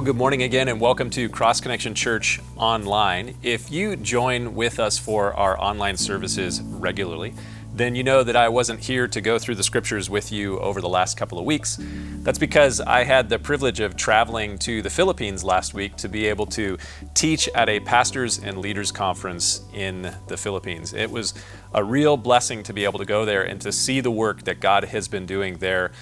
Well, 0.00 0.06
good 0.06 0.16
morning 0.16 0.44
again, 0.44 0.68
and 0.68 0.80
welcome 0.80 1.10
to 1.10 1.28
Cross 1.28 1.60
Connection 1.60 1.94
Church 1.94 2.40
Online. 2.56 3.36
If 3.42 3.70
you 3.70 3.96
join 3.96 4.54
with 4.54 4.80
us 4.80 4.98
for 4.98 5.34
our 5.34 5.60
online 5.60 5.98
services 5.98 6.62
regularly, 6.62 7.34
then 7.74 7.94
you 7.94 8.02
know 8.02 8.22
that 8.22 8.34
I 8.34 8.48
wasn't 8.48 8.80
here 8.80 9.06
to 9.08 9.20
go 9.20 9.38
through 9.38 9.56
the 9.56 9.62
scriptures 9.62 10.08
with 10.08 10.32
you 10.32 10.58
over 10.58 10.80
the 10.80 10.88
last 10.88 11.18
couple 11.18 11.38
of 11.38 11.44
weeks. 11.44 11.78
That's 12.22 12.38
because 12.38 12.80
I 12.80 13.04
had 13.04 13.28
the 13.28 13.38
privilege 13.38 13.80
of 13.80 13.94
traveling 13.94 14.58
to 14.60 14.80
the 14.80 14.88
Philippines 14.88 15.44
last 15.44 15.74
week 15.74 15.96
to 15.96 16.08
be 16.08 16.26
able 16.26 16.46
to 16.46 16.78
teach 17.12 17.46
at 17.48 17.68
a 17.68 17.78
pastors 17.80 18.38
and 18.38 18.56
leaders 18.56 18.90
conference 18.90 19.60
in 19.74 20.14
the 20.28 20.36
Philippines. 20.38 20.94
It 20.94 21.10
was 21.10 21.34
a 21.74 21.84
real 21.84 22.16
blessing 22.16 22.62
to 22.64 22.72
be 22.72 22.84
able 22.84 22.98
to 23.00 23.04
go 23.04 23.26
there 23.26 23.42
and 23.42 23.60
to 23.60 23.70
see 23.70 24.00
the 24.00 24.10
work 24.10 24.44
that 24.44 24.60
God 24.60 24.84
has 24.84 25.08
been 25.08 25.26
doing 25.26 25.58
there 25.58 25.92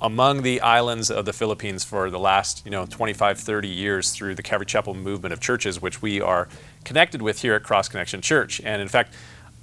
among 0.00 0.42
the 0.42 0.60
islands 0.60 1.10
of 1.10 1.24
the 1.24 1.32
Philippines 1.32 1.84
for 1.84 2.10
the 2.10 2.18
last, 2.18 2.62
you 2.64 2.70
know, 2.70 2.86
25, 2.86 3.38
30 3.38 3.68
years 3.68 4.10
through 4.10 4.34
the 4.34 4.42
Calvary 4.42 4.66
Chapel 4.66 4.94
movement 4.94 5.32
of 5.32 5.40
churches, 5.40 5.80
which 5.80 6.02
we 6.02 6.20
are 6.20 6.48
connected 6.84 7.22
with 7.22 7.42
here 7.42 7.54
at 7.54 7.62
Cross 7.62 7.88
Connection 7.88 8.20
Church. 8.20 8.60
And 8.64 8.82
in 8.82 8.88
fact, 8.88 9.14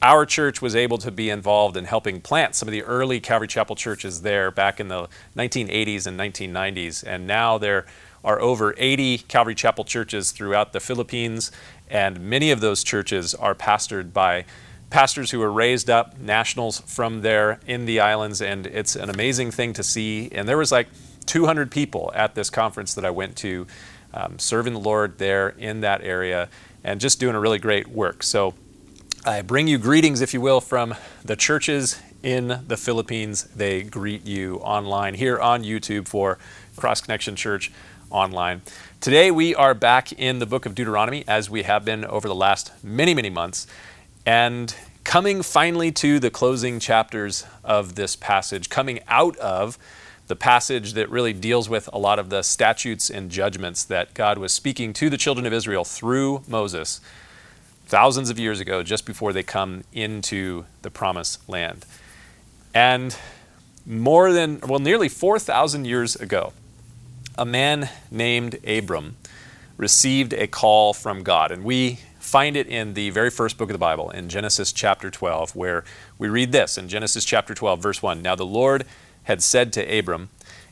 our 0.01 0.25
church 0.25 0.61
was 0.61 0.75
able 0.75 0.97
to 0.97 1.11
be 1.11 1.29
involved 1.29 1.77
in 1.77 1.85
helping 1.85 2.21
plant 2.21 2.55
some 2.55 2.67
of 2.67 2.71
the 2.71 2.83
early 2.83 3.19
Calvary 3.19 3.47
Chapel 3.47 3.75
churches 3.75 4.23
there 4.23 4.49
back 4.49 4.79
in 4.79 4.87
the 4.87 5.07
1980s 5.37 6.07
and 6.07 6.19
1990s. 6.19 7.03
And 7.05 7.27
now 7.27 7.59
there 7.59 7.85
are 8.23 8.39
over 8.39 8.73
80 8.77 9.19
Calvary 9.19 9.55
Chapel 9.55 9.83
churches 9.83 10.31
throughout 10.31 10.73
the 10.73 10.79
Philippines, 10.79 11.51
and 11.89 12.19
many 12.19 12.51
of 12.51 12.61
those 12.61 12.83
churches 12.83 13.35
are 13.35 13.53
pastored 13.53 14.13
by 14.13 14.45
pastors 14.91 15.31
who 15.31 15.39
were 15.39 15.51
raised 15.51 15.89
up, 15.89 16.19
nationals 16.19 16.81
from 16.81 17.21
there 17.21 17.59
in 17.65 17.85
the 17.85 17.99
islands, 17.99 18.41
and 18.41 18.67
it's 18.67 18.95
an 18.95 19.09
amazing 19.09 19.49
thing 19.49 19.73
to 19.73 19.83
see. 19.83 20.29
And 20.33 20.47
there 20.47 20.57
was 20.57 20.71
like 20.71 20.87
200 21.25 21.71
people 21.71 22.11
at 22.13 22.35
this 22.35 22.49
conference 22.49 22.93
that 22.93 23.05
I 23.05 23.09
went 23.09 23.35
to, 23.37 23.65
um, 24.13 24.37
serving 24.37 24.73
the 24.73 24.79
Lord 24.79 25.17
there 25.17 25.49
in 25.57 25.81
that 25.81 26.01
area, 26.03 26.49
and 26.83 26.99
just 26.99 27.19
doing 27.19 27.35
a 27.35 27.39
really 27.39 27.57
great 27.57 27.87
work. 27.87 28.21
So 28.21 28.53
I 29.25 29.41
bring 29.41 29.67
you 29.67 29.77
greetings, 29.77 30.19
if 30.19 30.33
you 30.33 30.41
will, 30.41 30.59
from 30.59 30.93
the 31.23 31.35
churches 31.35 32.01
in 32.21 32.61
the 32.67 32.77
Philippines. 32.77 33.45
They 33.55 33.83
greet 33.83 34.25
you 34.25 34.57
online 34.57 35.13
here 35.13 35.39
on 35.39 35.63
YouTube 35.63 36.07
for 36.07 36.37
Cross 36.75 37.01
Connection 37.01 37.35
Church 37.35 37.71
online. 38.09 38.61
Today 38.99 39.31
we 39.31 39.55
are 39.55 39.73
back 39.73 40.11
in 40.11 40.39
the 40.39 40.45
book 40.45 40.65
of 40.65 40.75
Deuteronomy 40.75 41.23
as 41.27 41.49
we 41.49 41.63
have 41.63 41.85
been 41.85 42.03
over 42.03 42.27
the 42.27 42.35
last 42.35 42.71
many, 42.83 43.13
many 43.13 43.29
months. 43.29 43.67
And 44.25 44.75
coming 45.03 45.41
finally 45.41 45.91
to 45.91 46.19
the 46.19 46.29
closing 46.29 46.79
chapters 46.79 47.45
of 47.63 47.95
this 47.95 48.15
passage, 48.15 48.69
coming 48.69 48.99
out 49.07 49.35
of 49.37 49.77
the 50.27 50.35
passage 50.35 50.93
that 50.93 51.09
really 51.09 51.33
deals 51.33 51.67
with 51.67 51.89
a 51.91 51.97
lot 51.97 52.17
of 52.17 52.29
the 52.29 52.41
statutes 52.41 53.09
and 53.09 53.29
judgments 53.29 53.83
that 53.83 54.13
God 54.13 54.37
was 54.37 54.53
speaking 54.53 54.93
to 54.93 55.09
the 55.09 55.17
children 55.17 55.45
of 55.45 55.53
Israel 55.53 55.83
through 55.83 56.43
Moses 56.47 57.01
thousands 57.87 58.29
of 58.29 58.39
years 58.39 58.61
ago, 58.61 58.83
just 58.83 59.05
before 59.05 59.33
they 59.33 59.43
come 59.43 59.83
into 59.91 60.65
the 60.81 60.89
promised 60.89 61.49
land. 61.49 61.85
And 62.73 63.13
more 63.85 64.31
than, 64.31 64.61
well, 64.61 64.79
nearly 64.79 65.09
4,000 65.09 65.83
years 65.83 66.15
ago, 66.15 66.53
a 67.37 67.43
man 67.43 67.89
named 68.09 68.59
Abram 68.65 69.17
received 69.75 70.31
a 70.33 70.47
call 70.47 70.93
from 70.93 71.23
God. 71.23 71.51
And 71.51 71.65
we 71.65 71.99
find 72.21 72.55
it 72.55 72.67
in 72.67 72.93
the 72.93 73.09
very 73.09 73.31
first 73.31 73.57
book 73.57 73.69
of 73.69 73.73
the 73.73 73.79
Bible, 73.79 74.11
in 74.11 74.29
Genesis 74.29 74.71
chapter 74.71 75.09
12, 75.09 75.55
where 75.55 75.83
we 76.17 76.29
read 76.29 76.51
this 76.51 76.77
in 76.77 76.87
Genesis 76.87 77.25
chapter 77.25 77.55
12, 77.55 77.81
verse 77.81 78.01
1. 78.01 78.21
Now 78.21 78.35
the 78.35 78.45
Lord 78.45 78.85
had 79.23 79.41
said 79.41 79.73
to 79.73 79.99
Abram, 79.99 80.29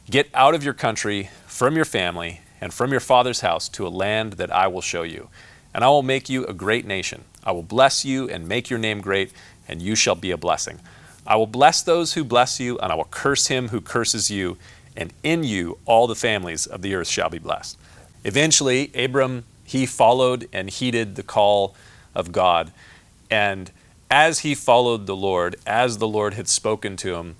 Get 0.09 0.29
out 0.33 0.53
of 0.53 0.63
your 0.63 0.75
country, 0.75 1.29
from 1.47 1.75
your 1.75 1.85
family, 1.85 2.41
and 2.61 2.73
from 2.73 2.91
your 2.91 2.99
father's 2.99 3.41
house 3.41 3.67
to 3.69 3.85
a 3.85 3.89
land 3.89 4.33
that 4.33 4.51
I 4.51 4.67
will 4.67 4.81
show 4.81 5.03
you. 5.03 5.29
And 5.73 5.83
I 5.83 5.87
will 5.87 6.03
make 6.03 6.29
you 6.29 6.45
a 6.45 6.53
great 6.53 6.85
nation. 6.85 7.25
I 7.43 7.51
will 7.51 7.63
bless 7.63 8.05
you 8.05 8.29
and 8.29 8.47
make 8.47 8.69
your 8.69 8.79
name 8.79 9.01
great, 9.01 9.33
and 9.67 9.81
you 9.81 9.95
shall 9.95 10.15
be 10.15 10.31
a 10.31 10.37
blessing. 10.37 10.79
I 11.25 11.35
will 11.35 11.47
bless 11.47 11.81
those 11.81 12.13
who 12.13 12.23
bless 12.23 12.59
you, 12.59 12.77
and 12.79 12.91
I 12.91 12.95
will 12.95 13.05
curse 13.05 13.47
him 13.47 13.69
who 13.69 13.81
curses 13.81 14.29
you, 14.29 14.57
and 14.95 15.13
in 15.23 15.43
you 15.43 15.79
all 15.85 16.05
the 16.05 16.15
families 16.15 16.67
of 16.67 16.81
the 16.81 16.93
earth 16.95 17.07
shall 17.07 17.29
be 17.29 17.39
blessed. 17.39 17.77
Eventually, 18.23 18.91
Abram 18.95 19.45
he 19.69 19.85
followed 19.85 20.49
and 20.51 20.67
heeded 20.67 21.15
the 21.15 21.21
call 21.21 21.75
of 22.15 22.31
God. 22.31 22.71
And 23.29 23.69
as 24.09 24.39
he 24.39 24.55
followed 24.55 25.05
the 25.05 25.15
Lord, 25.15 25.57
as 25.67 25.99
the 25.99 26.07
Lord 26.07 26.33
had 26.33 26.47
spoken 26.47 26.97
to 26.97 27.13
him, 27.13 27.35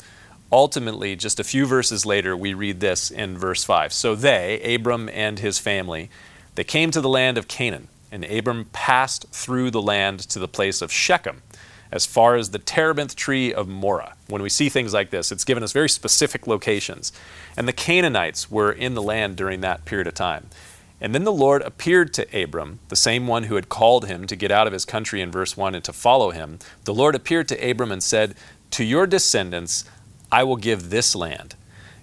ultimately, 0.51 1.15
just 1.15 1.39
a 1.39 1.43
few 1.43 1.65
verses 1.65 2.05
later, 2.05 2.37
we 2.37 2.53
read 2.53 2.81
this 2.81 3.09
in 3.09 3.35
verse 3.35 3.63
5. 3.63 3.91
So 3.91 4.13
they, 4.13 4.61
Abram 4.75 5.09
and 5.09 5.39
his 5.39 5.57
family, 5.57 6.11
they 6.53 6.63
came 6.63 6.91
to 6.91 7.01
the 7.01 7.09
land 7.09 7.39
of 7.39 7.47
Canaan, 7.47 7.87
and 8.11 8.23
Abram 8.23 8.65
passed 8.73 9.25
through 9.31 9.71
the 9.71 9.81
land 9.81 10.19
to 10.19 10.37
the 10.37 10.47
place 10.47 10.83
of 10.83 10.91
Shechem, 10.91 11.41
as 11.91 12.05
far 12.05 12.35
as 12.35 12.51
the 12.51 12.59
terebinth 12.59 13.15
tree 13.15 13.51
of 13.51 13.67
Moreh. 13.67 14.13
When 14.27 14.43
we 14.43 14.49
see 14.49 14.69
things 14.69 14.93
like 14.93 15.09
this, 15.09 15.31
it's 15.31 15.43
given 15.43 15.63
us 15.63 15.71
very 15.71 15.89
specific 15.89 16.45
locations. 16.45 17.11
And 17.57 17.67
the 17.67 17.73
Canaanites 17.73 18.51
were 18.51 18.71
in 18.71 18.93
the 18.93 19.01
land 19.01 19.35
during 19.35 19.61
that 19.61 19.85
period 19.85 20.05
of 20.05 20.13
time. 20.13 20.51
And 21.01 21.15
then 21.15 21.23
the 21.23 21.31
Lord 21.31 21.61
appeared 21.61 22.13
to 22.15 22.43
Abram, 22.43 22.79
the 22.89 22.95
same 22.95 23.25
one 23.25 23.43
who 23.43 23.55
had 23.55 23.69
called 23.69 24.05
him 24.05 24.27
to 24.27 24.35
get 24.35 24.51
out 24.51 24.67
of 24.67 24.73
his 24.73 24.85
country 24.85 25.21
in 25.21 25.31
verse 25.31 25.55
1 25.55 25.75
and 25.75 25.83
to 25.85 25.93
follow 25.93 26.31
him. 26.31 26.59
The 26.83 26.93
Lord 26.93 27.15
appeared 27.15 27.47
to 27.49 27.69
Abram 27.69 27.91
and 27.91 28.03
said, 28.03 28.35
To 28.71 28.83
your 28.83 29.07
descendants 29.07 29.85
I 30.31 30.43
will 30.43 30.57
give 30.57 30.89
this 30.89 31.15
land. 31.15 31.55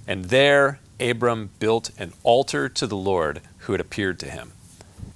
And 0.06 0.26
there 0.26 0.80
Abram 0.98 1.50
built 1.58 1.90
an 1.98 2.12
altar 2.22 2.68
to 2.70 2.86
the 2.86 2.96
Lord 2.96 3.42
who 3.60 3.72
had 3.72 3.80
appeared 3.80 4.18
to 4.20 4.30
him. 4.30 4.52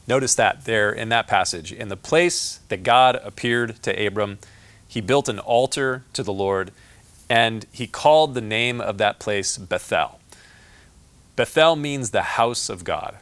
Notice 0.06 0.34
that 0.34 0.64
there 0.64 0.90
in 0.92 1.08
that 1.10 1.26
passage. 1.26 1.72
In 1.72 1.88
the 1.88 1.96
place 1.96 2.60
that 2.68 2.82
God 2.82 3.16
appeared 3.22 3.82
to 3.84 4.06
Abram, 4.06 4.38
he 4.86 5.00
built 5.00 5.28
an 5.28 5.38
altar 5.38 6.02
to 6.14 6.22
the 6.22 6.32
Lord, 6.32 6.72
and 7.28 7.64
he 7.70 7.86
called 7.86 8.34
the 8.34 8.40
name 8.40 8.80
of 8.80 8.98
that 8.98 9.20
place 9.20 9.56
Bethel. 9.56 10.18
Bethel 11.36 11.76
means 11.76 12.10
the 12.10 12.22
house 12.22 12.68
of 12.68 12.82
God. 12.82 13.18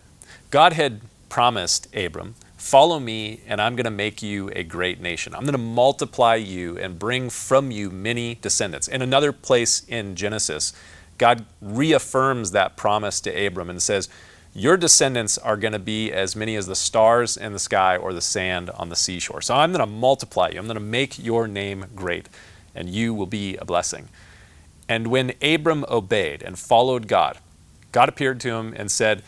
God 0.50 0.72
had 0.72 1.00
promised 1.28 1.94
Abram, 1.94 2.34
Follow 2.56 2.98
me, 2.98 3.40
and 3.46 3.62
I'm 3.62 3.76
going 3.76 3.84
to 3.84 3.90
make 3.90 4.20
you 4.20 4.50
a 4.50 4.64
great 4.64 5.00
nation. 5.00 5.32
I'm 5.32 5.42
going 5.42 5.52
to 5.52 5.58
multiply 5.58 6.34
you 6.34 6.76
and 6.76 6.98
bring 6.98 7.30
from 7.30 7.70
you 7.70 7.88
many 7.88 8.34
descendants. 8.34 8.88
In 8.88 9.00
another 9.00 9.32
place 9.32 9.84
in 9.86 10.16
Genesis, 10.16 10.72
God 11.18 11.46
reaffirms 11.60 12.50
that 12.50 12.76
promise 12.76 13.20
to 13.20 13.46
Abram 13.46 13.70
and 13.70 13.80
says, 13.80 14.08
Your 14.54 14.76
descendants 14.76 15.38
are 15.38 15.56
going 15.56 15.72
to 15.72 15.78
be 15.78 16.12
as 16.12 16.34
many 16.34 16.56
as 16.56 16.66
the 16.66 16.74
stars 16.74 17.36
in 17.36 17.52
the 17.52 17.60
sky 17.60 17.96
or 17.96 18.12
the 18.12 18.20
sand 18.20 18.70
on 18.70 18.88
the 18.88 18.96
seashore. 18.96 19.40
So 19.40 19.54
I'm 19.54 19.70
going 19.70 19.80
to 19.80 19.86
multiply 19.86 20.48
you. 20.48 20.58
I'm 20.58 20.66
going 20.66 20.74
to 20.74 20.80
make 20.80 21.18
your 21.18 21.46
name 21.46 21.86
great, 21.94 22.28
and 22.74 22.90
you 22.90 23.14
will 23.14 23.26
be 23.26 23.56
a 23.56 23.64
blessing. 23.64 24.08
And 24.88 25.06
when 25.06 25.32
Abram 25.40 25.84
obeyed 25.88 26.42
and 26.42 26.58
followed 26.58 27.06
God, 27.06 27.38
God 27.92 28.08
appeared 28.08 28.40
to 28.40 28.54
him 28.54 28.74
and 28.76 28.90
said, 28.90 29.22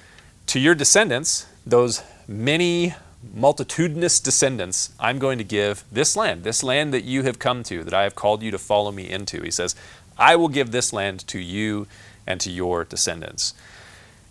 to 0.50 0.58
your 0.58 0.74
descendants, 0.74 1.46
those 1.64 2.02
many 2.26 2.92
multitudinous 3.32 4.18
descendants, 4.18 4.92
I'm 4.98 5.20
going 5.20 5.38
to 5.38 5.44
give 5.44 5.84
this 5.92 6.16
land, 6.16 6.42
this 6.42 6.64
land 6.64 6.92
that 6.92 7.04
you 7.04 7.22
have 7.22 7.38
come 7.38 7.62
to, 7.62 7.84
that 7.84 7.94
I 7.94 8.02
have 8.02 8.16
called 8.16 8.42
you 8.42 8.50
to 8.50 8.58
follow 8.58 8.90
me 8.90 9.08
into. 9.08 9.42
He 9.42 9.52
says, 9.52 9.76
I 10.18 10.34
will 10.34 10.48
give 10.48 10.72
this 10.72 10.92
land 10.92 11.24
to 11.28 11.38
you 11.38 11.86
and 12.26 12.40
to 12.40 12.50
your 12.50 12.84
descendants. 12.84 13.54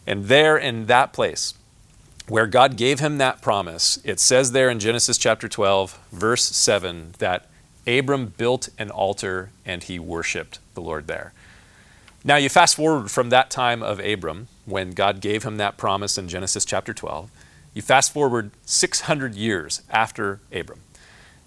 And 0.06 0.26
there 0.26 0.58
in 0.58 0.88
that 0.88 1.14
place, 1.14 1.54
where 2.28 2.48
God 2.48 2.76
gave 2.76 3.00
him 3.00 3.18
that 3.20 3.42
promise, 3.42 3.98
it 4.04 4.20
says 4.20 4.52
there 4.52 4.70
in 4.70 4.80
Genesis 4.80 5.18
chapter 5.18 5.48
12, 5.48 5.98
verse 6.12 6.44
7, 6.44 7.14
that 7.20 7.48
Abram 7.88 8.34
built 8.36 8.68
an 8.78 8.92
altar 8.92 9.52
and 9.66 9.84
he 9.84 9.98
worshiped 9.98 10.60
the 10.74 10.82
Lord 10.82 11.08
there. 11.08 11.32
Now, 12.30 12.36
you 12.36 12.48
fast 12.48 12.76
forward 12.76 13.10
from 13.10 13.32
that 13.32 13.50
time 13.50 13.82
of 13.82 14.00
Abram, 14.00 14.50
when 14.66 14.92
God 14.92 15.20
gave 15.20 15.42
him 15.42 15.58
that 15.58 15.78
promise 15.78 16.16
in 16.16 16.28
Genesis 16.28 16.64
chapter 16.64 16.94
12. 16.94 17.32
You 17.74 17.82
fast 17.82 18.14
forward 18.14 18.52
600 18.68 19.34
years 19.34 19.82
after 19.90 20.40
Abram, 20.54 20.82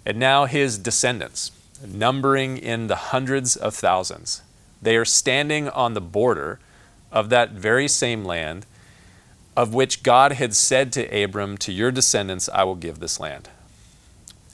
and 0.05 0.19
now 0.19 0.43
his 0.43 0.77
descendants, 0.77 1.51
numbering 1.87 2.57
in 2.57 2.87
the 2.87 2.97
hundreds 2.97 3.55
of 3.55 3.73
thousands, 3.73 4.41
they 4.81 4.97
are 4.97 5.05
standing 5.05 5.69
on 5.69 5.93
the 5.93 6.01
border 6.01 6.59
of 7.13 7.29
that 7.29 7.51
very 7.51 7.87
same 7.87 8.25
land 8.25 8.65
of 9.55 9.73
which 9.73 10.03
God 10.03 10.33
had 10.33 10.53
said 10.53 10.91
to 10.91 11.23
Abram, 11.23 11.57
To 11.59 11.71
your 11.71 11.91
descendants 11.91 12.49
I 12.53 12.65
will 12.65 12.75
give 12.75 12.99
this 12.99 13.21
land. 13.21 13.47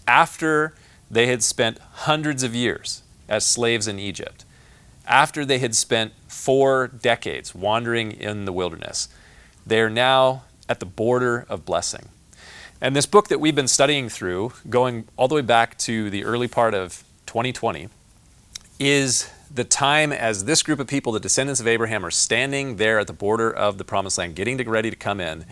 After 0.08 0.76
they 1.10 1.26
had 1.26 1.42
spent 1.42 1.80
hundreds 1.80 2.44
of 2.44 2.54
years 2.54 3.02
as 3.28 3.48
slaves 3.48 3.88
in 3.88 3.98
Egypt, 3.98 4.46
after 5.08 5.44
they 5.44 5.58
had 5.58 5.74
spent 5.74 6.14
four 6.30 6.88
decades 6.88 7.54
wandering 7.54 8.12
in 8.12 8.46
the 8.46 8.54
wilderness. 8.54 9.10
They 9.68 9.82
are 9.82 9.90
now 9.90 10.44
at 10.70 10.80
the 10.80 10.86
border 10.86 11.46
of 11.50 11.66
blessing. 11.66 12.10
And 12.80 12.96
this 12.96 13.06
book 13.06 13.28
that 13.28 13.40
we've 13.40 13.56
been 13.56 13.68
studying 13.68 14.08
through, 14.08 14.54
going 14.70 15.06
all 15.18 15.28
the 15.28 15.36
way 15.36 15.42
back 15.42 15.78
to 15.80 16.10
the 16.10 16.24
early 16.24 16.48
part 16.48 16.74
of 16.74 17.04
2020, 17.26 17.90
is 18.80 19.30
the 19.54 19.64
time 19.66 20.14
as 20.14 20.46
this 20.46 20.64
group 20.64 20.80
of 20.80 20.88
people, 20.88 21.12
the 21.12 21.20
descendants 21.20 21.60
of 21.60 21.68
Abraham, 21.68 22.06
are 22.06 22.12
standing 22.12 22.78
there 22.78 23.00
at 23.00 23.08
the 23.08 23.14
border 23.14 23.52
of 23.52 23.78
the 23.78 23.84
promised 23.84 24.18
land, 24.18 24.36
getting 24.36 24.58
ready 24.58 24.90
to 24.90 24.96
come 24.96 25.20
in. 25.20 25.46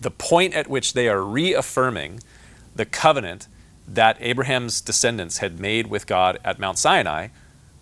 the 0.00 0.10
point 0.10 0.52
at 0.54 0.66
which 0.68 0.94
they 0.94 1.08
are 1.08 1.22
reaffirming 1.22 2.20
the 2.74 2.84
covenant 2.84 3.46
that 3.86 4.16
Abraham's 4.20 4.80
descendants 4.80 5.38
had 5.38 5.60
made 5.60 5.86
with 5.86 6.06
God 6.06 6.38
at 6.44 6.58
Mount 6.58 6.78
Sinai 6.78 7.28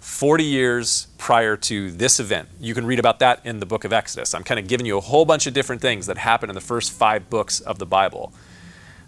40 0.01 0.45
years 0.45 1.07
prior 1.19 1.57
to 1.57 1.91
this 1.91 2.19
event. 2.19 2.49
You 2.59 2.75
can 2.75 2.87
read 2.87 2.99
about 2.99 3.19
that 3.19 3.41
in 3.45 3.61
the 3.61 3.67
book 3.67 3.85
of 3.85 3.93
Exodus. 3.93 4.35
I'm 4.35 4.45
kind 4.45 4.59
of 4.59 4.67
giving 4.67 4.87
you 4.87 4.97
a 4.97 5.01
whole 5.01 5.27
bunch 5.27 5.47
of 5.47 5.53
different 5.53 5.83
things 5.83 6.07
that 6.07 6.19
happen 6.19 6.49
in 6.49 6.55
the 6.55 6.61
first 6.61 6.91
five 6.91 7.29
books 7.29 7.61
of 7.61 7.79
the 7.79 7.87
Bible. 7.87 8.33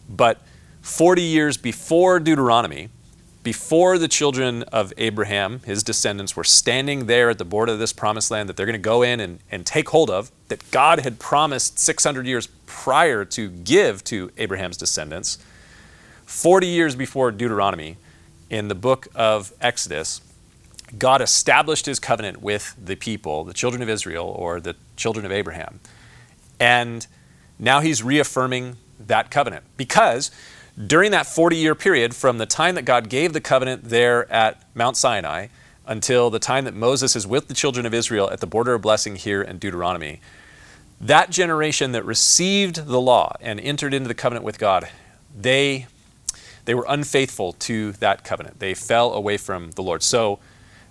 But 0.08 0.42
40 0.82 1.22
years 1.22 1.56
before 1.56 2.20
Deuteronomy, 2.20 2.90
before 3.42 3.96
the 3.96 4.06
children 4.06 4.64
of 4.64 4.92
Abraham, 4.98 5.60
his 5.60 5.82
descendants, 5.82 6.36
were 6.36 6.44
standing 6.44 7.06
there 7.06 7.30
at 7.30 7.38
the 7.38 7.44
border 7.44 7.72
of 7.72 7.78
this 7.78 7.92
promised 7.92 8.30
land 8.30 8.48
that 8.48 8.56
they're 8.56 8.66
going 8.66 8.74
to 8.74 8.78
go 8.78 9.02
in 9.02 9.18
and, 9.18 9.40
and 9.50 9.64
take 9.64 9.88
hold 9.88 10.10
of, 10.10 10.30
that 10.48 10.70
God 10.70 11.00
had 11.00 11.18
promised 11.18 11.78
600 11.78 12.26
years 12.26 12.48
prior 12.66 13.24
to 13.24 13.48
give 13.48 14.04
to 14.04 14.30
Abraham's 14.36 14.76
descendants, 14.76 15.38
40 16.26 16.66
years 16.66 16.94
before 16.94 17.30
Deuteronomy, 17.30 17.96
in 18.50 18.68
the 18.68 18.74
book 18.74 19.08
of 19.14 19.52
Exodus, 19.62 20.20
God 20.98 21.22
established 21.22 21.86
his 21.86 21.98
covenant 21.98 22.42
with 22.42 22.74
the 22.82 22.96
people, 22.96 23.44
the 23.44 23.54
children 23.54 23.82
of 23.82 23.88
Israel, 23.88 24.26
or 24.26 24.60
the 24.60 24.76
children 24.96 25.24
of 25.24 25.32
Abraham. 25.32 25.80
And 26.60 27.06
now 27.58 27.80
he's 27.80 28.02
reaffirming 28.02 28.76
that 28.98 29.30
covenant 29.30 29.64
because 29.76 30.30
during 30.86 31.10
that 31.10 31.26
40 31.26 31.56
year 31.56 31.74
period, 31.74 32.14
from 32.14 32.38
the 32.38 32.46
time 32.46 32.74
that 32.76 32.84
God 32.84 33.08
gave 33.08 33.32
the 33.32 33.40
covenant 33.40 33.84
there 33.84 34.30
at 34.32 34.62
Mount 34.74 34.96
Sinai 34.96 35.48
until 35.86 36.30
the 36.30 36.38
time 36.38 36.64
that 36.64 36.74
Moses 36.74 37.16
is 37.16 37.26
with 37.26 37.48
the 37.48 37.54
children 37.54 37.84
of 37.84 37.92
Israel 37.92 38.30
at 38.30 38.40
the 38.40 38.46
border 38.46 38.74
of 38.74 38.82
blessing 38.82 39.16
here 39.16 39.42
in 39.42 39.58
Deuteronomy, 39.58 40.20
that 41.00 41.30
generation 41.30 41.92
that 41.92 42.04
received 42.04 42.86
the 42.86 43.00
law 43.00 43.34
and 43.40 43.58
entered 43.60 43.92
into 43.92 44.08
the 44.08 44.14
covenant 44.14 44.44
with 44.44 44.58
God, 44.58 44.88
they, 45.36 45.86
they 46.64 46.74
were 46.74 46.86
unfaithful 46.88 47.52
to 47.54 47.92
that 47.92 48.24
covenant. 48.24 48.60
They 48.60 48.74
fell 48.74 49.12
away 49.12 49.36
from 49.36 49.72
the 49.72 49.82
Lord. 49.82 50.02
So 50.02 50.38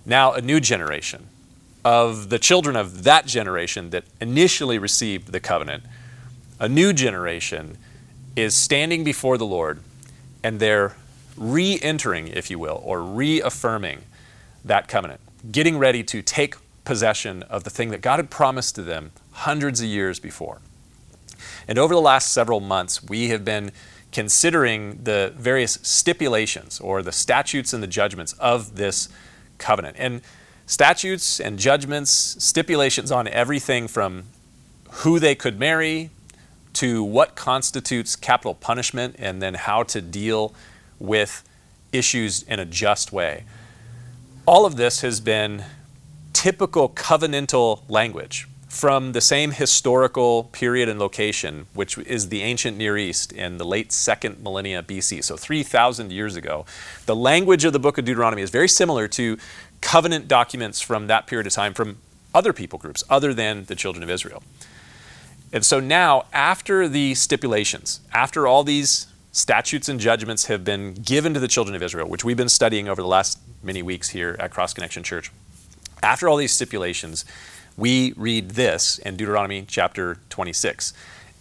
now 0.05 0.33
a 0.33 0.41
new 0.41 0.59
generation 0.59 1.27
of 1.83 2.29
the 2.29 2.39
children 2.39 2.75
of 2.75 3.03
that 3.03 3.25
generation 3.25 3.89
that 3.89 4.03
initially 4.19 4.77
received 4.77 5.31
the 5.31 5.39
covenant, 5.39 5.83
a 6.59 6.69
new 6.69 6.93
generation 6.93 7.77
is 8.35 8.55
standing 8.55 9.03
before 9.03 9.37
the 9.37 9.45
Lord 9.45 9.81
and 10.43 10.59
they're 10.59 10.95
re 11.37 11.79
entering, 11.81 12.27
if 12.27 12.49
you 12.49 12.59
will, 12.59 12.81
or 12.83 13.01
reaffirming 13.01 14.01
that 14.63 14.87
covenant, 14.87 15.21
getting 15.51 15.77
ready 15.77 16.03
to 16.03 16.21
take 16.21 16.55
possession 16.83 17.43
of 17.43 17.63
the 17.63 17.69
thing 17.69 17.89
that 17.89 18.01
God 18.01 18.17
had 18.17 18.29
promised 18.29 18.75
to 18.75 18.81
them 18.81 19.11
hundreds 19.31 19.81
of 19.81 19.87
years 19.87 20.19
before. 20.19 20.59
And 21.67 21.79
over 21.79 21.93
the 21.93 22.01
last 22.01 22.31
several 22.31 22.59
months, 22.59 23.03
we 23.03 23.29
have 23.29 23.43
been 23.45 23.71
considering 24.11 24.99
the 25.03 25.33
various 25.37 25.79
stipulations 25.81 26.79
or 26.79 27.01
the 27.01 27.11
statutes 27.11 27.73
and 27.73 27.81
the 27.81 27.87
judgments 27.87 28.33
of 28.33 28.75
this 28.75 29.09
covenant. 29.61 29.95
And 29.97 30.21
statutes 30.65 31.39
and 31.39 31.57
judgments, 31.57 32.11
stipulations 32.11 33.11
on 33.11 33.29
everything 33.29 33.87
from 33.87 34.23
who 34.91 35.19
they 35.19 35.35
could 35.35 35.57
marry 35.57 36.09
to 36.73 37.03
what 37.03 37.35
constitutes 37.35 38.15
capital 38.15 38.53
punishment 38.53 39.15
and 39.17 39.41
then 39.41 39.53
how 39.53 39.83
to 39.83 40.01
deal 40.01 40.53
with 40.99 41.43
issues 41.93 42.43
in 42.43 42.59
a 42.59 42.65
just 42.65 43.11
way. 43.13 43.45
All 44.45 44.65
of 44.65 44.75
this 44.75 45.01
has 45.01 45.21
been 45.21 45.63
typical 46.33 46.89
covenantal 46.89 47.81
language 47.89 48.47
from 48.71 49.11
the 49.11 49.19
same 49.19 49.51
historical 49.51 50.45
period 50.45 50.87
and 50.87 50.97
location, 50.97 51.67
which 51.73 51.97
is 51.97 52.29
the 52.29 52.41
ancient 52.41 52.77
Near 52.77 52.97
East 52.97 53.33
in 53.33 53.57
the 53.57 53.65
late 53.65 53.91
second 53.91 54.41
millennia 54.41 54.81
BC, 54.81 55.25
so 55.25 55.35
3,000 55.35 56.09
years 56.09 56.37
ago. 56.37 56.65
The 57.05 57.15
language 57.15 57.65
of 57.65 57.73
the 57.73 57.79
book 57.79 57.97
of 57.97 58.05
Deuteronomy 58.05 58.41
is 58.41 58.49
very 58.49 58.69
similar 58.69 59.09
to 59.09 59.37
covenant 59.81 60.29
documents 60.29 60.79
from 60.79 61.07
that 61.07 61.27
period 61.27 61.47
of 61.47 61.53
time 61.53 61.73
from 61.73 61.97
other 62.33 62.53
people 62.53 62.79
groups 62.79 63.03
other 63.09 63.33
than 63.33 63.65
the 63.65 63.75
children 63.75 64.03
of 64.03 64.09
Israel. 64.09 64.41
And 65.51 65.65
so 65.65 65.81
now, 65.81 66.23
after 66.31 66.87
the 66.87 67.13
stipulations, 67.15 67.99
after 68.13 68.47
all 68.47 68.63
these 68.63 69.05
statutes 69.33 69.89
and 69.89 69.99
judgments 69.99 70.45
have 70.45 70.63
been 70.63 70.93
given 70.93 71.33
to 71.33 71.41
the 71.41 71.49
children 71.49 71.75
of 71.75 71.83
Israel, 71.83 72.07
which 72.07 72.23
we've 72.23 72.37
been 72.37 72.47
studying 72.47 72.87
over 72.87 73.01
the 73.01 73.07
last 73.09 73.37
many 73.61 73.83
weeks 73.83 74.09
here 74.09 74.37
at 74.39 74.51
Cross 74.51 74.75
Connection 74.75 75.03
Church, 75.03 75.29
after 76.01 76.29
all 76.29 76.37
these 76.37 76.53
stipulations, 76.53 77.25
we 77.77 78.13
read 78.17 78.51
this 78.51 78.97
in 78.99 79.17
Deuteronomy 79.17 79.65
chapter 79.67 80.17
26. 80.29 80.93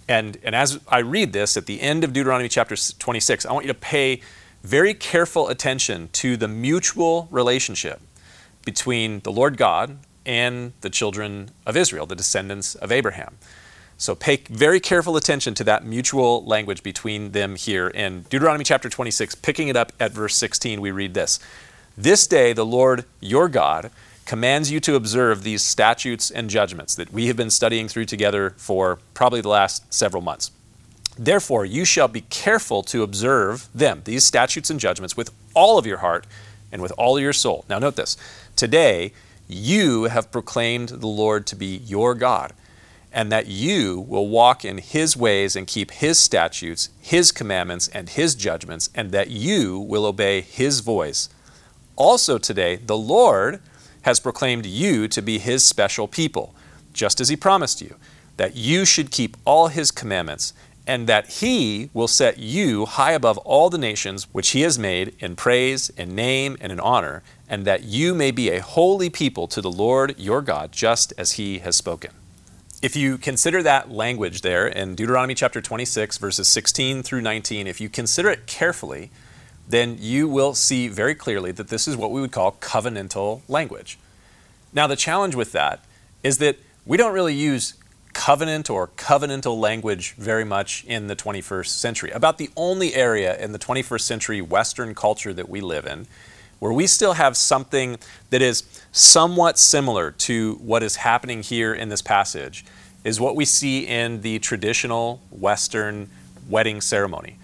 And, 0.09 0.39
and 0.43 0.55
as 0.55 0.81
I 0.89 0.99
read 0.99 1.33
this 1.33 1.57
at 1.57 1.67
the 1.67 1.81
end 1.81 2.03
of 2.05 2.13
Deuteronomy 2.13 2.49
chapter 2.49 2.77
26, 2.77 3.47
I 3.47 3.53
want 3.53 3.67
you 3.67 3.73
to 3.73 3.79
pay 3.79 4.21
very 4.63 4.95
careful 4.95 5.49
attention 5.49 6.09
to 6.13 6.37
the 6.37 6.49
mutual 6.49 7.29
relationship 7.31 8.01
between 8.65 9.21
the 9.21 9.33
Lord 9.33 9.57
God 9.57 9.99
and 10.27 10.73
the 10.81 10.91
children 10.91 11.51
of 11.67 11.77
Israel, 11.77 12.07
the 12.07 12.17
descendants 12.17 12.75
of 12.75 12.93
Abraham. 12.93 13.37
So 13.97 14.15
pay 14.15 14.39
very 14.49 14.81
careful 14.81 15.17
attention 15.17 15.55
to 15.55 15.65
that 15.65 15.85
mutual 15.85 16.45
language 16.45 16.83
between 16.83 17.33
them 17.33 17.55
here. 17.57 17.89
In 17.89 18.23
Deuteronomy 18.31 18.65
chapter 18.65 18.89
26, 18.89 19.35
picking 19.37 19.69
it 19.69 19.77
up 19.77 19.93
at 20.01 20.13
verse 20.13 20.37
16, 20.37 20.81
we 20.81 20.91
read 20.91 21.15
this 21.15 21.39
This 21.97 22.27
day 22.27 22.53
the 22.53 22.65
Lord 22.65 23.05
your 23.21 23.49
God 23.49 23.91
commands 24.31 24.71
you 24.71 24.79
to 24.79 24.95
observe 24.95 25.43
these 25.43 25.61
statutes 25.61 26.31
and 26.31 26.49
judgments 26.49 26.95
that 26.95 27.13
we 27.13 27.27
have 27.27 27.37
been 27.37 27.51
studying 27.51 27.89
through 27.89 28.05
together 28.05 28.51
for 28.51 29.01
probably 29.13 29.41
the 29.41 29.49
last 29.49 29.93
several 29.93 30.23
months. 30.23 30.53
Therefore, 31.19 31.65
you 31.65 31.85
shall 31.85 32.07
be 32.07 32.21
careful 32.21 32.85
to 32.85 33.03
observe 33.03 33.69
them, 33.75 34.03
these 34.05 34.23
statutes 34.23 34.71
and 34.71 34.79
judgments, 34.79 35.17
with 35.17 35.33
all 35.53 35.79
of 35.79 35.85
your 35.85 35.97
heart 35.97 36.29
and 36.71 36.81
with 36.81 36.93
all 36.93 37.19
your 37.19 37.33
soul. 37.33 37.65
Now, 37.69 37.81
note 37.81 37.97
this 37.97 38.17
today, 38.55 39.13
you 39.49 40.05
have 40.05 40.31
proclaimed 40.31 40.91
the 40.91 41.09
Lord 41.09 41.45
to 41.49 41.57
be 41.57 41.79
your 41.79 42.15
God, 42.15 42.53
and 43.13 43.33
that 43.33 43.49
you 43.49 43.99
will 43.99 44.29
walk 44.29 44.65
in 44.65 44.79
his 44.79 45.17
ways 45.17 45.57
and 45.57 45.67
keep 45.67 45.91
his 45.91 46.21
statutes, 46.21 46.91
his 47.01 47.33
commandments, 47.33 47.89
and 47.89 48.09
his 48.09 48.37
judgments, 48.37 48.91
and 48.95 49.11
that 49.11 49.31
you 49.31 49.81
will 49.81 50.07
obey 50.07 50.41
his 50.41 50.79
voice. 50.79 51.29
Also, 51.97 52.39
today, 52.39 52.77
the 52.77 52.97
Lord 52.97 53.61
has 54.03 54.21
proclaimed 54.21 54.67
you 54.67 55.09
to 55.09 55.23
be 55.23 55.39
his 55.39 55.65
special 55.65 56.09
people, 56.09 56.55
just 56.93 57.21
as 57.21 57.29
he 57.29 57.37
promised 57.37 57.81
you, 57.81 57.97
that 58.37 58.57
you 58.57 58.85
should 58.85 59.11
keep 59.11 59.37
all 59.45 59.69
his 59.69 59.91
commandments 59.91 60.53
and 60.87 61.07
that 61.07 61.27
he 61.27 61.91
will 61.93 62.09
set 62.09 62.39
you 62.39 62.87
high 62.87 63.13
above 63.13 63.39
all 63.39 63.71
the 63.71 63.79
nations 63.79 64.27
which 64.33 64.51
he 64.51 64.63
has 64.63 64.79
made 64.79 65.15
in 65.21 65.37
praise, 65.37 65.91
in 65.91 66.15
name, 66.15 66.57
and 66.61 66.73
in 66.73 66.81
honor, 66.81 67.23
and 67.49 67.65
that 67.65 67.85
you 67.85 68.15
may 68.15 68.31
be 68.31 68.51
a 68.51 68.61
holy 68.61 69.11
people 69.11 69.47
to 69.47 69.61
the 69.61 69.71
Lord 69.71 70.19
your 70.19 70.43
God, 70.43 70.73
just 70.73 71.13
as 71.17 71.33
he 71.33 71.59
has 71.59 71.77
spoken. 71.77 72.11
If 72.83 72.97
you 72.97 73.19
consider 73.19 73.63
that 73.63 73.91
language 73.91 74.41
there 74.41 74.67
in 74.67 74.95
Deuteronomy 74.95 75.35
chapter 75.35 75.61
26, 75.61 76.17
verses 76.17 76.49
16 76.49 77.03
through 77.03 77.21
19, 77.21 77.67
if 77.67 77.81
you 77.81 77.89
consider 77.89 78.31
it 78.31 78.47
carefully, 78.47 79.11
then 79.71 79.97
you 80.01 80.29
will 80.29 80.55
see 80.55 80.89
very 80.89 81.15
clearly 81.15 81.53
that 81.53 81.69
this 81.69 81.87
is 81.87 81.97
what 81.97 82.11
we 82.11 82.21
would 82.21 82.33
call 82.33 82.53
covenantal 82.53 83.43
language. 83.49 83.99
Now, 84.73 84.87
the 84.87 84.97
challenge 84.97 85.35
with 85.35 85.53
that 85.53 85.85
is 86.23 86.39
that 86.39 86.57
we 86.87 86.97
don't 86.97 87.13
really 87.13 87.35
use 87.35 87.75
covenant 88.13 88.69
or 88.69 88.89
covenantal 88.89 89.59
language 89.59 90.15
very 90.15 90.45
much 90.45 90.85
in 90.85 91.07
the 91.07 91.17
21st 91.17 91.67
century. 91.67 92.11
About 92.11 92.39
the 92.39 92.51
only 92.57 92.95
area 92.95 93.39
in 93.39 93.53
the 93.53 93.59
21st 93.59 94.01
century 94.01 94.41
Western 94.41 94.95
culture 94.95 95.33
that 95.33 95.49
we 95.49 95.61
live 95.61 95.87
in 95.87 96.07
where 96.61 96.73
we 96.73 96.87
still 96.87 97.15
have 97.15 97.37
something 97.37 97.99
that 98.29 98.41
is 98.41 98.63
somewhat 98.93 99.59
similar 99.59 100.13
to 100.13 100.55
what 100.57 100.83
is 100.83 100.97
happening 100.97 101.43
here 101.43 101.75
in 101.75 101.89
this 101.89 102.03
passage 102.03 102.65
is 103.03 103.19
what 103.19 103.35
we 103.35 103.45
see 103.45 103.87
in 103.87 104.21
the 104.21 104.39
traditional 104.39 105.21
Western 105.31 106.09
wedding 106.49 106.81
ceremony. 106.81 107.37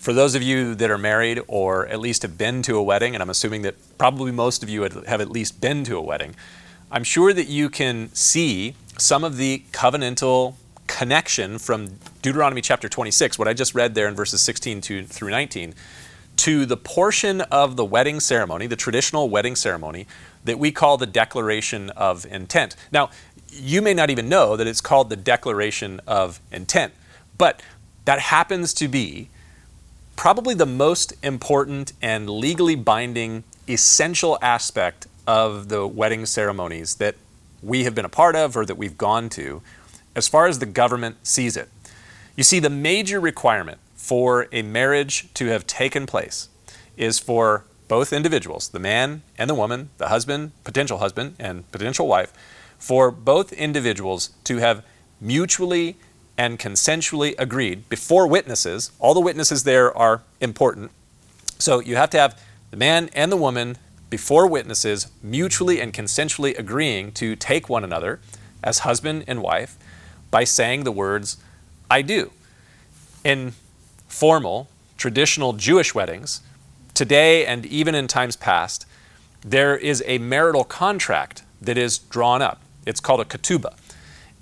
For 0.00 0.14
those 0.14 0.34
of 0.34 0.42
you 0.42 0.74
that 0.76 0.90
are 0.90 0.96
married 0.96 1.42
or 1.46 1.86
at 1.88 2.00
least 2.00 2.22
have 2.22 2.38
been 2.38 2.62
to 2.62 2.78
a 2.78 2.82
wedding, 2.82 3.14
and 3.14 3.20
I'm 3.20 3.28
assuming 3.28 3.60
that 3.62 3.74
probably 3.98 4.32
most 4.32 4.62
of 4.62 4.70
you 4.70 4.80
have 4.80 5.20
at 5.20 5.30
least 5.30 5.60
been 5.60 5.84
to 5.84 5.98
a 5.98 6.00
wedding, 6.00 6.34
I'm 6.90 7.04
sure 7.04 7.34
that 7.34 7.48
you 7.48 7.68
can 7.68 8.08
see 8.14 8.74
some 8.96 9.24
of 9.24 9.36
the 9.36 9.62
covenantal 9.72 10.54
connection 10.86 11.58
from 11.58 11.98
Deuteronomy 12.22 12.62
chapter 12.62 12.88
26, 12.88 13.38
what 13.38 13.46
I 13.46 13.52
just 13.52 13.74
read 13.74 13.94
there 13.94 14.08
in 14.08 14.14
verses 14.14 14.40
16 14.40 14.80
to, 14.80 15.04
through 15.04 15.32
19, 15.32 15.74
to 16.36 16.64
the 16.64 16.78
portion 16.78 17.42
of 17.42 17.76
the 17.76 17.84
wedding 17.84 18.20
ceremony, 18.20 18.66
the 18.66 18.76
traditional 18.76 19.28
wedding 19.28 19.54
ceremony, 19.54 20.06
that 20.46 20.58
we 20.58 20.72
call 20.72 20.96
the 20.96 21.06
Declaration 21.06 21.90
of 21.90 22.24
Intent. 22.24 22.74
Now, 22.90 23.10
you 23.50 23.82
may 23.82 23.92
not 23.92 24.08
even 24.08 24.30
know 24.30 24.56
that 24.56 24.66
it's 24.66 24.80
called 24.80 25.10
the 25.10 25.16
Declaration 25.16 26.00
of 26.06 26.40
Intent, 26.50 26.94
but 27.36 27.60
that 28.06 28.18
happens 28.18 28.72
to 28.72 28.88
be 28.88 29.28
probably 30.20 30.52
the 30.54 30.66
most 30.66 31.14
important 31.22 31.94
and 32.02 32.28
legally 32.28 32.74
binding 32.74 33.42
essential 33.66 34.36
aspect 34.42 35.06
of 35.26 35.70
the 35.70 35.86
wedding 35.86 36.26
ceremonies 36.26 36.96
that 36.96 37.14
we 37.62 37.84
have 37.84 37.94
been 37.94 38.04
a 38.04 38.10
part 38.10 38.36
of 38.36 38.54
or 38.54 38.66
that 38.66 38.74
we've 38.74 38.98
gone 38.98 39.30
to 39.30 39.62
as 40.14 40.28
far 40.28 40.46
as 40.46 40.58
the 40.58 40.66
government 40.66 41.16
sees 41.26 41.56
it. 41.56 41.70
You 42.36 42.44
see, 42.44 42.58
the 42.58 42.68
major 42.68 43.18
requirement 43.18 43.78
for 43.94 44.46
a 44.52 44.60
marriage 44.60 45.32
to 45.32 45.46
have 45.46 45.66
taken 45.66 46.04
place 46.04 46.50
is 46.98 47.18
for 47.18 47.64
both 47.88 48.12
individuals, 48.12 48.68
the 48.68 48.78
man 48.78 49.22
and 49.38 49.48
the 49.48 49.54
woman, 49.54 49.88
the 49.96 50.08
husband, 50.08 50.52
potential 50.64 50.98
husband, 50.98 51.34
and 51.38 51.72
potential 51.72 52.06
wife, 52.06 52.30
for 52.78 53.10
both 53.10 53.54
individuals 53.54 54.32
to 54.44 54.58
have 54.58 54.84
mutually 55.18 55.96
and 56.40 56.58
consensually 56.58 57.34
agreed 57.38 57.86
before 57.90 58.26
witnesses. 58.26 58.92
All 58.98 59.12
the 59.12 59.20
witnesses 59.20 59.64
there 59.64 59.94
are 59.94 60.22
important. 60.40 60.90
So 61.58 61.80
you 61.80 61.96
have 61.96 62.08
to 62.10 62.18
have 62.18 62.42
the 62.70 62.78
man 62.78 63.10
and 63.12 63.30
the 63.30 63.36
woman 63.36 63.76
before 64.08 64.46
witnesses 64.46 65.08
mutually 65.22 65.82
and 65.82 65.92
consensually 65.92 66.58
agreeing 66.58 67.12
to 67.12 67.36
take 67.36 67.68
one 67.68 67.84
another 67.84 68.20
as 68.64 68.78
husband 68.78 69.24
and 69.26 69.42
wife 69.42 69.76
by 70.30 70.44
saying 70.44 70.84
the 70.84 70.92
words, 70.92 71.36
I 71.90 72.00
do. 72.00 72.32
In 73.22 73.52
formal, 74.08 74.70
traditional 74.96 75.52
Jewish 75.52 75.94
weddings, 75.94 76.40
today 76.94 77.44
and 77.44 77.66
even 77.66 77.94
in 77.94 78.08
times 78.08 78.36
past, 78.36 78.86
there 79.42 79.76
is 79.76 80.02
a 80.06 80.16
marital 80.16 80.64
contract 80.64 81.42
that 81.60 81.76
is 81.76 81.98
drawn 81.98 82.40
up. 82.40 82.62
It's 82.86 83.00
called 83.00 83.20
a 83.20 83.26
ketubah. 83.26 83.76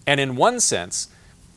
And 0.06 0.20
in 0.20 0.36
one 0.36 0.60
sense, 0.60 1.08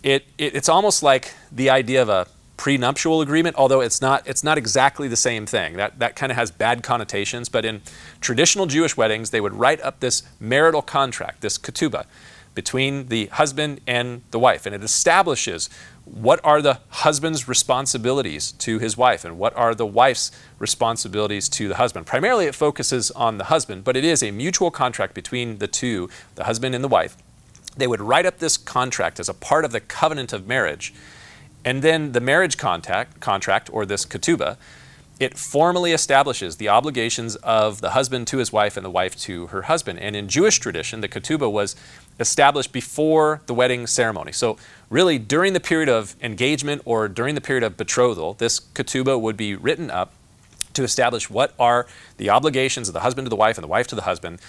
it, 0.03 0.25
it, 0.37 0.55
it's 0.55 0.69
almost 0.69 1.03
like 1.03 1.33
the 1.51 1.69
idea 1.69 2.01
of 2.01 2.09
a 2.09 2.27
prenuptial 2.57 3.21
agreement, 3.21 3.55
although 3.55 3.81
it's 3.81 4.01
not, 4.01 4.27
it's 4.27 4.43
not 4.43 4.57
exactly 4.57 5.07
the 5.07 5.15
same 5.15 5.45
thing. 5.45 5.77
That, 5.77 5.97
that 5.99 6.15
kind 6.15 6.31
of 6.31 6.37
has 6.37 6.51
bad 6.51 6.83
connotations. 6.83 7.49
But 7.49 7.65
in 7.65 7.81
traditional 8.19 8.67
Jewish 8.67 8.95
weddings, 8.95 9.31
they 9.31 9.41
would 9.41 9.53
write 9.53 9.81
up 9.81 9.99
this 9.99 10.23
marital 10.39 10.83
contract, 10.83 11.41
this 11.41 11.57
ketubah, 11.57 12.05
between 12.53 13.07
the 13.07 13.27
husband 13.27 13.81
and 13.87 14.21
the 14.31 14.37
wife. 14.37 14.65
And 14.65 14.75
it 14.75 14.83
establishes 14.83 15.69
what 16.05 16.39
are 16.43 16.61
the 16.61 16.79
husband's 16.89 17.47
responsibilities 17.47 18.51
to 18.53 18.77
his 18.77 18.97
wife 18.97 19.25
and 19.25 19.39
what 19.39 19.55
are 19.55 19.73
the 19.73 19.85
wife's 19.85 20.31
responsibilities 20.59 21.47
to 21.49 21.67
the 21.67 21.75
husband. 21.75 22.05
Primarily, 22.05 22.45
it 22.45 22.53
focuses 22.53 23.09
on 23.11 23.37
the 23.37 23.45
husband, 23.45 23.83
but 23.83 23.95
it 23.95 24.03
is 24.03 24.21
a 24.21 24.31
mutual 24.31 24.69
contract 24.69 25.13
between 25.13 25.59
the 25.59 25.67
two, 25.67 26.09
the 26.35 26.43
husband 26.43 26.75
and 26.75 26.83
the 26.83 26.89
wife. 26.89 27.17
They 27.75 27.87
would 27.87 28.01
write 28.01 28.25
up 28.25 28.39
this 28.39 28.57
contract 28.57 29.19
as 29.19 29.29
a 29.29 29.33
part 29.33 29.65
of 29.65 29.71
the 29.71 29.79
covenant 29.79 30.33
of 30.33 30.47
marriage. 30.47 30.93
And 31.63 31.81
then 31.81 32.11
the 32.11 32.19
marriage 32.19 32.57
contact, 32.57 33.19
contract, 33.19 33.69
or 33.71 33.85
this 33.85 34.05
ketubah, 34.05 34.57
it 35.19 35.37
formally 35.37 35.91
establishes 35.91 36.55
the 36.55 36.67
obligations 36.67 37.35
of 37.37 37.79
the 37.79 37.91
husband 37.91 38.25
to 38.27 38.39
his 38.39 38.51
wife 38.51 38.75
and 38.75 38.83
the 38.83 38.89
wife 38.89 39.15
to 39.19 39.47
her 39.47 39.63
husband. 39.63 39.99
And 39.99 40.15
in 40.15 40.27
Jewish 40.27 40.57
tradition, 40.57 41.01
the 41.01 41.07
ketubah 41.07 41.51
was 41.51 41.75
established 42.19 42.71
before 42.71 43.41
the 43.45 43.53
wedding 43.53 43.85
ceremony. 43.85 44.31
So, 44.31 44.57
really, 44.89 45.19
during 45.19 45.53
the 45.53 45.59
period 45.59 45.89
of 45.89 46.15
engagement 46.23 46.81
or 46.85 47.07
during 47.07 47.35
the 47.35 47.41
period 47.41 47.63
of 47.63 47.77
betrothal, 47.77 48.33
this 48.33 48.59
ketubah 48.59 49.21
would 49.21 49.37
be 49.37 49.53
written 49.55 49.91
up 49.91 50.11
to 50.73 50.83
establish 50.83 51.29
what 51.29 51.53
are 51.59 51.85
the 52.17 52.31
obligations 52.31 52.87
of 52.87 52.93
the 52.93 53.01
husband 53.01 53.25
to 53.25 53.29
the 53.29 53.35
wife 53.35 53.57
and 53.57 53.63
the 53.63 53.69
wife 53.69 53.87
to 53.87 53.95
the 53.95 54.03
husband. 54.03 54.39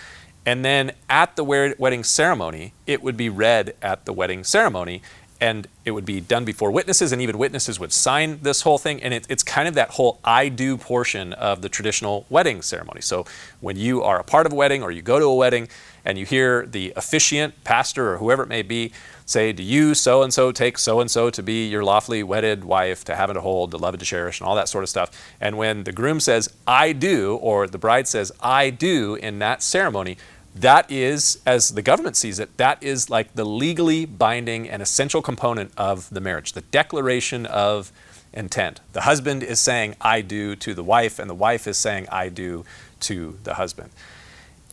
And 0.44 0.64
then 0.64 0.92
at 1.08 1.36
the 1.36 1.44
wedding 1.44 2.04
ceremony, 2.04 2.74
it 2.86 3.02
would 3.02 3.16
be 3.16 3.28
read 3.28 3.74
at 3.80 4.04
the 4.04 4.12
wedding 4.12 4.44
ceremony 4.44 5.02
and 5.42 5.66
it 5.84 5.90
would 5.90 6.04
be 6.04 6.20
done 6.20 6.44
before 6.44 6.70
witnesses, 6.70 7.10
and 7.10 7.20
even 7.20 7.36
witnesses 7.36 7.80
would 7.80 7.92
sign 7.92 8.38
this 8.42 8.62
whole 8.62 8.78
thing. 8.78 9.02
And 9.02 9.12
it, 9.12 9.26
it's 9.28 9.42
kind 9.42 9.66
of 9.66 9.74
that 9.74 9.90
whole 9.90 10.20
I 10.24 10.48
do 10.48 10.76
portion 10.76 11.32
of 11.32 11.62
the 11.62 11.68
traditional 11.68 12.26
wedding 12.30 12.62
ceremony. 12.62 13.00
So 13.00 13.26
when 13.60 13.76
you 13.76 14.04
are 14.04 14.20
a 14.20 14.22
part 14.22 14.46
of 14.46 14.52
a 14.52 14.54
wedding 14.54 14.84
or 14.84 14.92
you 14.92 15.02
go 15.02 15.18
to 15.18 15.24
a 15.24 15.34
wedding 15.34 15.66
and 16.04 16.16
you 16.16 16.24
hear 16.24 16.64
the 16.64 16.92
officiant, 16.94 17.64
pastor, 17.64 18.12
or 18.12 18.18
whoever 18.18 18.44
it 18.44 18.48
may 18.48 18.62
be, 18.62 18.92
say, 19.32 19.52
Do 19.52 19.62
you 19.62 19.94
so 19.94 20.22
and 20.22 20.32
so 20.32 20.52
take 20.52 20.78
so 20.78 21.00
and 21.00 21.10
so 21.10 21.30
to 21.30 21.42
be 21.42 21.66
your 21.66 21.82
lawfully 21.82 22.22
wedded 22.22 22.64
wife, 22.64 23.04
to 23.04 23.16
have 23.16 23.30
and 23.30 23.36
to 23.36 23.40
hold, 23.40 23.70
to 23.72 23.76
love 23.76 23.94
and 23.94 24.00
to 24.00 24.06
cherish, 24.06 24.40
and 24.40 24.46
all 24.46 24.54
that 24.54 24.68
sort 24.68 24.84
of 24.84 24.90
stuff. 24.90 25.10
And 25.40 25.56
when 25.56 25.84
the 25.84 25.92
groom 25.92 26.20
says, 26.20 26.48
I 26.66 26.92
do, 26.92 27.36
or 27.36 27.66
the 27.66 27.78
bride 27.78 28.06
says, 28.06 28.30
I 28.40 28.70
do 28.70 29.14
in 29.16 29.38
that 29.40 29.62
ceremony, 29.62 30.18
that 30.54 30.90
is, 30.90 31.40
as 31.46 31.70
the 31.70 31.82
government 31.82 32.16
sees 32.16 32.38
it, 32.38 32.56
that 32.58 32.82
is 32.82 33.08
like 33.08 33.34
the 33.34 33.44
legally 33.44 34.04
binding 34.04 34.68
and 34.68 34.82
essential 34.82 35.22
component 35.22 35.72
of 35.76 36.10
the 36.10 36.20
marriage, 36.20 36.52
the 36.52 36.60
declaration 36.60 37.46
of 37.46 37.90
intent. 38.34 38.80
The 38.92 39.02
husband 39.02 39.42
is 39.42 39.60
saying, 39.60 39.96
I 40.00 40.20
do 40.20 40.54
to 40.56 40.74
the 40.74 40.84
wife, 40.84 41.18
and 41.18 41.28
the 41.28 41.34
wife 41.34 41.66
is 41.66 41.78
saying, 41.78 42.06
I 42.10 42.28
do 42.28 42.64
to 43.00 43.38
the 43.44 43.54
husband. 43.54 43.90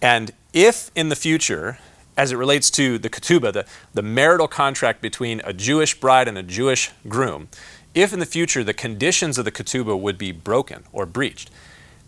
And 0.02 0.32
if 0.54 0.92
in 0.96 1.10
the 1.10 1.16
future, 1.16 1.78
as 2.20 2.34
it 2.34 2.36
relates 2.36 2.70
to 2.70 2.98
the 2.98 3.10
ketubah, 3.10 3.54
the, 3.54 3.66
the 3.94 4.02
marital 4.02 4.50
contract 4.50 5.02
between 5.02 5.40
a 5.46 5.54
Jewish 5.54 5.98
bride 5.98 6.28
and 6.28 6.38
a 6.38 6.44
Jewish 6.44 6.92
groom, 7.08 7.48
if 7.96 8.12
in 8.12 8.20
the 8.20 8.26
future 8.26 8.62
the 8.62 8.74
conditions 8.74 9.38
of 9.38 9.46
the 9.46 9.54
ketubah 9.54 9.98
would 9.98 10.18
be 10.18 10.34
broken 10.34 10.84
or 10.92 11.06
breached, 11.06 11.50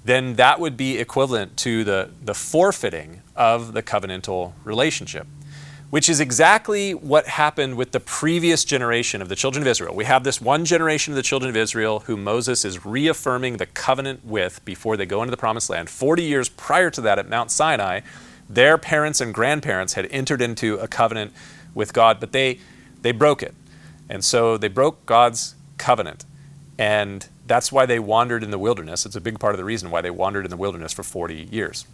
then 0.04 0.36
that 0.36 0.60
would 0.60 0.76
be 0.76 0.98
equivalent 0.98 1.56
to 1.56 1.86
the, 1.86 2.10
the 2.22 2.34
forfeiting 2.34 3.22
of 3.38 3.72
the 3.72 3.82
covenantal 3.82 4.52
relationship, 4.66 5.28
which 5.92 6.10
is 6.10 6.20
exactly 6.20 6.94
what 6.94 7.28
happened 7.28 7.78
with 7.78 7.94
the 7.94 8.02
previous 8.02 8.66
generation 8.66 9.22
of 9.22 9.30
the 9.30 9.36
children 9.38 9.64
of 9.64 9.68
Israel. 9.68 9.96
We 9.96 10.04
have 10.04 10.26
this 10.26 10.42
one 10.42 10.66
generation 10.66 11.14
of 11.14 11.16
the 11.16 11.24
children 11.24 11.50
of 11.50 11.56
Israel 11.56 12.02
who 12.02 12.18
Moses 12.18 12.66
is 12.66 12.86
reaffirming 12.86 13.58
the 13.58 13.66
covenant 13.66 14.26
with 14.26 14.66
before 14.66 14.98
they 14.98 15.06
go 15.06 15.22
into 15.22 15.32
the 15.32 15.38
promised 15.38 15.70
land. 15.70 15.90
40 15.90 16.22
years 16.22 16.50
prior 16.50 16.90
to 16.90 17.00
that 17.00 17.18
at 17.18 17.30
Mount 17.30 17.50
Sinai, 17.50 18.02
their 18.54 18.78
parents 18.78 19.22
and 19.22 19.34
grandparents 19.34 19.94
had 19.94 20.08
entered 20.12 20.42
into 20.42 20.76
a 20.76 20.88
covenant 20.88 21.34
with 21.74 21.94
God, 21.94 22.20
but 22.20 22.32
they, 22.32 22.60
they 23.02 23.12
broke 23.12 23.42
it. 23.42 23.54
And 24.10 24.24
so 24.24 24.58
they 24.58 24.68
broke 24.68 25.06
God's 25.06 25.56
covenant. 25.78 26.26
And 26.78 27.28
that's 27.48 27.72
why 27.72 27.86
they 27.86 28.00
wandered 28.00 28.44
in 28.44 28.52
the 28.52 28.60
wilderness. 28.60 29.06
It's 29.06 29.16
a 29.16 29.22
big 29.22 29.40
part 29.40 29.54
of 29.54 29.58
the 29.58 29.64
reason 29.64 29.90
why 29.92 30.02
they 30.02 30.10
wandered 30.10 30.46
in 30.46 30.52
the 30.52 30.58
wilderness 30.58 30.94
for 30.94 31.04
40 31.04 31.48
years. 31.52 31.86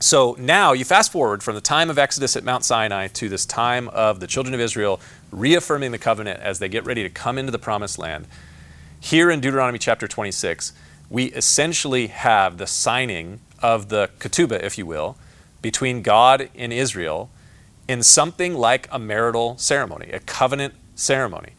So 0.00 0.36
now 0.38 0.72
you 0.72 0.84
fast 0.84 1.12
forward 1.12 1.42
from 1.42 1.54
the 1.54 1.60
time 1.60 1.88
of 1.88 1.98
Exodus 1.98 2.36
at 2.36 2.44
Mount 2.44 2.64
Sinai 2.64 3.08
to 3.08 3.28
this 3.28 3.46
time 3.46 3.88
of 3.88 4.20
the 4.20 4.26
children 4.26 4.54
of 4.54 4.60
Israel 4.60 5.00
reaffirming 5.30 5.92
the 5.92 5.98
covenant 5.98 6.40
as 6.40 6.58
they 6.58 6.68
get 6.68 6.84
ready 6.84 7.02
to 7.02 7.08
come 7.08 7.38
into 7.38 7.52
the 7.52 7.58
promised 7.58 7.98
land. 7.98 8.26
Here 9.00 9.30
in 9.30 9.40
Deuteronomy 9.40 9.78
chapter 9.78 10.08
26, 10.08 10.72
we 11.08 11.26
essentially 11.26 12.08
have 12.08 12.58
the 12.58 12.66
signing 12.66 13.40
of 13.60 13.88
the 13.88 14.10
ketubah, 14.18 14.62
if 14.62 14.76
you 14.76 14.84
will, 14.84 15.16
between 15.64 16.02
God 16.02 16.50
and 16.54 16.74
Israel 16.74 17.30
in 17.88 18.02
something 18.02 18.52
like 18.52 18.86
a 18.92 18.98
marital 18.98 19.56
ceremony, 19.56 20.10
a 20.12 20.20
covenant 20.20 20.74
ceremony. 20.94 21.52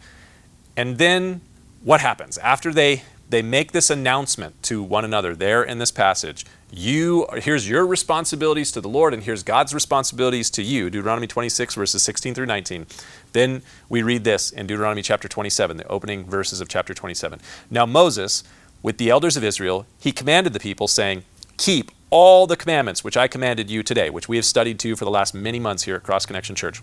And 0.78 1.00
then 1.00 1.42
what 1.84 2.02
happens? 2.02 2.38
After 2.38 2.72
they 2.72 3.02
they 3.28 3.42
make 3.42 3.72
this 3.72 3.90
announcement 3.90 4.62
to 4.62 4.84
one 4.84 5.04
another 5.04 5.36
there 5.36 5.64
in 5.64 5.80
this 5.80 5.90
passage. 5.90 6.46
You 6.72 7.26
here's 7.34 7.68
your 7.68 7.84
responsibilities 7.88 8.72
to 8.74 8.80
the 8.82 8.88
Lord 8.88 9.12
and 9.12 9.24
here's 9.24 9.42
God's 9.42 9.74
responsibilities 9.74 10.52
to 10.52 10.62
you. 10.62 10.92
Deuteronomy 10.92 11.26
26 11.26 11.74
verses 11.74 12.04
16 12.04 12.36
through 12.36 12.46
19. 12.46 12.86
Then 13.34 13.64
we 13.90 14.04
read 14.04 14.24
this 14.24 14.52
in 14.52 14.68
Deuteronomy 14.68 15.02
chapter 15.02 15.28
27, 15.28 15.78
the 15.78 15.88
opening 15.88 16.26
verses 16.26 16.62
of 16.62 16.68
chapter 16.68 16.94
27. 16.94 17.42
Now 17.72 17.88
Moses 17.88 18.44
with 18.84 19.00
the 19.00 19.10
elders 19.10 19.36
of 19.36 19.44
Israel, 19.44 19.88
he 20.00 20.12
commanded 20.12 20.54
the 20.54 20.60
people 20.60 20.88
saying, 20.88 21.24
"Keep 21.58 21.92
all 22.16 22.48
the 22.48 22.56
commandments 22.56 23.04
which 23.04 23.18
I 23.18 23.28
commanded 23.28 23.70
you 23.70 23.84
today, 23.84 24.10
which 24.10 24.30
we 24.30 24.38
have 24.38 24.46
studied 24.46 24.80
to 24.80 24.96
for 24.96 25.04
the 25.04 25.12
last 25.12 25.36
many 25.36 25.60
months 25.60 25.84
here 25.84 25.98
at 25.98 26.04
Cross 26.04 26.28
Connection 26.28 26.56
Church. 26.56 26.82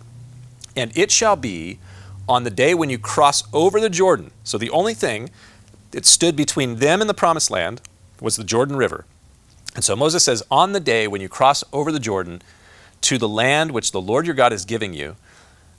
And 0.77 0.95
it 0.95 1.11
shall 1.11 1.37
be 1.37 1.79
on 2.29 2.45
the 2.45 2.51
day 2.51 2.75
when 2.75 2.91
you 2.91 2.99
cross 2.99 3.43
over 3.51 3.81
the 3.81 3.89
Jordan. 3.89 4.33
So 4.45 4.59
the 4.59 4.69
only 4.69 4.93
thing 4.93 5.31
that 5.93 6.05
stood 6.05 6.37
between 6.37 6.81
them 6.81 7.01
and 7.01 7.09
the 7.09 7.15
promised 7.15 7.51
land 7.51 7.81
was 8.21 8.37
the 8.37 8.45
Jordan 8.45 8.77
River. 8.77 9.07
And 9.75 9.83
so 9.83 9.97
Moses 9.97 10.23
says, 10.23 10.43
On 10.51 10.73
the 10.73 10.81
day 10.81 11.09
when 11.09 11.23
you 11.23 11.31
cross 11.31 11.65
over 11.73 11.91
the 11.91 11.99
Jordan 11.99 12.43
to 13.01 13.17
the 13.17 13.27
land 13.27 13.71
which 13.71 13.93
the 13.93 14.03
Lord 14.03 14.27
your 14.27 14.35
God 14.35 14.53
is 14.53 14.67
giving 14.67 14.93
you, 14.93 15.17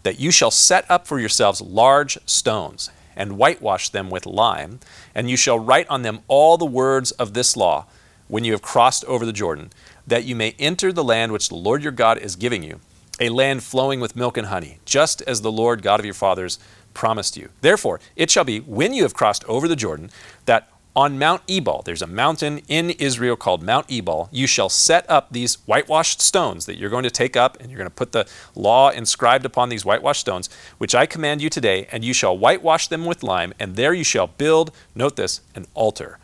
that 0.01 0.19
you 0.19 0.31
shall 0.31 0.49
set 0.49 0.89
up 0.89 1.05
for 1.05 1.19
yourselves 1.19 1.61
large 1.61 2.17
stones 2.25 2.89
and 3.15 3.37
whitewash 3.37 3.89
them 3.89 4.09
with 4.09 4.25
lime, 4.25 4.79
and 5.13 5.29
you 5.29 5.37
shall 5.37 5.59
write 5.59 5.87
on 5.89 6.01
them 6.01 6.21
all 6.27 6.57
the 6.57 6.65
words 6.65 7.11
of 7.11 7.35
this 7.35 7.55
law 7.55 7.85
when 8.27 8.43
you 8.43 8.51
have 8.51 8.61
crossed 8.61 9.05
over 9.05 9.25
the 9.25 9.33
Jordan, 9.33 9.71
that 10.07 10.25
you 10.25 10.35
may 10.35 10.55
enter 10.59 10.91
the 10.91 11.03
land 11.03 11.31
which 11.31 11.49
the 11.49 11.55
Lord 11.55 11.83
your 11.83 11.91
God 11.91 12.17
is 12.17 12.35
giving 12.35 12.63
you, 12.63 12.79
a 13.19 13.29
land 13.29 13.63
flowing 13.63 13.99
with 13.99 14.15
milk 14.15 14.37
and 14.37 14.47
honey, 14.47 14.79
just 14.85 15.21
as 15.23 15.41
the 15.41 15.51
Lord 15.51 15.81
God 15.81 15.99
of 15.99 16.05
your 16.05 16.13
fathers 16.13 16.59
promised 16.93 17.37
you. 17.37 17.49
Therefore, 17.61 17.99
it 18.15 18.29
shall 18.29 18.43
be 18.43 18.59
when 18.59 18.93
you 18.93 19.03
have 19.03 19.13
crossed 19.13 19.43
over 19.45 19.67
the 19.67 19.75
Jordan 19.75 20.09
that 20.45 20.69
on 20.95 21.17
Mount 21.17 21.41
Ebal, 21.49 21.81
there's 21.85 22.03
a 22.03 22.07
mountain 22.07 22.59
in 22.67 22.91
Israel 22.91 23.35
called 23.35 23.63
Mount 23.63 23.91
Ebal, 23.91 24.29
you 24.31 24.45
shall 24.45 24.69
set 24.69 25.09
up 25.09 25.31
these 25.31 25.55
whitewashed 25.65 26.21
stones 26.21 26.67
that 26.67 26.77
you're 26.77 26.91
going 26.91 27.03
to 27.03 27.09
take 27.09 27.35
up, 27.35 27.59
and 27.59 27.71
you're 27.71 27.79
going 27.79 27.89
to 27.89 27.95
put 27.95 28.11
the 28.11 28.27
law 28.53 28.89
inscribed 28.91 29.43
upon 29.43 29.69
these 29.69 29.83
whitewashed 29.83 30.21
stones, 30.21 30.49
which 30.77 30.93
I 30.93 31.07
command 31.07 31.41
you 31.41 31.49
today, 31.49 31.87
and 31.91 32.05
you 32.05 32.13
shall 32.13 32.37
whitewash 32.37 32.89
them 32.89 33.05
with 33.05 33.23
lime, 33.23 33.55
and 33.59 33.75
there 33.75 33.93
you 33.93 34.03
shall 34.03 34.27
build, 34.27 34.71
note 34.93 35.15
this, 35.15 35.41
an 35.55 35.65
altar. 35.73 36.19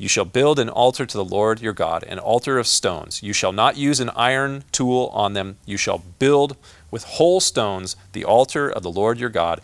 You 0.00 0.08
shall 0.08 0.24
build 0.24 0.58
an 0.58 0.70
altar 0.70 1.04
to 1.04 1.16
the 1.18 1.24
Lord 1.24 1.60
your 1.60 1.74
God, 1.74 2.04
an 2.04 2.18
altar 2.18 2.58
of 2.58 2.66
stones. 2.66 3.22
You 3.22 3.34
shall 3.34 3.52
not 3.52 3.76
use 3.76 4.00
an 4.00 4.08
iron 4.16 4.64
tool 4.72 5.10
on 5.12 5.34
them. 5.34 5.58
You 5.66 5.76
shall 5.76 6.02
build 6.18 6.56
with 6.90 7.04
whole 7.04 7.38
stones 7.38 7.96
the 8.14 8.24
altar 8.24 8.70
of 8.70 8.82
the 8.82 8.90
Lord 8.90 9.20
your 9.20 9.28
God 9.28 9.60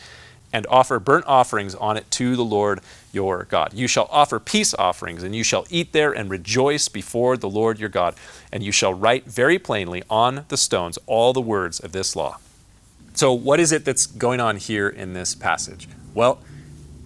and 0.52 0.66
offer 0.66 0.98
burnt 0.98 1.24
offerings 1.26 1.74
on 1.74 1.96
it 1.96 2.10
to 2.10 2.36
the 2.36 2.44
Lord 2.44 2.80
your 3.12 3.44
God. 3.44 3.72
You 3.72 3.88
shall 3.88 4.08
offer 4.10 4.38
peace 4.38 4.74
offerings, 4.74 5.22
and 5.22 5.34
you 5.34 5.42
shall 5.42 5.66
eat 5.70 5.92
there 5.92 6.12
and 6.12 6.28
rejoice 6.28 6.88
before 6.88 7.38
the 7.38 7.48
Lord 7.48 7.80
your 7.80 7.88
God. 7.88 8.14
And 8.52 8.62
you 8.62 8.72
shall 8.72 8.92
write 8.92 9.24
very 9.24 9.58
plainly 9.58 10.02
on 10.10 10.44
the 10.48 10.58
stones 10.58 10.98
all 11.06 11.32
the 11.32 11.40
words 11.40 11.80
of 11.80 11.92
this 11.92 12.14
law. 12.14 12.36
So, 13.14 13.32
what 13.32 13.58
is 13.58 13.72
it 13.72 13.86
that's 13.86 14.04
going 14.04 14.40
on 14.40 14.58
here 14.58 14.86
in 14.90 15.14
this 15.14 15.34
passage? 15.34 15.88
Well, 16.12 16.40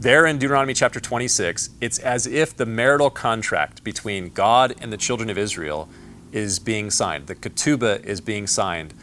there 0.00 0.24
in 0.24 0.38
Deuteronomy 0.38 0.72
chapter 0.72 0.98
26, 0.98 1.70
it's 1.82 1.98
as 1.98 2.26
if 2.26 2.56
the 2.56 2.64
marital 2.64 3.10
contract 3.10 3.84
between 3.84 4.30
God 4.30 4.74
and 4.80 4.90
the 4.90 4.96
children 4.96 5.28
of 5.28 5.36
Israel 5.36 5.90
is 6.32 6.58
being 6.58 6.90
signed. 6.90 7.26
The 7.26 7.34
ketubah 7.34 8.02
is 8.02 8.22
being 8.22 8.46
signed 8.46 8.94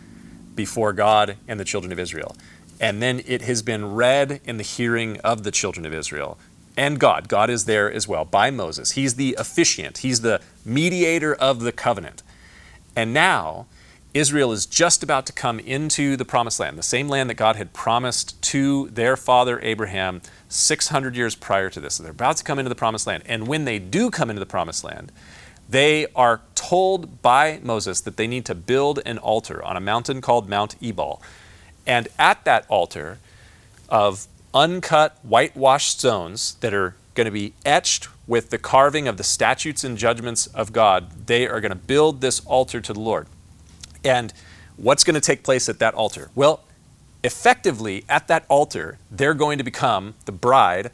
before 0.56 0.94
God 0.94 1.38
and 1.48 1.60
the 1.60 1.66
children 1.66 1.92
of 1.92 2.00
Israel. 2.00 2.36
And 2.82 3.00
then 3.00 3.22
it 3.28 3.44
has 3.44 3.62
been 3.62 3.94
read 3.94 4.42
in 4.44 4.58
the 4.58 4.64
hearing 4.64 5.20
of 5.20 5.44
the 5.44 5.52
children 5.52 5.86
of 5.86 5.94
Israel 5.94 6.40
and 6.76 7.00
God. 7.00 7.28
God 7.28 7.52
is 7.52 7.66
there 7.66 7.92
as 7.92 8.08
well 8.08 8.26
by 8.26 8.50
Moses. 8.50 8.94
He's 8.94 9.16
the 9.16 9.36
officiant, 9.38 10.00
he's 10.00 10.22
the 10.22 10.42
mediator 10.66 11.36
of 11.36 11.60
the 11.60 11.72
covenant. 11.72 12.24
And 12.96 13.14
now, 13.14 13.68
Israel 14.18 14.52
is 14.52 14.66
just 14.66 15.04
about 15.04 15.28
to 15.28 15.34
come 15.34 15.60
into 15.60 16.18
the 16.18 16.26
promised 16.26 16.60
land, 16.60 16.78
the 16.78 16.84
same 16.84 17.08
land 17.08 17.30
that 17.30 17.36
God 17.36 17.56
had 17.56 17.72
promised 17.72 18.42
to 18.42 18.90
their 18.90 19.16
father 19.16 19.60
Abraham 19.62 20.22
600 20.50 21.16
years 21.16 21.36
prior 21.36 21.70
to 21.70 21.80
this. 21.80 21.96
So 21.96 22.04
they're 22.04 22.12
about 22.14 22.38
to 22.38 22.44
come 22.44 22.58
into 22.58 22.70
the 22.70 22.76
promised 22.76 23.06
land. 23.06 23.24
And 23.28 23.48
when 23.48 23.66
they 23.66 23.78
do 23.78 24.10
come 24.10 24.32
into 24.32 24.40
the 24.40 24.48
promised 24.48 24.84
land, 24.84 25.12
they 25.70 26.08
are 26.16 26.42
told 26.56 27.22
by 27.22 27.60
Moses 27.62 28.02
that 28.02 28.18
they 28.18 28.26
need 28.26 28.46
to 28.46 28.56
build 28.56 29.00
an 29.06 29.20
altar 29.20 29.64
on 29.64 29.78
a 29.78 29.82
mountain 29.82 30.22
called 30.22 30.50
Mount 30.50 30.76
Ebal. 30.82 31.22
And 31.86 32.08
at 32.18 32.44
that 32.46 32.66
altar 32.70 33.20
of 33.88 34.28
uncut, 34.52 35.18
whitewashed 35.22 36.00
stones 36.00 36.56
that 36.62 36.74
are 36.74 36.96
going 37.14 37.26
to 37.26 37.32
be 37.32 37.54
etched 37.66 38.08
with 38.26 38.50
the 38.50 38.58
carving 38.58 39.08
of 39.08 39.18
the 39.18 39.24
statutes 39.24 39.84
and 39.84 39.96
judgments 39.96 40.48
of 40.48 40.74
God, 40.74 41.28
they 41.28 41.48
are 41.48 41.62
going 41.62 41.70
to 41.72 41.76
build 41.76 42.22
this 42.22 42.40
altar 42.46 42.82
to 42.82 42.94
the 42.94 43.00
Lord. 43.00 43.28
And 44.04 44.34
what's 44.76 45.04
going 45.04 45.16
to 45.16 45.22
take 45.22 45.44
place 45.44 45.68
at 45.70 45.80
that 45.80 45.94
altar? 45.94 46.30
Well, 46.36 46.62
effectively, 47.24 48.06
at 48.08 48.28
that 48.28 48.46
altar, 48.48 49.00
they're 49.12 49.34
going 49.34 49.58
to 49.58 49.64
become 49.64 50.16
the 50.26 50.32
bride 50.32 50.92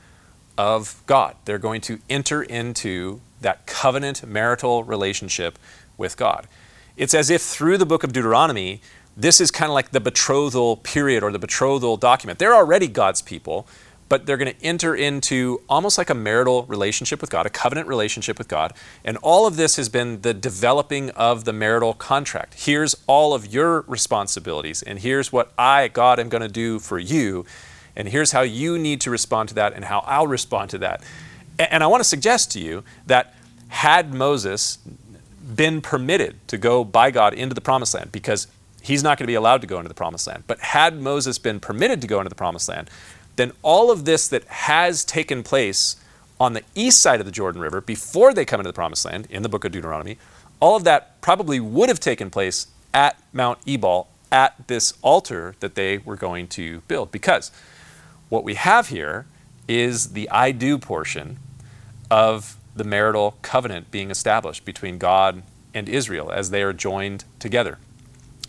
of 0.57 1.01
God. 1.05 1.36
They're 1.45 1.57
going 1.57 1.81
to 1.81 2.00
enter 2.10 2.41
into 2.41 3.22
that 3.41 3.65
covenant 3.65 4.25
marital 4.25 4.83
relationship 4.83 5.60
with 5.98 6.17
God. 6.17 6.48
It's 6.95 7.13
as 7.13 7.29
if 7.29 7.41
through 7.41 7.77
the 7.77 7.86
book 7.86 8.03
of 8.03 8.13
Deuteronomy, 8.13 8.81
this 9.15 9.41
is 9.41 9.51
kind 9.51 9.69
of 9.69 9.74
like 9.74 9.91
the 9.91 10.00
betrothal 10.00 10.77
period 10.77 11.24
or 11.24 11.31
the 11.31 11.39
betrothal 11.39 11.98
document. 11.98 12.39
They're 12.39 12.55
already 12.55 12.88
God's 12.88 13.22
people, 13.22 13.67
but 14.13 14.27
they're 14.27 14.38
going 14.38 14.53
to 14.53 14.63
enter 14.63 14.93
into 14.93 15.60
almost 15.67 15.98
like 15.98 16.12
a 16.12 16.13
marital 16.13 16.65
relationship 16.65 17.20
with 17.20 17.32
God, 17.32 17.48
a 17.48 17.50
covenant 17.50 17.88
relationship 17.88 18.38
with 18.38 18.48
God. 18.48 18.72
And 19.03 19.17
all 19.24 19.48
of 19.48 19.55
this 19.55 19.75
has 19.77 19.89
been 19.89 20.22
the 20.22 20.36
developing 20.36 21.10
of 21.10 21.46
the 21.46 21.51
marital 21.51 21.96
contract. 21.96 22.53
Here's 22.65 22.96
all 23.08 23.34
of 23.34 23.51
your 23.51 23.82
responsibilities, 23.88 24.84
and 24.84 25.00
here's 25.00 25.34
what 25.34 25.51
I, 25.58 25.88
God, 25.88 26.20
am 26.20 26.29
going 26.29 26.43
to 26.43 26.48
do 26.48 26.77
for 26.77 27.00
you. 27.00 27.43
And 27.96 28.08
here's 28.08 28.34
how 28.34 28.41
you 28.41 28.77
need 28.77 29.01
to 29.01 29.10
respond 29.10 29.50
to 29.50 29.55
that, 29.55 29.74
and 29.74 29.86
how 29.86 30.01
I'll 30.01 30.27
respond 30.27 30.70
to 30.70 30.77
that. 30.77 31.01
And 31.58 31.84
I 31.84 31.88
want 31.88 32.01
to 32.01 32.08
suggest 32.08 32.51
to 32.51 32.60
you 32.60 32.84
that 33.08 33.34
had 33.70 34.13
Moses 34.13 34.77
been 35.55 35.82
permitted 35.82 36.36
to 36.50 36.60
go 36.60 36.84
by 36.84 37.10
God 37.10 37.33
into 37.33 37.55
the 37.55 37.61
promised 37.61 37.96
land, 37.96 38.11
because 38.11 38.46
he's 38.83 39.01
not 39.01 39.18
going 39.18 39.25
to 39.25 39.31
be 39.31 39.33
allowed 39.33 39.61
to 39.61 39.68
go 39.68 39.77
into 39.77 39.90
the 39.90 39.96
promised 39.96 40.27
land. 40.27 40.44
But 40.46 40.59
had 40.59 41.01
Moses 41.01 41.40
been 41.40 41.59
permitted 41.59 42.00
to 42.01 42.07
go 42.07 42.20
into 42.20 42.29
the 42.29 42.35
promised 42.35 42.70
land, 42.70 42.92
then 43.35 43.51
all 43.61 43.91
of 43.91 44.05
this 44.05 44.27
that 44.27 44.43
has 44.46 45.03
taken 45.03 45.43
place 45.43 45.98
on 46.39 46.53
the 46.53 46.63
east 46.75 47.00
side 47.00 47.19
of 47.19 47.25
the 47.25 47.31
Jordan 47.31 47.61
River 47.61 47.81
before 47.81 48.33
they 48.33 48.46
come 48.46 48.59
into 48.59 48.69
the 48.69 48.74
promised 48.74 49.05
land 49.05 49.27
in 49.29 49.43
the 49.43 49.50
book 49.50 49.65
of 49.65 49.72
Deuteronomy, 49.72 50.17
all 50.59 50.75
of 50.75 50.83
that 50.83 51.19
probably 51.22 51.59
would 51.59 51.89
have 51.89 52.00
taken 52.00 52.29
place 52.29 52.67
at 52.93 53.22
Mount 53.31 53.59
Ebal 53.65 54.07
at 54.31 54.67
this 54.67 54.93
altar 55.01 55.55
that 55.59 55.75
they 55.75 56.00
were 56.00 56.15
going 56.15 56.48
to 56.48 56.81
build. 56.81 57.11
Because 57.11 57.51
what 58.29 58.43
we 58.43 58.55
have 58.55 58.87
here 58.89 59.25
is 59.67 60.13
the 60.13 60.29
I 60.29 60.51
do 60.51 60.77
portion 60.77 61.37
of 62.09 62.57
the 62.75 62.83
marital 62.83 63.37
covenant 63.41 63.91
being 63.91 64.11
established 64.11 64.65
between 64.65 64.98
God 64.98 65.43
and 65.74 65.87
Israel 65.87 66.31
as 66.31 66.50
they 66.50 66.63
are 66.63 66.74
joined 66.74 67.25
together 67.39 67.77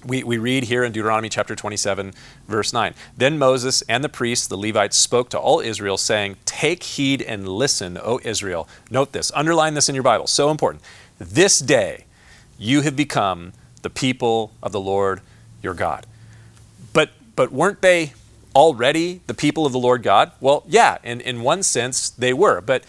we, 0.05 0.23
we 0.23 0.39
read 0.39 0.65
here 0.65 0.85
in 0.85 0.93
Deuteronomy 0.93 1.29
chapter 1.29 1.55
27, 1.57 2.13
verse 2.47 2.73
9. 2.73 2.95
Then 3.17 3.39
Moses 3.39 3.83
and 3.83 4.05
the 4.05 4.09
priests, 4.09 4.47
the 4.47 4.57
Levites, 4.57 4.97
spoke 4.97 5.29
to 5.31 5.39
all 5.39 5.61
Israel, 5.61 5.97
saying, 5.97 6.37
Take 6.45 6.83
heed 6.83 7.23
and 7.23 7.49
listen, 7.49 7.99
O 7.99 8.21
Israel. 8.23 8.69
Note 8.91 9.13
this, 9.13 9.33
underline 9.35 9.75
this 9.75 9.89
in 9.89 9.95
your 9.95 10.05
Bible, 10.05 10.27
so 10.27 10.51
important. 10.51 10.83
This 11.19 11.59
day 11.59 12.05
you 12.59 12.83
have 12.83 12.97
become 12.97 13.53
the 13.83 13.91
people 13.91 14.53
of 14.63 14.73
the 14.73 14.81
Lord 14.81 15.21
your 15.63 15.75
God. 15.75 16.07
But, 16.93 17.11
but 17.37 17.53
weren't 17.53 17.83
they 17.83 18.13
already 18.55 19.21
the 19.27 19.35
people 19.35 19.67
of 19.67 19.73
the 19.73 19.79
Lord 19.79 20.03
God? 20.03 20.33
Well, 20.41 20.65
yeah, 20.67 20.99
in, 21.03 21.21
in 21.21 21.43
one 21.43 21.63
sense 21.63 22.11
they 22.11 22.33
were, 22.33 22.61
but 22.61 22.85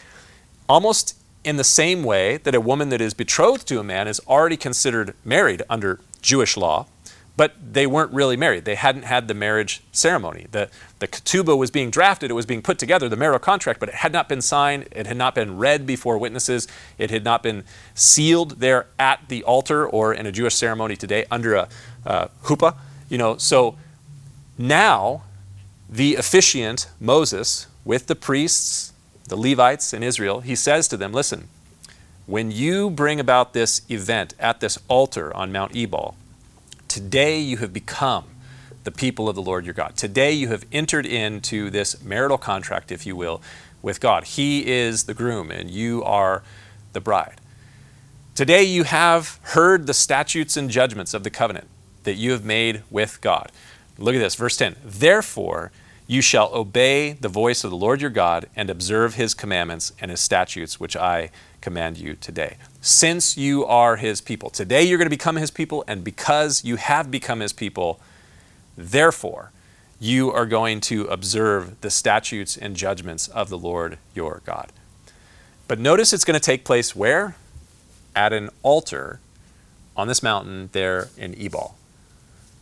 almost 0.68 1.18
in 1.44 1.58
the 1.58 1.64
same 1.64 2.04
way 2.04 2.38
that 2.38 2.56
a 2.56 2.62
woman 2.62 2.90
that 2.90 3.02
is 3.02 3.14
betrothed 3.14 3.68
to 3.68 3.80
a 3.80 3.84
man 3.84 4.08
is 4.08 4.20
already 4.28 4.58
considered 4.58 5.14
married 5.24 5.62
under 5.70 6.00
Jewish 6.22 6.58
law, 6.58 6.88
but 7.38 7.54
they 7.74 7.86
weren't 7.86 8.14
really 8.14 8.38
married. 8.38 8.66
They 8.66 8.76
hadn't 8.76 9.04
had 9.04 9.28
the 9.28 9.34
marriage 9.34 9.82
ceremony. 9.92 10.48
The, 10.52 10.70
the 11.00 11.08
ketubah 11.08 11.58
was 11.58 11.70
being 11.70 11.90
drafted, 11.90 12.32
it 12.32 12.34
was 12.34 12.46
being 12.46 12.62
put 12.62 12.80
together, 12.80 13.10
the 13.10 13.18
marital 13.18 13.40
contract, 13.40 13.80
but 13.80 13.90
it 13.90 13.96
had 13.96 14.14
not 14.14 14.30
been 14.30 14.42
signed, 14.42 14.88
it 14.92 15.08
had 15.08 15.18
not 15.18 15.36
been 15.36 15.58
read 15.58 15.86
before 15.86 16.18
witnesses, 16.18 16.68
it 16.98 17.12
had 17.12 17.24
not 17.24 17.44
been 17.44 17.64
sealed 17.94 18.62
there 18.62 18.88
at 18.98 19.28
the 19.28 19.44
altar 19.44 19.86
or 19.88 20.14
in 20.14 20.26
a 20.26 20.32
Jewish 20.32 20.56
ceremony 20.56 20.96
today 20.96 21.26
under 21.30 21.56
a 21.56 21.68
uh, 22.06 22.28
huppah. 22.44 22.76
You 23.10 23.18
know, 23.18 23.38
so 23.38 23.78
now 24.58 25.24
the 25.90 26.16
officiant, 26.16 26.88
Moses, 27.00 27.68
with 27.84 28.08
the 28.08 28.16
priests, 28.16 28.94
the 29.28 29.36
Levites 29.36 29.94
in 29.94 30.04
Israel, 30.04 30.42
he 30.42 30.56
says 30.56 30.88
to 30.88 30.98
them, 30.98 31.12
Listen, 31.12 31.50
when 32.26 32.50
you 32.52 32.90
bring 32.90 33.20
about 33.20 33.54
this 33.54 33.82
event 33.90 34.34
at 34.40 34.60
this 34.60 34.80
altar 34.88 35.36
on 35.36 35.52
Mount 35.52 35.76
Ebal, 35.76 36.16
Today 36.96 37.40
you 37.40 37.58
have 37.58 37.74
become 37.74 38.24
the 38.86 38.90
people 38.90 39.28
of 39.28 39.36
the 39.36 39.42
Lord 39.42 39.66
your 39.66 39.74
God. 39.74 39.98
Today 39.98 40.32
you 40.32 40.48
have 40.48 40.66
entered 40.72 41.06
into 41.06 41.70
this 41.70 42.02
marital 42.02 42.38
contract, 42.38 42.90
if 42.90 43.06
you 43.06 43.18
will, 43.18 43.42
with 43.82 44.00
God. 44.00 44.24
He 44.24 44.66
is 44.66 45.04
the 45.04 45.14
groom 45.14 45.52
and 45.52 45.70
you 45.70 46.02
are 46.06 46.42
the 46.94 47.02
bride. 47.02 47.42
Today 48.34 48.64
you 48.64 48.84
have 48.84 49.42
heard 49.42 49.88
the 49.88 49.94
statutes 49.94 50.56
and 50.56 50.70
judgments 50.70 51.14
of 51.14 51.26
the 51.26 51.30
covenant 51.30 51.68
that 52.04 52.14
you 52.14 52.32
have 52.32 52.46
made 52.46 52.82
with 52.90 53.20
God. 53.20 53.52
Look 53.98 54.16
at 54.16 54.20
this, 54.20 54.36
verse 54.36 54.56
10. 54.56 54.78
Therefore, 54.82 55.74
you 56.08 56.22
shall 56.22 56.50
obey 56.56 57.12
the 57.12 57.28
voice 57.28 57.66
of 57.66 57.72
the 57.72 57.78
Lord 57.78 58.00
your 58.00 58.10
God 58.10 58.48
and 58.56 58.70
observe 58.70 59.16
his 59.16 59.34
commandments 59.34 59.92
and 60.00 60.12
his 60.12 60.22
statutes, 60.22 60.80
which 60.80 60.96
I 60.96 61.32
command 61.60 61.98
you 61.98 62.16
today 62.16 62.56
since 62.86 63.36
you 63.36 63.66
are 63.66 63.96
his 63.96 64.22
people. 64.22 64.52
Today 64.52 64.84
you're 64.84 65.00
going 65.00 65.08
to 65.08 65.10
become 65.10 65.38
his 65.38 65.50
people, 65.50 65.84
and 65.88 66.04
because 66.04 66.64
you 66.64 66.76
have 66.76 67.10
become 67.10 67.40
his 67.40 67.52
people, 67.52 68.00
therefore 68.78 69.52
you 70.00 70.32
are 70.32 70.46
going 70.46 70.80
to 70.82 71.06
observe 71.06 71.82
the 71.82 71.90
statutes 71.90 72.56
and 72.56 72.76
judgments 72.76 73.28
of 73.30 73.50
the 73.50 73.58
Lord 73.58 73.98
your 74.14 74.44
God. 74.46 74.72
But 75.68 75.80
notice 75.80 76.14
it's 76.14 76.24
going 76.24 76.40
to 76.40 76.40
take 76.40 76.64
place 76.64 76.96
where? 76.96 77.36
At 78.16 78.34
an 78.34 78.52
altar 78.62 79.20
on 79.98 80.08
this 80.08 80.22
mountain 80.22 80.70
there 80.72 81.10
in 81.18 81.34
Ebal. 81.42 81.76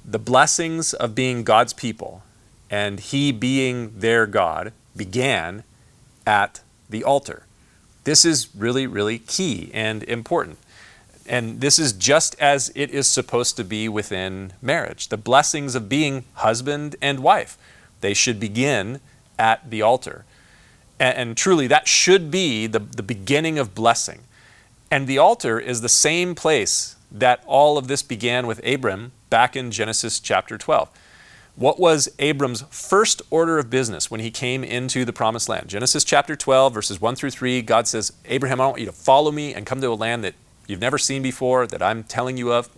The 0.05 0.19
blessings 0.19 0.93
of 0.93 1.13
being 1.13 1.43
God's 1.43 1.73
people 1.73 2.23
and 2.69 3.01
he 3.01 3.33
being 3.33 3.99
their 3.99 4.25
God 4.25 4.71
began 4.95 5.65
at 6.25 6.61
the 6.89 7.03
altar. 7.03 7.43
This 8.03 8.25
is 8.25 8.49
really, 8.55 8.87
really 8.87 9.19
key 9.19 9.71
and 9.73 10.03
important. 10.03 10.57
And 11.25 11.61
this 11.61 11.79
is 11.79 11.93
just 11.93 12.35
as 12.39 12.71
it 12.75 12.89
is 12.91 13.07
supposed 13.07 13.55
to 13.57 13.63
be 13.63 13.87
within 13.87 14.53
marriage. 14.61 15.07
The 15.07 15.17
blessings 15.17 15.73
of 15.75 15.87
being 15.87 16.25
husband 16.33 16.95
and 17.01 17.19
wife, 17.21 17.57
they 18.01 18.13
should 18.13 18.39
begin 18.39 18.99
at 19.39 19.69
the 19.69 19.81
altar. 19.81 20.25
And, 20.99 21.17
and 21.17 21.37
truly, 21.37 21.67
that 21.67 21.87
should 21.87 22.29
be 22.29 22.67
the, 22.67 22.79
the 22.79 23.03
beginning 23.03 23.57
of 23.57 23.73
blessing. 23.73 24.21
And 24.91 25.07
the 25.07 25.17
altar 25.17 25.59
is 25.59 25.81
the 25.81 25.89
same 25.89 26.35
place 26.35 26.97
that 27.09 27.43
all 27.45 27.77
of 27.77 27.87
this 27.87 28.03
began 28.03 28.45
with 28.45 28.65
Abram 28.67 29.11
back 29.29 29.55
in 29.55 29.71
Genesis 29.71 30.19
chapter 30.19 30.57
12. 30.57 30.89
What 31.55 31.79
was 31.79 32.09
Abram's 32.17 32.63
first 32.71 33.21
order 33.29 33.59
of 33.59 33.69
business 33.69 34.09
when 34.09 34.19
he 34.19 34.31
came 34.31 34.63
into 34.63 35.05
the 35.05 35.13
promised 35.13 35.47
land? 35.47 35.67
Genesis 35.67 36.03
chapter 36.03 36.35
12, 36.35 36.73
verses 36.73 36.99
1 36.99 37.15
through 37.15 37.29
3, 37.29 37.61
God 37.61 37.87
says, 37.87 38.11
Abraham, 38.25 38.59
I 38.59 38.65
want 38.65 38.79
you 38.79 38.87
to 38.87 38.91
follow 38.91 39.31
me 39.31 39.53
and 39.53 39.63
come 39.63 39.79
to 39.81 39.87
a 39.89 39.93
land 39.93 40.23
that 40.23 40.33
you've 40.65 40.81
never 40.81 40.97
seen 40.97 41.21
before, 41.21 41.67
that 41.67 41.83
I'm 41.83 42.03
telling 42.05 42.37
you 42.37 42.51
of. 42.51 42.69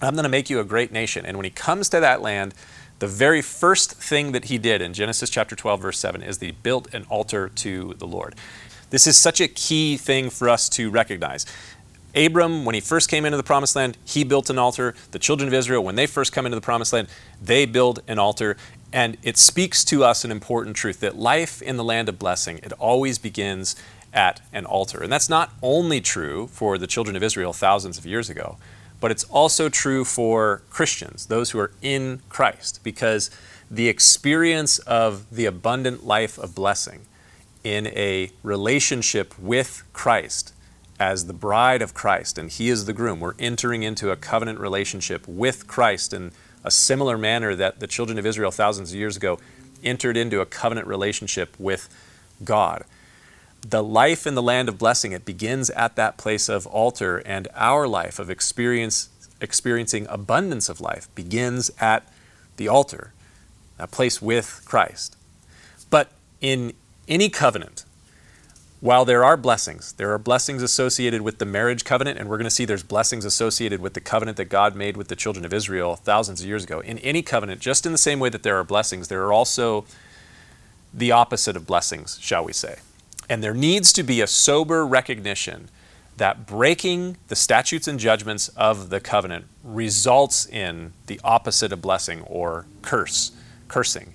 I'm 0.00 0.14
going 0.14 0.22
to 0.22 0.28
make 0.28 0.48
you 0.48 0.60
a 0.60 0.64
great 0.64 0.92
nation. 0.92 1.26
And 1.26 1.36
when 1.36 1.44
he 1.44 1.50
comes 1.50 1.88
to 1.88 1.98
that 1.98 2.22
land, 2.22 2.54
the 3.00 3.08
very 3.08 3.42
first 3.42 3.94
thing 3.94 4.30
that 4.30 4.44
he 4.44 4.56
did 4.56 4.82
in 4.82 4.92
Genesis 4.92 5.28
chapter 5.28 5.56
12, 5.56 5.82
verse 5.82 5.98
7, 5.98 6.22
is 6.22 6.38
that 6.38 6.46
he 6.46 6.52
built 6.52 6.94
an 6.94 7.04
altar 7.08 7.48
to 7.48 7.94
the 7.98 8.06
Lord. 8.06 8.36
This 8.90 9.08
is 9.08 9.16
such 9.16 9.40
a 9.40 9.48
key 9.48 9.96
thing 9.96 10.30
for 10.30 10.48
us 10.48 10.68
to 10.70 10.90
recognize. 10.90 11.46
Abram, 12.14 12.64
when 12.64 12.74
he 12.74 12.80
first 12.80 13.08
came 13.08 13.24
into 13.24 13.36
the 13.36 13.42
promised 13.42 13.74
land, 13.74 13.96
he 14.04 14.24
built 14.24 14.50
an 14.50 14.58
altar. 14.58 14.94
The 15.12 15.18
children 15.18 15.48
of 15.48 15.54
Israel, 15.54 15.82
when 15.82 15.94
they 15.94 16.06
first 16.06 16.32
come 16.32 16.44
into 16.44 16.56
the 16.56 16.62
promised 16.62 16.92
land, 16.92 17.08
they 17.40 17.64
build 17.64 18.02
an 18.06 18.18
altar. 18.18 18.56
And 18.92 19.16
it 19.22 19.38
speaks 19.38 19.84
to 19.84 20.04
us 20.04 20.24
an 20.24 20.30
important 20.30 20.76
truth 20.76 21.00
that 21.00 21.16
life 21.16 21.62
in 21.62 21.76
the 21.76 21.84
land 21.84 22.08
of 22.08 22.18
blessing, 22.18 22.58
it 22.62 22.72
always 22.74 23.18
begins 23.18 23.74
at 24.12 24.42
an 24.52 24.66
altar. 24.66 25.02
And 25.02 25.10
that's 25.10 25.30
not 25.30 25.52
only 25.62 26.00
true 26.00 26.46
for 26.48 26.76
the 26.76 26.86
children 26.86 27.16
of 27.16 27.22
Israel 27.22 27.54
thousands 27.54 27.96
of 27.96 28.04
years 28.04 28.28
ago, 28.28 28.58
but 29.00 29.10
it's 29.10 29.24
also 29.24 29.68
true 29.68 30.04
for 30.04 30.62
Christians, 30.70 31.26
those 31.26 31.50
who 31.50 31.58
are 31.58 31.72
in 31.80 32.20
Christ, 32.28 32.80
because 32.84 33.30
the 33.70 33.88
experience 33.88 34.78
of 34.80 35.28
the 35.34 35.46
abundant 35.46 36.04
life 36.04 36.38
of 36.38 36.54
blessing 36.54 37.06
in 37.64 37.86
a 37.88 38.30
relationship 38.42 39.36
with 39.38 39.82
Christ 39.92 40.52
as 41.02 41.26
the 41.26 41.32
bride 41.32 41.82
of 41.82 41.94
Christ, 41.94 42.38
and 42.38 42.48
He 42.48 42.68
is 42.68 42.84
the 42.84 42.92
groom. 42.92 43.18
We're 43.18 43.34
entering 43.36 43.82
into 43.82 44.12
a 44.12 44.16
covenant 44.16 44.60
relationship 44.60 45.26
with 45.26 45.66
Christ 45.66 46.12
in 46.12 46.30
a 46.62 46.70
similar 46.70 47.18
manner 47.18 47.56
that 47.56 47.80
the 47.80 47.88
children 47.88 48.20
of 48.20 48.24
Israel 48.24 48.52
thousands 48.52 48.92
of 48.92 48.96
years 48.96 49.16
ago 49.16 49.40
entered 49.82 50.16
into 50.16 50.40
a 50.40 50.46
covenant 50.46 50.86
relationship 50.86 51.56
with 51.58 51.88
God. 52.44 52.84
The 53.68 53.82
life 53.82 54.28
in 54.28 54.36
the 54.36 54.42
land 54.42 54.68
of 54.68 54.78
blessing, 54.78 55.10
it 55.10 55.24
begins 55.24 55.70
at 55.70 55.96
that 55.96 56.18
place 56.18 56.48
of 56.48 56.68
altar, 56.68 57.18
and 57.26 57.48
our 57.56 57.88
life 57.88 58.20
of 58.20 58.30
experience, 58.30 59.08
experiencing 59.40 60.06
abundance 60.08 60.68
of 60.68 60.80
life 60.80 61.12
begins 61.16 61.68
at 61.80 62.06
the 62.58 62.68
altar, 62.68 63.12
a 63.76 63.88
place 63.88 64.22
with 64.22 64.62
Christ. 64.64 65.16
But 65.90 66.12
in 66.40 66.74
any 67.08 67.28
covenant, 67.28 67.86
while 68.82 69.04
there 69.04 69.22
are 69.22 69.36
blessings, 69.36 69.92
there 69.92 70.12
are 70.12 70.18
blessings 70.18 70.60
associated 70.60 71.22
with 71.22 71.38
the 71.38 71.44
marriage 71.44 71.84
covenant, 71.84 72.18
and 72.18 72.28
we're 72.28 72.36
going 72.36 72.46
to 72.46 72.50
see 72.50 72.64
there's 72.64 72.82
blessings 72.82 73.24
associated 73.24 73.80
with 73.80 73.94
the 73.94 74.00
covenant 74.00 74.36
that 74.38 74.46
God 74.46 74.74
made 74.74 74.96
with 74.96 75.06
the 75.06 75.14
children 75.14 75.44
of 75.44 75.54
Israel 75.54 75.94
thousands 75.94 76.40
of 76.40 76.48
years 76.48 76.64
ago. 76.64 76.80
In 76.80 76.98
any 76.98 77.22
covenant, 77.22 77.60
just 77.60 77.86
in 77.86 77.92
the 77.92 77.98
same 77.98 78.18
way 78.18 78.28
that 78.30 78.42
there 78.42 78.58
are 78.58 78.64
blessings, 78.64 79.06
there 79.06 79.22
are 79.22 79.32
also 79.32 79.84
the 80.92 81.12
opposite 81.12 81.54
of 81.56 81.64
blessings, 81.64 82.18
shall 82.20 82.44
we 82.44 82.52
say. 82.52 82.80
And 83.28 83.40
there 83.40 83.54
needs 83.54 83.92
to 83.92 84.02
be 84.02 84.20
a 84.20 84.26
sober 84.26 84.84
recognition 84.84 85.68
that 86.16 86.44
breaking 86.44 87.18
the 87.28 87.36
statutes 87.36 87.86
and 87.86 88.00
judgments 88.00 88.48
of 88.48 88.90
the 88.90 88.98
covenant 88.98 89.44
results 89.62 90.44
in 90.44 90.92
the 91.06 91.20
opposite 91.22 91.72
of 91.72 91.80
blessing 91.80 92.22
or 92.22 92.66
curse, 92.82 93.30
cursing. 93.68 94.14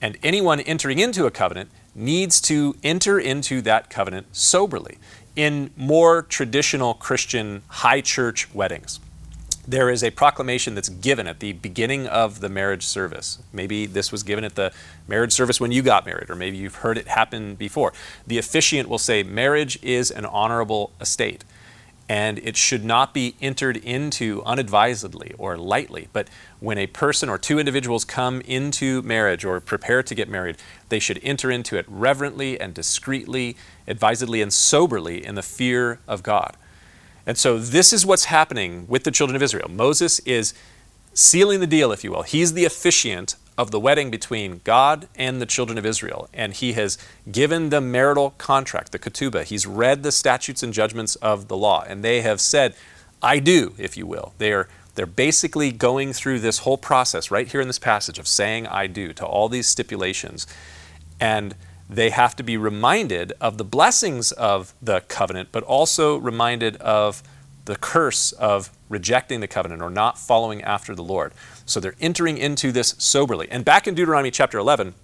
And 0.00 0.18
anyone 0.24 0.58
entering 0.58 0.98
into 0.98 1.24
a 1.26 1.30
covenant 1.30 1.70
needs 1.94 2.40
to 2.42 2.76
enter 2.82 3.18
into 3.18 3.60
that 3.62 3.90
covenant 3.90 4.26
soberly. 4.32 4.98
In 5.34 5.70
more 5.76 6.22
traditional 6.22 6.94
Christian 6.94 7.62
high 7.68 8.02
church 8.02 8.52
weddings, 8.54 9.00
there 9.66 9.88
is 9.88 10.02
a 10.02 10.10
proclamation 10.10 10.74
that's 10.74 10.88
given 10.88 11.26
at 11.26 11.40
the 11.40 11.52
beginning 11.52 12.06
of 12.06 12.40
the 12.40 12.48
marriage 12.48 12.84
service. 12.84 13.38
Maybe 13.52 13.86
this 13.86 14.10
was 14.10 14.22
given 14.22 14.44
at 14.44 14.56
the 14.56 14.72
marriage 15.06 15.32
service 15.32 15.60
when 15.60 15.70
you 15.70 15.82
got 15.82 16.04
married, 16.04 16.28
or 16.28 16.34
maybe 16.34 16.56
you've 16.56 16.76
heard 16.76 16.98
it 16.98 17.08
happen 17.08 17.54
before. 17.54 17.92
The 18.26 18.38
officiant 18.38 18.88
will 18.88 18.98
say, 18.98 19.22
Marriage 19.22 19.78
is 19.82 20.10
an 20.10 20.26
honorable 20.26 20.90
estate 21.00 21.44
and 22.12 22.40
it 22.40 22.58
should 22.58 22.84
not 22.84 23.14
be 23.14 23.34
entered 23.40 23.74
into 23.78 24.42
unadvisedly 24.44 25.34
or 25.38 25.56
lightly. 25.56 26.08
But 26.12 26.28
when 26.60 26.76
a 26.76 26.86
person 26.86 27.30
or 27.30 27.38
two 27.38 27.58
individuals 27.58 28.04
come 28.04 28.42
into 28.42 29.00
marriage 29.00 29.46
or 29.46 29.58
prepare 29.60 30.02
to 30.02 30.14
get 30.14 30.28
married, 30.28 30.58
they 30.90 30.98
should 30.98 31.18
enter 31.22 31.50
into 31.50 31.78
it 31.78 31.86
reverently 31.88 32.60
and 32.60 32.74
discreetly, 32.74 33.56
advisedly 33.88 34.42
and 34.42 34.52
soberly 34.52 35.24
in 35.24 35.36
the 35.36 35.42
fear 35.42 36.00
of 36.06 36.22
God. 36.22 36.54
And 37.24 37.38
so 37.38 37.58
this 37.58 37.94
is 37.94 38.04
what's 38.04 38.26
happening 38.26 38.84
with 38.88 39.04
the 39.04 39.10
children 39.10 39.34
of 39.34 39.42
Israel. 39.42 39.70
Moses 39.70 40.18
is 40.18 40.52
sealing 41.14 41.60
the 41.60 41.66
deal, 41.66 41.92
if 41.92 42.04
you 42.04 42.10
will. 42.10 42.24
He's 42.24 42.52
the 42.52 42.66
officiant 42.66 43.36
of 43.58 43.70
the 43.70 43.80
wedding 43.80 44.10
between 44.10 44.60
God 44.64 45.08
and 45.14 45.40
the 45.40 45.46
children 45.46 45.78
of 45.78 45.86
Israel. 45.86 46.28
And 46.32 46.54
he 46.54 46.72
has 46.72 46.98
given 47.30 47.70
the 47.70 47.80
marital 47.80 48.30
contract, 48.38 48.92
the 48.92 48.98
ketubah. 48.98 49.44
He's 49.44 49.66
read 49.66 50.02
the 50.02 50.12
statutes 50.12 50.62
and 50.62 50.72
judgments 50.72 51.16
of 51.16 51.48
the 51.48 51.56
law. 51.56 51.84
And 51.86 52.02
they 52.02 52.22
have 52.22 52.40
said, 52.40 52.74
I 53.22 53.38
do, 53.38 53.74
if 53.78 53.96
you 53.96 54.06
will. 54.06 54.34
They 54.38 54.52
are 54.52 54.68
they're 54.94 55.06
basically 55.06 55.72
going 55.72 56.12
through 56.12 56.40
this 56.40 56.58
whole 56.58 56.76
process 56.76 57.30
right 57.30 57.48
here 57.48 57.60
in 57.60 57.66
this 57.66 57.78
passage 57.78 58.18
of 58.18 58.28
saying 58.28 58.66
I 58.66 58.86
do 58.86 59.12
to 59.14 59.24
all 59.24 59.48
these 59.48 59.66
stipulations. 59.66 60.46
And 61.18 61.54
they 61.88 62.10
have 62.10 62.36
to 62.36 62.42
be 62.42 62.56
reminded 62.56 63.32
of 63.40 63.58
the 63.58 63.64
blessings 63.64 64.32
of 64.32 64.74
the 64.82 65.00
covenant, 65.02 65.48
but 65.52 65.62
also 65.62 66.16
reminded 66.16 66.76
of 66.76 67.22
the 67.64 67.76
curse 67.76 68.32
of 68.32 68.70
rejecting 68.92 69.40
the 69.40 69.48
covenant 69.48 69.82
or 69.82 69.90
not 69.90 70.18
following 70.18 70.62
after 70.62 70.94
the 70.94 71.02
Lord. 71.02 71.32
So 71.66 71.80
they're 71.80 71.96
entering 72.00 72.38
into 72.38 72.70
this 72.70 72.94
soberly. 72.98 73.48
And 73.50 73.64
back 73.64 73.88
in 73.88 73.94
Deuteronomy 73.94 74.30
chapter 74.30 74.58
11, 74.58 74.94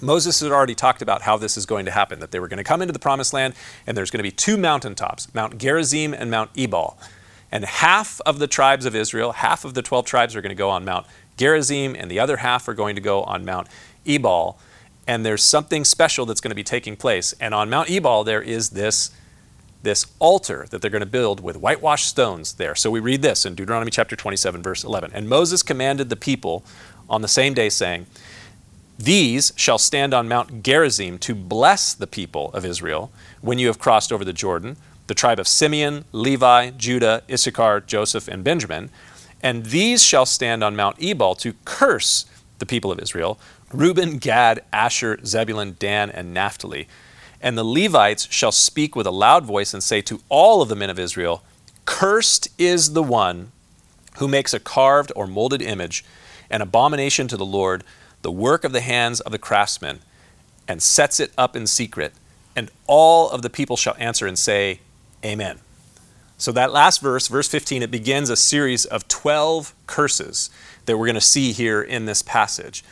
Moses 0.00 0.40
had 0.40 0.50
already 0.50 0.74
talked 0.74 1.02
about 1.02 1.22
how 1.22 1.36
this 1.36 1.56
is 1.56 1.66
going 1.66 1.84
to 1.84 1.90
happen, 1.90 2.18
that 2.18 2.30
they 2.30 2.40
were 2.40 2.48
going 2.48 2.58
to 2.58 2.64
come 2.64 2.82
into 2.82 2.92
the 2.92 2.98
promised 2.98 3.32
land, 3.32 3.54
and 3.86 3.96
there's 3.96 4.10
going 4.10 4.18
to 4.18 4.22
be 4.22 4.30
two 4.30 4.56
mountaintops, 4.56 5.32
Mount 5.34 5.58
Gerizim 5.58 6.12
and 6.12 6.30
Mount 6.30 6.50
Ebal. 6.56 6.98
And 7.52 7.64
half 7.64 8.20
of 8.26 8.38
the 8.38 8.46
tribes 8.46 8.84
of 8.84 8.94
Israel, 8.94 9.32
half 9.32 9.64
of 9.64 9.74
the 9.74 9.82
12 9.82 10.04
tribes 10.04 10.34
are 10.34 10.40
going 10.40 10.50
to 10.50 10.56
go 10.56 10.70
on 10.70 10.84
Mount 10.84 11.06
Gerizim, 11.36 11.94
and 11.94 12.10
the 12.10 12.18
other 12.18 12.38
half 12.38 12.68
are 12.68 12.74
going 12.74 12.94
to 12.96 13.00
go 13.00 13.22
on 13.22 13.44
Mount 13.44 13.68
Ebal. 14.06 14.58
And 15.06 15.24
there's 15.24 15.44
something 15.44 15.84
special 15.84 16.26
that's 16.26 16.40
going 16.40 16.50
to 16.50 16.56
be 16.56 16.64
taking 16.64 16.96
place. 16.96 17.34
And 17.40 17.54
on 17.54 17.70
Mount 17.70 17.90
Ebal, 17.90 18.24
there 18.24 18.42
is 18.42 18.70
this 18.70 19.10
this 19.86 20.04
altar 20.18 20.66
that 20.70 20.82
they're 20.82 20.90
going 20.90 20.98
to 20.98 21.06
build 21.06 21.40
with 21.40 21.56
whitewashed 21.56 22.08
stones 22.08 22.54
there. 22.54 22.74
So 22.74 22.90
we 22.90 22.98
read 22.98 23.22
this 23.22 23.46
in 23.46 23.54
Deuteronomy 23.54 23.92
chapter 23.92 24.16
27, 24.16 24.60
verse 24.60 24.82
11. 24.82 25.12
And 25.14 25.28
Moses 25.28 25.62
commanded 25.62 26.08
the 26.08 26.16
people 26.16 26.64
on 27.08 27.22
the 27.22 27.28
same 27.28 27.54
day, 27.54 27.68
saying, 27.68 28.06
These 28.98 29.52
shall 29.54 29.78
stand 29.78 30.12
on 30.12 30.26
Mount 30.26 30.64
Gerizim 30.64 31.18
to 31.18 31.36
bless 31.36 31.94
the 31.94 32.08
people 32.08 32.50
of 32.52 32.64
Israel 32.64 33.12
when 33.40 33.60
you 33.60 33.68
have 33.68 33.78
crossed 33.78 34.12
over 34.12 34.24
the 34.24 34.32
Jordan, 34.32 34.76
the 35.06 35.14
tribe 35.14 35.38
of 35.38 35.46
Simeon, 35.46 36.04
Levi, 36.10 36.70
Judah, 36.70 37.22
Issachar, 37.30 37.80
Joseph, 37.80 38.26
and 38.26 38.42
Benjamin. 38.42 38.90
And 39.40 39.66
these 39.66 40.02
shall 40.02 40.26
stand 40.26 40.64
on 40.64 40.74
Mount 40.74 41.00
Ebal 41.00 41.36
to 41.36 41.54
curse 41.64 42.26
the 42.58 42.66
people 42.66 42.90
of 42.90 42.98
Israel 42.98 43.38
Reuben, 43.72 44.18
Gad, 44.18 44.64
Asher, 44.72 45.24
Zebulun, 45.24 45.76
Dan, 45.78 46.10
and 46.10 46.34
Naphtali 46.34 46.88
and 47.46 47.56
the 47.56 47.62
Levites 47.62 48.26
shall 48.28 48.50
speak 48.50 48.96
with 48.96 49.06
a 49.06 49.12
loud 49.12 49.44
voice 49.44 49.72
and 49.72 49.80
say 49.80 50.00
to 50.00 50.20
all 50.28 50.62
of 50.62 50.68
the 50.68 50.74
men 50.74 50.90
of 50.90 50.98
Israel, 50.98 51.44
Cursed 51.84 52.48
is 52.58 52.92
the 52.92 53.04
one 53.04 53.52
who 54.16 54.26
makes 54.26 54.52
a 54.52 54.58
carved 54.58 55.12
or 55.14 55.28
molded 55.28 55.62
image, 55.62 56.04
an 56.50 56.60
abomination 56.60 57.28
to 57.28 57.36
the 57.36 57.46
Lord, 57.46 57.84
the 58.22 58.32
work 58.32 58.64
of 58.64 58.72
the 58.72 58.80
hands 58.80 59.20
of 59.20 59.30
the 59.30 59.38
craftsman, 59.38 60.00
and 60.66 60.82
sets 60.82 61.20
it 61.20 61.32
up 61.38 61.54
in 61.54 61.68
secret. 61.68 62.14
And 62.56 62.68
all 62.88 63.30
of 63.30 63.42
the 63.42 63.50
people 63.50 63.76
shall 63.76 63.94
answer 63.96 64.26
and 64.26 64.36
say, 64.36 64.80
Amen. 65.24 65.60
So, 66.38 66.50
that 66.50 66.72
last 66.72 67.00
verse, 67.00 67.28
verse 67.28 67.46
15, 67.46 67.80
it 67.80 67.92
begins 67.92 68.28
a 68.28 68.36
series 68.36 68.84
of 68.86 69.06
12 69.06 69.72
curses 69.86 70.50
that 70.86 70.98
we're 70.98 71.06
going 71.06 71.14
to 71.14 71.20
see 71.20 71.52
here 71.52 71.80
in 71.80 72.06
this 72.06 72.22
passage. 72.22 72.82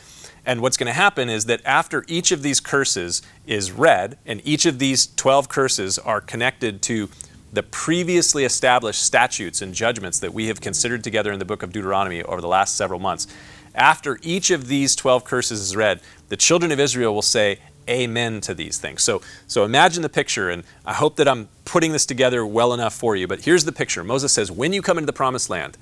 And 0.45 0.61
what's 0.61 0.77
going 0.77 0.87
to 0.87 0.93
happen 0.93 1.29
is 1.29 1.45
that 1.45 1.61
after 1.65 2.05
each 2.07 2.31
of 2.31 2.43
these 2.43 2.59
curses 2.59 3.21
is 3.47 3.71
read, 3.71 4.17
and 4.25 4.41
each 4.45 4.65
of 4.65 4.79
these 4.79 5.07
12 5.15 5.49
curses 5.49 5.97
are 5.97 6.21
connected 6.21 6.81
to 6.83 7.09
the 7.51 7.63
previously 7.63 8.43
established 8.43 9.01
statutes 9.01 9.61
and 9.61 9.73
judgments 9.73 10.19
that 10.19 10.33
we 10.33 10.47
have 10.47 10.61
considered 10.61 11.03
together 11.03 11.31
in 11.31 11.39
the 11.39 11.45
book 11.45 11.63
of 11.63 11.71
Deuteronomy 11.71 12.21
over 12.23 12.41
the 12.41 12.47
last 12.47 12.75
several 12.75 12.99
months. 12.99 13.27
After 13.73 14.19
each 14.21 14.51
of 14.51 14.67
these 14.67 14.95
12 14.95 15.23
curses 15.23 15.61
is 15.61 15.75
read, 15.75 16.01
the 16.29 16.37
children 16.37 16.71
of 16.71 16.79
Israel 16.79 17.13
will 17.13 17.21
say, 17.21 17.59
Amen 17.87 18.41
to 18.41 18.55
these 18.55 18.79
things. 18.79 19.03
So, 19.03 19.21
so 19.45 19.63
imagine 19.63 20.01
the 20.01 20.09
picture, 20.09 20.49
and 20.49 20.63
I 20.85 20.93
hope 20.93 21.17
that 21.17 21.27
I'm 21.27 21.47
putting 21.65 21.91
this 21.91 22.05
together 22.07 22.43
well 22.43 22.73
enough 22.73 22.95
for 22.95 23.15
you. 23.15 23.27
But 23.27 23.41
here's 23.41 23.63
the 23.63 23.71
picture 23.71 24.03
Moses 24.03 24.33
says, 24.33 24.51
When 24.51 24.73
you 24.73 24.81
come 24.81 24.97
into 24.97 25.05
the 25.05 25.13
promised 25.13 25.49
land, 25.49 25.77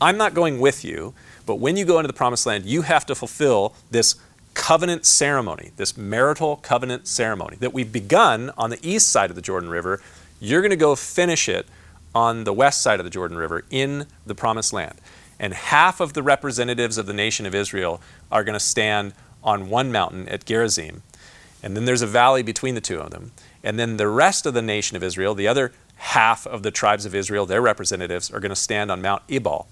I'm 0.00 0.18
not 0.18 0.34
going 0.34 0.60
with 0.60 0.84
you, 0.84 1.14
but 1.46 1.56
when 1.56 1.76
you 1.76 1.84
go 1.84 1.98
into 1.98 2.08
the 2.08 2.12
promised 2.12 2.44
land, 2.44 2.66
you 2.66 2.82
have 2.82 3.06
to 3.06 3.14
fulfill 3.14 3.74
this 3.90 4.16
covenant 4.54 5.06
ceremony, 5.06 5.70
this 5.76 5.96
marital 5.96 6.56
covenant 6.56 7.06
ceremony 7.06 7.56
that 7.60 7.72
we've 7.72 7.92
begun 7.92 8.50
on 8.56 8.70
the 8.70 8.78
east 8.82 9.08
side 9.08 9.30
of 9.30 9.36
the 9.36 9.42
Jordan 9.42 9.68
River. 9.70 10.00
You're 10.40 10.62
going 10.62 10.70
to 10.70 10.76
go 10.76 10.96
finish 10.96 11.48
it 11.48 11.66
on 12.14 12.44
the 12.44 12.52
west 12.52 12.82
side 12.82 12.98
of 12.98 13.04
the 13.04 13.10
Jordan 13.10 13.36
River 13.36 13.64
in 13.70 14.06
the 14.24 14.34
promised 14.34 14.72
land. 14.72 15.00
And 15.38 15.52
half 15.52 16.00
of 16.00 16.14
the 16.14 16.22
representatives 16.22 16.96
of 16.96 17.06
the 17.06 17.12
nation 17.12 17.44
of 17.44 17.54
Israel 17.54 18.00
are 18.32 18.42
going 18.42 18.54
to 18.54 18.60
stand 18.60 19.12
on 19.44 19.68
one 19.68 19.92
mountain 19.92 20.26
at 20.28 20.46
Gerizim. 20.46 21.02
And 21.62 21.76
then 21.76 21.84
there's 21.84 22.02
a 22.02 22.06
valley 22.06 22.42
between 22.42 22.74
the 22.74 22.80
two 22.80 22.98
of 22.98 23.10
them. 23.10 23.32
And 23.62 23.78
then 23.78 23.98
the 23.98 24.08
rest 24.08 24.46
of 24.46 24.54
the 24.54 24.62
nation 24.62 24.96
of 24.96 25.02
Israel, 25.02 25.34
the 25.34 25.48
other 25.48 25.72
half 25.96 26.46
of 26.46 26.62
the 26.62 26.70
tribes 26.70 27.04
of 27.04 27.14
Israel, 27.14 27.44
their 27.44 27.60
representatives, 27.60 28.30
are 28.30 28.40
going 28.40 28.50
to 28.50 28.56
stand 28.56 28.90
on 28.90 29.02
Mount 29.02 29.22
Ebal. 29.28 29.68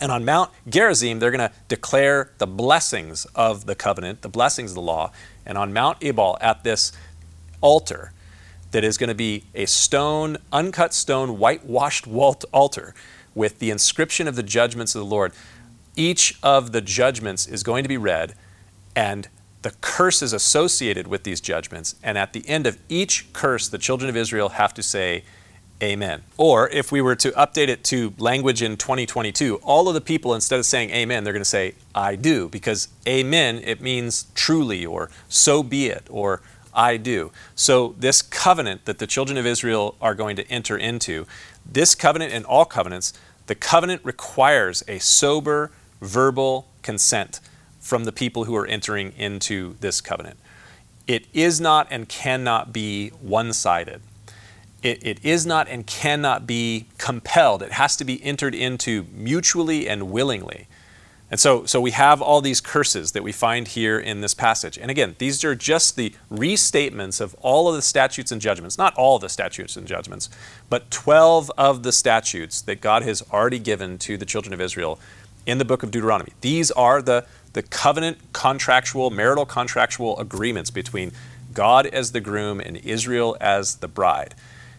And 0.00 0.10
on 0.10 0.24
Mount 0.24 0.50
Gerizim, 0.68 1.18
they're 1.18 1.30
going 1.30 1.48
to 1.48 1.54
declare 1.68 2.32
the 2.38 2.46
blessings 2.46 3.26
of 3.34 3.66
the 3.66 3.74
covenant, 3.74 4.22
the 4.22 4.28
blessings 4.28 4.72
of 4.72 4.74
the 4.74 4.82
law. 4.82 5.12
And 5.46 5.56
on 5.56 5.72
Mount 5.72 5.98
Ebal, 6.02 6.36
at 6.40 6.64
this 6.64 6.92
altar, 7.60 8.12
that 8.72 8.82
is 8.82 8.98
going 8.98 9.08
to 9.08 9.14
be 9.14 9.44
a 9.54 9.66
stone, 9.66 10.36
uncut 10.52 10.92
stone, 10.92 11.38
whitewashed 11.38 12.06
altar 12.08 12.94
with 13.34 13.60
the 13.60 13.70
inscription 13.70 14.26
of 14.26 14.34
the 14.34 14.42
judgments 14.42 14.94
of 14.96 15.00
the 15.00 15.06
Lord. 15.06 15.32
Each 15.96 16.36
of 16.42 16.72
the 16.72 16.80
judgments 16.80 17.46
is 17.46 17.62
going 17.62 17.84
to 17.84 17.88
be 17.88 17.96
read, 17.96 18.34
and 18.96 19.28
the 19.62 19.70
curses 19.80 20.32
associated 20.32 21.06
with 21.06 21.22
these 21.22 21.40
judgments. 21.40 21.94
And 22.02 22.18
at 22.18 22.32
the 22.32 22.46
end 22.48 22.66
of 22.66 22.78
each 22.88 23.32
curse, 23.32 23.68
the 23.68 23.78
children 23.78 24.10
of 24.10 24.16
Israel 24.16 24.50
have 24.50 24.74
to 24.74 24.82
say, 24.82 25.24
Amen. 25.82 26.22
Or 26.36 26.68
if 26.68 26.92
we 26.92 27.00
were 27.00 27.16
to 27.16 27.30
update 27.32 27.68
it 27.68 27.82
to 27.84 28.14
language 28.16 28.62
in 28.62 28.76
2022, 28.76 29.56
all 29.56 29.88
of 29.88 29.94
the 29.94 30.00
people, 30.00 30.34
instead 30.34 30.58
of 30.58 30.66
saying 30.66 30.90
Amen, 30.90 31.24
they're 31.24 31.32
going 31.32 31.40
to 31.40 31.44
say, 31.44 31.74
I 31.94 32.16
do, 32.16 32.48
because 32.48 32.88
Amen, 33.06 33.60
it 33.64 33.80
means 33.80 34.26
truly, 34.34 34.86
or 34.86 35.10
so 35.28 35.62
be 35.62 35.86
it, 35.86 36.06
or 36.10 36.40
I 36.72 36.96
do. 36.96 37.32
So, 37.54 37.94
this 37.98 38.22
covenant 38.22 38.84
that 38.84 38.98
the 38.98 39.06
children 39.06 39.36
of 39.36 39.46
Israel 39.46 39.96
are 40.00 40.14
going 40.14 40.36
to 40.36 40.48
enter 40.48 40.76
into, 40.76 41.26
this 41.64 41.94
covenant 41.94 42.32
and 42.32 42.44
all 42.44 42.64
covenants, 42.64 43.12
the 43.46 43.54
covenant 43.54 44.02
requires 44.04 44.82
a 44.88 44.98
sober 44.98 45.70
verbal 46.00 46.68
consent 46.82 47.40
from 47.80 48.04
the 48.04 48.12
people 48.12 48.44
who 48.44 48.56
are 48.56 48.66
entering 48.66 49.12
into 49.16 49.76
this 49.80 50.00
covenant. 50.00 50.38
It 51.06 51.26
is 51.32 51.60
not 51.60 51.86
and 51.90 52.08
cannot 52.08 52.72
be 52.72 53.10
one 53.10 53.52
sided. 53.52 54.00
It, 54.84 55.04
it 55.04 55.24
is 55.24 55.46
not 55.46 55.66
and 55.66 55.86
cannot 55.86 56.46
be 56.46 56.86
compelled. 56.98 57.62
It 57.62 57.72
has 57.72 57.96
to 57.96 58.04
be 58.04 58.22
entered 58.22 58.54
into 58.54 59.06
mutually 59.12 59.88
and 59.88 60.10
willingly. 60.10 60.68
And 61.30 61.40
so, 61.40 61.64
so 61.64 61.80
we 61.80 61.92
have 61.92 62.20
all 62.20 62.42
these 62.42 62.60
curses 62.60 63.12
that 63.12 63.22
we 63.22 63.32
find 63.32 63.66
here 63.66 63.98
in 63.98 64.20
this 64.20 64.34
passage. 64.34 64.76
And 64.76 64.90
again, 64.90 65.16
these 65.18 65.42
are 65.42 65.54
just 65.54 65.96
the 65.96 66.14
restatements 66.30 67.18
of 67.18 67.34
all 67.40 67.66
of 67.66 67.74
the 67.74 67.82
statutes 67.82 68.30
and 68.30 68.42
judgments, 68.42 68.76
not 68.76 68.94
all 68.94 69.18
the 69.18 69.30
statutes 69.30 69.74
and 69.74 69.86
judgments, 69.86 70.28
but 70.68 70.90
12 70.90 71.50
of 71.56 71.82
the 71.82 71.90
statutes 71.90 72.60
that 72.60 72.82
God 72.82 73.02
has 73.04 73.22
already 73.32 73.58
given 73.58 73.96
to 74.00 74.18
the 74.18 74.26
children 74.26 74.52
of 74.52 74.60
Israel 74.60 75.00
in 75.46 75.56
the 75.56 75.64
book 75.64 75.82
of 75.82 75.90
Deuteronomy. 75.90 76.34
These 76.42 76.70
are 76.72 77.00
the, 77.00 77.26
the 77.54 77.62
covenant 77.62 78.18
contractual, 78.34 79.08
marital 79.08 79.46
contractual 79.46 80.18
agreements 80.20 80.70
between 80.70 81.10
God 81.54 81.86
as 81.86 82.12
the 82.12 82.20
groom 82.20 82.60
and 82.60 82.76
Israel 82.76 83.34
as 83.40 83.76
the 83.76 83.88
bride. 83.88 84.34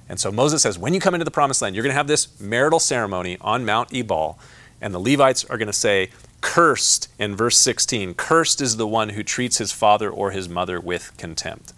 And 0.07 0.19
so 0.19 0.31
Moses 0.31 0.61
says, 0.61 0.77
when 0.77 0.93
you 0.93 0.99
come 0.99 1.15
into 1.15 1.25
the 1.25 1.31
promised 1.31 1.61
land, 1.61 1.75
you're 1.75 1.83
going 1.83 1.93
to 1.93 1.97
have 1.97 2.07
this 2.07 2.39
marital 2.39 2.79
ceremony 2.79 3.37
on 3.41 3.65
Mount 3.65 3.93
Ebal, 3.93 4.37
and 4.81 4.93
the 4.93 4.99
Levites 4.99 5.45
are 5.45 5.57
going 5.57 5.67
to 5.67 5.73
say, 5.73 6.09
Cursed, 6.41 7.07
in 7.17 7.35
verse 7.35 7.57
16, 7.57 8.13
cursed 8.13 8.61
is 8.61 8.77
the 8.77 8.85
one 8.85 9.09
who 9.09 9.23
treats 9.23 9.57
his 9.57 9.71
father 9.71 10.11
or 10.11 10.29
his 10.29 10.47
mother 10.47 10.79
with 10.79 11.11
contempt. 11.17 11.73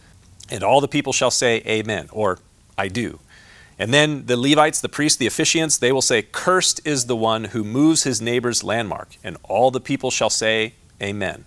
And 0.50 0.64
all 0.64 0.82
the 0.82 0.90
people 0.90 1.14
shall 1.14 1.32
say, 1.32 1.62
Amen, 1.66 2.10
or 2.12 2.40
I 2.78 2.90
do. 2.90 3.20
And 3.80 3.94
then 3.94 4.26
the 4.26 4.38
Levites, 4.38 4.82
the 4.82 4.90
priests, 4.90 5.18
the 5.18 5.28
officiants, 5.28 5.80
they 5.80 5.92
will 5.92 6.02
say, 6.02 6.22
Cursed 6.22 6.86
is 6.86 7.06
the 7.06 7.16
one 7.16 7.46
who 7.46 7.64
moves 7.64 8.04
his 8.04 8.22
neighbor's 8.22 8.64
landmark. 8.64 9.16
And 9.24 9.38
all 9.44 9.72
the 9.72 9.80
people 9.80 10.12
shall 10.12 10.30
say, 10.30 10.74
Amen. 11.02 11.46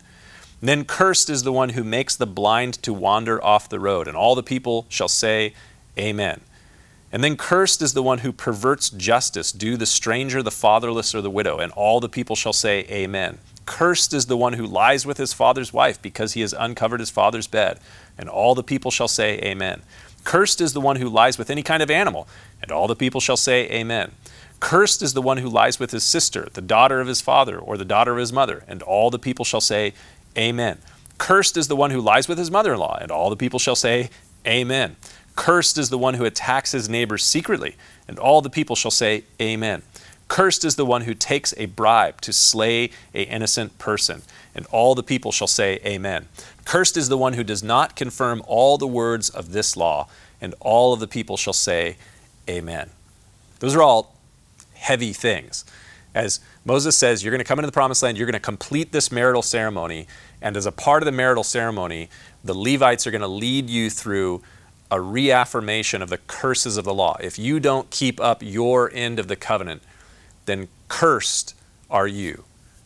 And 0.61 0.69
then 0.69 0.85
cursed 0.85 1.29
is 1.29 1.43
the 1.43 1.53
one 1.53 1.71
who 1.71 1.83
makes 1.83 2.17
the 2.17 2.27
blind 2.27 2.75
to 2.83 2.93
wander 2.93 3.43
off 3.43 3.69
the 3.69 3.81
road. 3.81 4.07
And 4.07 4.17
all 4.17 4.35
the 4.35 4.43
people 4.43 4.87
shall 4.89 5.09
say, 5.09 5.55
Amen. 5.99 6.41
And 7.13 7.25
then 7.25 7.37
cursed 7.37 7.83
is 7.83 7.93
the 7.93 8.03
one 8.03 8.19
who 8.19 8.33
perverts 8.33 8.91
justice, 8.91 9.51
do 9.51 9.77
the 9.77 9.87
stranger, 9.87 10.43
the 10.43 10.51
fatherless, 10.51 11.15
or 11.15 11.21
the 11.21 11.31
widow, 11.31 11.59
and 11.59 11.73
all 11.73 11.99
the 11.99 12.09
people 12.09 12.37
shall 12.37 12.53
say, 12.53 12.87
Amen. 12.91 13.39
Cursed 13.67 14.15
is 14.15 14.27
the 14.27 14.37
one 14.37 14.55
who 14.55 14.67
lies 14.67 15.05
with 15.05 15.19
his 15.19 15.33
father's 15.33 15.73
wife, 15.73 16.01
because 16.01 16.35
he 16.35 16.41
has 16.41 16.53
uncovered 16.53 17.01
his 17.01 17.11
father's 17.11 17.47
bed, 17.47 17.81
and 18.17 18.29
all 18.29 18.55
the 18.55 18.63
people 18.63 18.91
shall 18.91 19.09
say, 19.09 19.39
Amen. 19.39 19.83
Cursed 20.25 20.61
is 20.61 20.73
the 20.73 20.81
one 20.81 20.97
who 20.97 21.09
lies 21.09 21.39
with 21.39 21.51
any 21.51 21.63
kind 21.63 21.83
of 21.83 21.91
animal, 21.91 22.29
and 22.63 22.71
all 22.71 22.87
the 22.87 22.97
people 22.97 23.21
shall 23.21 23.37
say, 23.37 23.69
Amen. 23.71 24.13
Cursed 24.61 25.03
is 25.03 25.15
the 25.15 25.23
one 25.23 25.39
who 25.39 25.49
lies 25.49 25.81
with 25.81 25.91
his 25.91 26.05
sister, 26.05 26.49
the 26.53 26.61
daughter 26.61 27.01
of 27.01 27.09
his 27.09 27.21
father, 27.21 27.59
or 27.59 27.77
the 27.77 27.85
daughter 27.85 28.13
of 28.13 28.19
his 28.19 28.33
mother, 28.33 28.63
and 28.69 28.83
all 28.83 29.11
the 29.11 29.19
people 29.19 29.45
shall 29.45 29.61
say, 29.61 29.95
Amen. 30.39 30.79
Cursed 31.19 31.57
is 31.57 31.69
the 31.69 31.77
one 31.77 31.91
who 31.91 32.01
lies 32.01 32.29
with 32.29 32.39
his 32.39 32.51
mother 32.51 32.75
in 32.75 32.79
law, 32.79 32.99
and 33.01 33.11
all 33.11 33.31
the 33.31 33.37
people 33.37 33.59
shall 33.59 33.77
say, 33.77 34.11
Amen. 34.47 34.97
Cursed 35.41 35.79
is 35.79 35.89
the 35.89 35.97
one 35.97 36.15
who 36.15 36.27
attacks 36.27 36.73
his 36.73 36.87
neighbor 36.87 37.17
secretly, 37.17 37.77
and 38.07 38.19
all 38.19 38.43
the 38.43 38.51
people 38.51 38.77
shall 38.77 38.91
say, 38.91 39.25
Amen. 39.41 39.81
Cursed 40.29 40.67
is 40.67 40.77
the 40.77 40.85
one 40.85 41.05
who 41.05 41.15
takes 41.15 41.55
a 41.57 41.65
bribe 41.65 42.21
to 42.21 42.33
slay 42.35 42.91
a 43.15 43.23
innocent 43.23 43.79
person, 43.79 44.21
and 44.55 44.67
all 44.67 44.95
the 44.95 45.03
people 45.03 45.33
shall 45.33 45.47
say, 45.47 45.81
Amen. 45.87 46.29
Cursed 46.67 46.99
is 46.99 47.09
the 47.09 47.17
one 47.17 47.33
who 47.33 47.43
does 47.43 47.63
not 47.63 47.97
confirm 47.97 48.43
all 48.47 48.77
the 48.77 48.87
words 48.87 49.31
of 49.31 49.53
this 49.53 49.79
law, 49.79 50.09
and 50.43 50.55
all 50.61 50.93
of 50.93 51.01
the 51.01 51.09
people 51.09 51.39
shall 51.39 51.55
say, 51.55 51.97
Amen. 52.47 52.91
Those 53.61 53.75
are 53.75 53.83
all 53.83 54.15
heavy 54.75 55.15
things. 55.15 55.65
As 56.15 56.41
Moses 56.67 56.99
says, 56.99 57.25
you're 57.25 57.33
going 57.33 57.39
to 57.39 57.49
come 57.49 57.59
into 57.59 57.67
the 57.69 57.73
promised 57.73 58.03
land, 58.03 58.19
you're 58.19 58.27
going 58.27 58.35
to 58.35 58.41
complete 58.41 58.93
this 58.93 59.11
marital 59.11 59.41
ceremony, 59.41 60.07
and 60.43 60.55
as 60.55 60.67
a 60.67 60.73
part 60.73 61.03
of 61.03 61.07
the 61.07 61.13
marital 61.13 61.45
ceremony, 61.45 62.11
the 62.45 62.53
Levites 62.53 63.07
are 63.07 63.11
going 63.11 63.23
to 63.23 63.27
lead 63.27 63.71
you 63.71 63.89
through 63.89 64.43
a 64.91 65.01
reaffirmation 65.01 66.03
of 66.03 66.11
the 66.11 66.19
curses 66.19 66.77
of 66.77 66.85
the 66.85 66.95
law. 66.95 67.17
If 67.21 67.39
you 67.39 67.61
don't 67.61 67.91
keep 67.91 68.21
up 68.21 68.43
your 68.43 68.91
end 68.93 69.19
of 69.19 69.29
the 69.29 69.37
covenant, 69.37 69.83
then 70.47 70.69
cursed 70.89 71.55
are 71.91 72.09
you. 72.09 72.45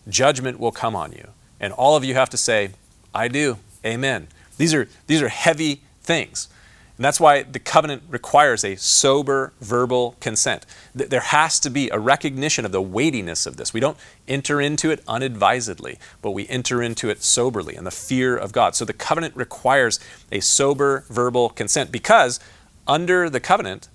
Judgment 0.08 0.60
will 0.60 0.72
come 0.72 0.94
on 0.94 1.12
you. 1.12 1.28
And 1.60 1.72
all 1.72 1.96
of 1.96 2.04
you 2.04 2.14
have 2.14 2.30
to 2.30 2.36
say, 2.36 2.70
I 3.14 3.28
do. 3.28 3.58
Amen. 3.84 4.28
These 4.58 4.74
are, 4.74 4.88
these 5.06 5.22
are 5.22 5.28
heavy 5.28 5.82
things. 6.02 6.48
And 6.96 7.04
that's 7.04 7.18
why 7.18 7.42
the 7.42 7.58
covenant 7.58 8.04
requires 8.08 8.64
a 8.64 8.76
sober 8.76 9.52
verbal 9.60 10.14
consent. 10.20 10.64
There 10.94 11.20
has 11.20 11.58
to 11.60 11.70
be 11.70 11.90
a 11.90 11.98
recognition 11.98 12.64
of 12.64 12.70
the 12.70 12.82
weightiness 12.82 13.46
of 13.46 13.56
this. 13.56 13.74
We 13.74 13.80
don't 13.80 13.96
enter 14.28 14.60
into 14.60 14.92
it 14.92 15.02
unadvisedly, 15.08 15.98
but 16.22 16.30
we 16.30 16.46
enter 16.46 16.82
into 16.82 17.10
it 17.10 17.22
soberly 17.22 17.74
in 17.74 17.82
the 17.82 17.90
fear 17.90 18.36
of 18.36 18.52
God. 18.52 18.76
So 18.76 18.84
the 18.84 18.92
covenant 18.92 19.34
requires 19.34 19.98
a 20.30 20.38
sober 20.38 21.04
verbal 21.08 21.48
consent 21.48 21.90
because 21.90 22.38
under 22.86 23.28
the 23.28 23.40
covenant, 23.40 23.88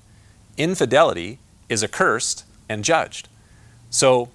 infidelity 0.58 1.40
is 1.70 1.84
accursed 1.86 2.44
and 2.68 2.84
judged. 2.84 3.30
So 3.90 4.30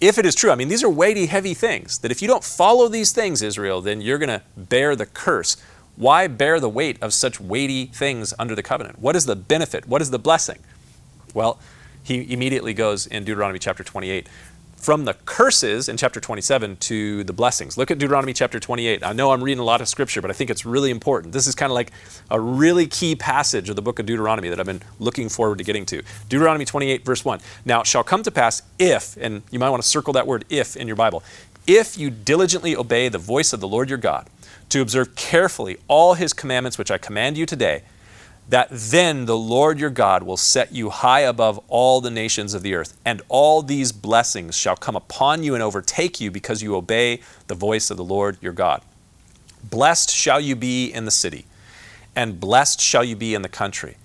if 0.00 0.16
it 0.16 0.24
is 0.24 0.34
true, 0.34 0.50
I 0.50 0.54
mean, 0.54 0.68
these 0.68 0.82
are 0.82 0.90
weighty, 0.90 1.26
heavy 1.26 1.52
things, 1.52 1.98
that 1.98 2.10
if 2.10 2.22
you 2.22 2.28
don't 2.28 2.42
follow 2.42 2.88
these 2.88 3.12
things, 3.12 3.42
Israel, 3.42 3.82
then 3.82 4.00
you're 4.00 4.18
going 4.18 4.30
to 4.30 4.42
bear 4.56 4.96
the 4.96 5.06
curse 5.06 5.56
why 5.96 6.26
bear 6.26 6.58
the 6.58 6.68
weight 6.68 7.02
of 7.02 7.12
such 7.12 7.40
weighty 7.40 7.86
things 7.86 8.32
under 8.38 8.54
the 8.54 8.62
covenant? 8.62 8.98
What 8.98 9.16
is 9.16 9.26
the 9.26 9.36
benefit? 9.36 9.86
What 9.86 10.02
is 10.02 10.10
the 10.10 10.18
blessing? 10.18 10.58
Well, 11.34 11.58
he 12.02 12.32
immediately 12.32 12.74
goes 12.74 13.06
in 13.06 13.24
Deuteronomy 13.24 13.58
chapter 13.58 13.84
28 13.84 14.28
from 14.76 15.04
the 15.04 15.14
curses 15.14 15.88
in 15.88 15.96
chapter 15.96 16.18
27 16.18 16.76
to 16.76 17.22
the 17.22 17.32
blessings. 17.32 17.78
Look 17.78 17.92
at 17.92 17.98
Deuteronomy 17.98 18.32
chapter 18.32 18.58
28. 18.58 19.04
I 19.04 19.12
know 19.12 19.30
I'm 19.30 19.42
reading 19.42 19.60
a 19.60 19.64
lot 19.64 19.80
of 19.80 19.86
scripture, 19.86 20.20
but 20.20 20.28
I 20.28 20.34
think 20.34 20.50
it's 20.50 20.66
really 20.66 20.90
important. 20.90 21.32
This 21.32 21.46
is 21.46 21.54
kind 21.54 21.70
of 21.70 21.74
like 21.74 21.92
a 22.32 22.40
really 22.40 22.88
key 22.88 23.14
passage 23.14 23.68
of 23.68 23.76
the 23.76 23.82
book 23.82 24.00
of 24.00 24.06
Deuteronomy 24.06 24.48
that 24.48 24.58
I've 24.58 24.66
been 24.66 24.82
looking 24.98 25.28
forward 25.28 25.58
to 25.58 25.64
getting 25.64 25.86
to. 25.86 26.02
Deuteronomy 26.28 26.64
28, 26.64 27.04
verse 27.04 27.24
1. 27.24 27.38
Now, 27.64 27.82
it 27.82 27.86
shall 27.86 28.02
come 28.02 28.24
to 28.24 28.32
pass 28.32 28.62
if, 28.76 29.16
and 29.18 29.42
you 29.52 29.60
might 29.60 29.70
want 29.70 29.84
to 29.84 29.88
circle 29.88 30.12
that 30.14 30.26
word 30.26 30.44
if 30.48 30.76
in 30.76 30.88
your 30.88 30.96
Bible, 30.96 31.22
if 31.68 31.96
you 31.96 32.10
diligently 32.10 32.74
obey 32.74 33.08
the 33.08 33.18
voice 33.18 33.52
of 33.52 33.60
the 33.60 33.68
Lord 33.68 33.88
your 33.88 33.98
God 33.98 34.28
to 34.72 34.80
observe 34.80 35.14
carefully 35.14 35.76
all 35.86 36.14
his 36.14 36.32
commandments 36.32 36.78
which 36.78 36.90
I 36.90 36.98
command 36.98 37.36
you 37.36 37.44
today, 37.44 37.82
that 38.48 38.68
then 38.70 39.26
the 39.26 39.36
Lord 39.36 39.78
your 39.78 39.90
God 39.90 40.22
will 40.22 40.36
set 40.36 40.72
you 40.72 40.90
high 40.90 41.20
above 41.20 41.60
all 41.68 42.00
the 42.00 42.10
nations 42.10 42.54
of 42.54 42.62
the 42.62 42.74
earth, 42.74 42.98
and 43.04 43.22
all 43.28 43.62
these 43.62 43.92
blessings 43.92 44.56
shall 44.56 44.76
come 44.76 44.96
upon 44.96 45.42
you 45.42 45.54
and 45.54 45.62
overtake 45.62 46.20
you 46.20 46.30
because 46.30 46.62
you 46.62 46.74
obey 46.74 47.20
the 47.46 47.54
voice 47.54 47.90
of 47.90 47.96
the 47.96 48.04
Lord 48.04 48.38
your 48.40 48.52
God. 48.52 48.82
Blessed 49.62 50.10
shall 50.10 50.40
you 50.40 50.56
be 50.56 50.86
in 50.86 51.04
the 51.04 51.10
city, 51.10 51.44
and 52.16 52.40
blessed 52.40 52.80
shall 52.80 53.04
you 53.04 53.14
be 53.14 53.34
in 53.34 53.42
the 53.42 53.48
country. 53.48 53.96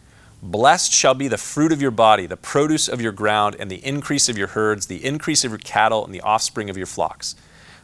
Blessed 0.44 0.92
shall 0.92 1.16
be 1.16 1.28
the 1.28 1.38
fruit 1.38 1.72
of 1.72 1.82
your 1.82 1.92
body, 1.92 2.26
the 2.26 2.38
produce 2.38 2.88
of 2.88 3.02
your 3.02 3.12
ground, 3.12 3.56
and 3.58 3.72
the 3.72 3.84
increase 3.86 4.30
of 4.30 4.38
your 4.38 4.48
herds, 4.48 4.86
the 4.86 5.04
increase 5.04 5.44
of 5.44 5.52
your 5.52 5.60
cattle, 5.60 6.06
and 6.06 6.14
the 6.14 6.22
offspring 6.22 6.70
of 6.70 6.78
your 6.78 6.86
flocks. 6.86 7.36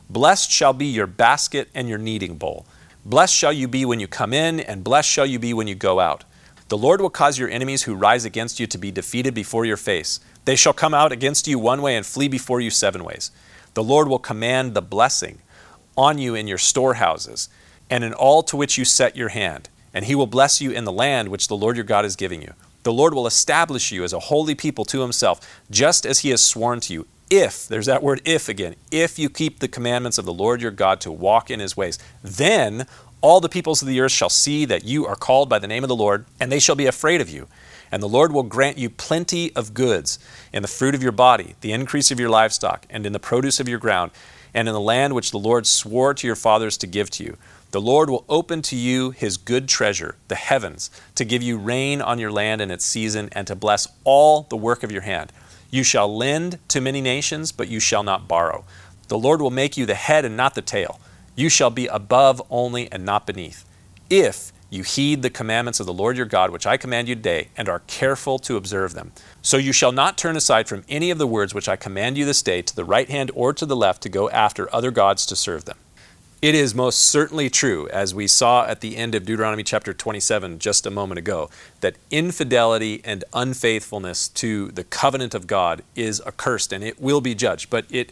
Blessed 0.09 0.51
shall 0.51 0.73
be 0.73 0.85
your 0.85 1.07
basket 1.07 1.69
and 1.73 1.89
your 1.89 1.97
kneading 1.97 2.37
bowl. 2.37 2.65
Blessed 3.05 3.35
shall 3.35 3.51
you 3.51 3.67
be 3.67 3.83
when 3.83 3.99
you 3.99 4.07
come 4.07 4.33
in, 4.33 4.61
and 4.61 4.81
blessed 4.81 5.09
shall 5.09 5.25
you 5.25 5.37
be 5.37 5.53
when 5.53 5.67
you 5.67 5.75
go 5.75 5.99
out. 5.99 6.23
The 6.69 6.77
Lord 6.77 7.01
will 7.01 7.09
cause 7.09 7.37
your 7.37 7.49
enemies 7.49 7.83
who 7.83 7.95
rise 7.95 8.23
against 8.23 8.61
you 8.61 8.67
to 8.67 8.77
be 8.77 8.91
defeated 8.91 9.33
before 9.33 9.65
your 9.65 9.75
face. 9.75 10.21
They 10.45 10.55
shall 10.55 10.71
come 10.71 10.93
out 10.93 11.11
against 11.11 11.45
you 11.45 11.59
one 11.59 11.81
way 11.81 11.97
and 11.97 12.05
flee 12.05 12.29
before 12.29 12.61
you 12.61 12.69
seven 12.69 13.03
ways. 13.03 13.29
The 13.73 13.83
Lord 13.83 14.07
will 14.07 14.19
command 14.19 14.73
the 14.73 14.81
blessing 14.81 15.39
on 15.97 16.17
you 16.17 16.33
in 16.33 16.47
your 16.47 16.57
storehouses 16.57 17.49
and 17.89 18.05
in 18.05 18.13
all 18.13 18.41
to 18.43 18.55
which 18.55 18.77
you 18.77 18.85
set 18.85 19.17
your 19.17 19.29
hand, 19.29 19.67
and 19.93 20.05
he 20.05 20.15
will 20.15 20.25
bless 20.25 20.61
you 20.61 20.71
in 20.71 20.85
the 20.85 20.91
land 20.91 21.27
which 21.27 21.49
the 21.49 21.57
Lord 21.57 21.75
your 21.75 21.83
God 21.83 22.05
is 22.05 22.15
giving 22.15 22.41
you. 22.41 22.53
The 22.83 22.93
Lord 22.93 23.13
will 23.13 23.27
establish 23.27 23.91
you 23.91 24.05
as 24.05 24.13
a 24.13 24.19
holy 24.19 24.55
people 24.55 24.85
to 24.85 25.01
himself, 25.01 25.61
just 25.69 26.05
as 26.05 26.19
he 26.19 26.29
has 26.29 26.41
sworn 26.41 26.79
to 26.81 26.93
you. 26.93 27.07
If, 27.29 27.67
there's 27.67 27.85
that 27.85 28.03
word 28.03 28.21
if 28.25 28.49
again, 28.49 28.75
if 28.91 29.17
you 29.17 29.29
keep 29.29 29.59
the 29.59 29.67
commandments 29.67 30.17
of 30.17 30.25
the 30.25 30.33
Lord 30.33 30.61
your 30.61 30.71
God 30.71 31.01
to 31.01 31.11
walk 31.11 31.49
in 31.49 31.59
his 31.59 31.75
ways, 31.75 31.99
then 32.21 32.85
all 33.21 33.39
the 33.39 33.49
peoples 33.49 33.81
of 33.81 33.87
the 33.87 34.01
earth 34.01 34.11
shall 34.11 34.29
see 34.29 34.65
that 34.65 34.83
you 34.83 35.05
are 35.05 35.15
called 35.15 35.47
by 35.47 35.57
the 35.57 35.67
name 35.67 35.83
of 35.83 35.87
the 35.87 35.95
Lord, 35.95 36.25
and 36.39 36.51
they 36.51 36.59
shall 36.59 36.75
be 36.75 36.85
afraid 36.85 37.21
of 37.21 37.29
you. 37.29 37.47
And 37.89 38.03
the 38.03 38.09
Lord 38.09 38.33
will 38.33 38.43
grant 38.43 38.77
you 38.77 38.89
plenty 38.89 39.55
of 39.55 39.73
goods 39.73 40.19
in 40.51 40.61
the 40.61 40.67
fruit 40.67 40.95
of 40.95 41.03
your 41.03 41.11
body, 41.11 41.55
the 41.61 41.71
increase 41.71 42.11
of 42.11 42.19
your 42.19 42.29
livestock, 42.29 42.85
and 42.89 43.05
in 43.05 43.13
the 43.13 43.19
produce 43.19 43.59
of 43.59 43.69
your 43.69 43.79
ground, 43.79 44.11
and 44.53 44.67
in 44.67 44.73
the 44.73 44.79
land 44.79 45.13
which 45.13 45.31
the 45.31 45.39
Lord 45.39 45.65
swore 45.65 46.13
to 46.13 46.27
your 46.27 46.35
fathers 46.35 46.75
to 46.77 46.87
give 46.87 47.09
to 47.11 47.23
you. 47.23 47.37
The 47.71 47.81
Lord 47.81 48.09
will 48.09 48.25
open 48.27 48.61
to 48.63 48.75
you 48.75 49.11
his 49.11 49.37
good 49.37 49.67
treasure, 49.67 50.15
the 50.27 50.35
heavens, 50.35 50.91
to 51.15 51.23
give 51.23 51.41
you 51.41 51.57
rain 51.57 52.01
on 52.01 52.19
your 52.19 52.31
land 52.31 52.61
in 52.61 52.71
its 52.71 52.83
season, 52.83 53.29
and 53.31 53.47
to 53.47 53.55
bless 53.55 53.87
all 54.03 54.43
the 54.49 54.57
work 54.57 54.83
of 54.83 54.91
your 54.91 55.01
hand. 55.01 55.31
You 55.73 55.83
shall 55.83 56.15
lend 56.15 56.59
to 56.67 56.79
many 56.81 57.01
nations, 57.01 57.51
but 57.51 57.67
you 57.67 57.79
shall 57.79 58.03
not 58.03 58.27
borrow. 58.27 58.63
The 59.07 59.17
Lord 59.17 59.41
will 59.41 59.49
make 59.49 59.75
you 59.75 59.87
the 59.87 59.95
head 59.95 60.23
and 60.23 60.37
not 60.37 60.53
the 60.53 60.61
tail. 60.61 60.99
You 61.35 61.49
shall 61.49 61.71
be 61.71 61.87
above 61.87 62.43
only 62.51 62.91
and 62.91 63.03
not 63.03 63.25
beneath. 63.25 63.65
If 64.07 64.53
you 64.69 64.83
heed 64.83 65.23
the 65.23 65.31
commandments 65.31 65.79
of 65.79 65.87
the 65.87 65.91
Lord 65.93 66.15
your 66.15 66.27
God, 66.27 66.51
which 66.51 66.67
I 66.67 66.77
command 66.77 67.07
you 67.07 67.15
today, 67.15 67.47
and 67.57 67.67
are 67.67 67.81
careful 67.87 68.37
to 68.37 68.55
observe 68.55 68.93
them. 68.93 69.13
So 69.41 69.57
you 69.57 69.73
shall 69.73 69.91
not 69.91 70.15
turn 70.15 70.37
aside 70.37 70.67
from 70.67 70.83
any 70.89 71.09
of 71.09 71.17
the 71.17 71.25
words 71.25 71.55
which 71.55 71.67
I 71.67 71.75
command 71.75 72.19
you 72.19 72.25
this 72.25 72.43
day 72.43 72.61
to 72.61 72.75
the 72.75 72.85
right 72.85 73.09
hand 73.09 73.31
or 73.33 73.51
to 73.51 73.65
the 73.65 73.75
left 73.75 74.03
to 74.03 74.09
go 74.09 74.29
after 74.29 74.71
other 74.71 74.91
gods 74.91 75.25
to 75.25 75.35
serve 75.35 75.65
them. 75.65 75.79
It 76.43 76.55
is 76.55 76.75
most 76.75 76.99
certainly 76.99 77.49
true, 77.49 77.87
as 77.87 78.13
we 78.13 78.27
saw 78.27 78.65
at 78.65 78.81
the 78.81 78.97
end 78.97 79.15
of 79.15 79.25
Deuteronomy 79.25 79.63
chapter 79.63 79.93
27 79.93 80.59
just 80.59 80.85
a 80.85 80.91
moment 80.91 81.17
ago, 81.17 81.49
that 81.79 81.95
infidelity 82.11 82.99
and 83.05 83.23
unfaithfulness 83.31 84.27
to 84.27 84.67
the 84.71 84.83
covenant 84.83 85.33
of 85.33 85.47
God 85.47 85.83
is 85.95 86.21
accursed 86.27 86.73
and 86.73 86.83
it 86.83 86.99
will 86.99 87.21
be 87.21 87.33
judged. 87.33 87.69
But 87.69 87.85
it 87.89 88.11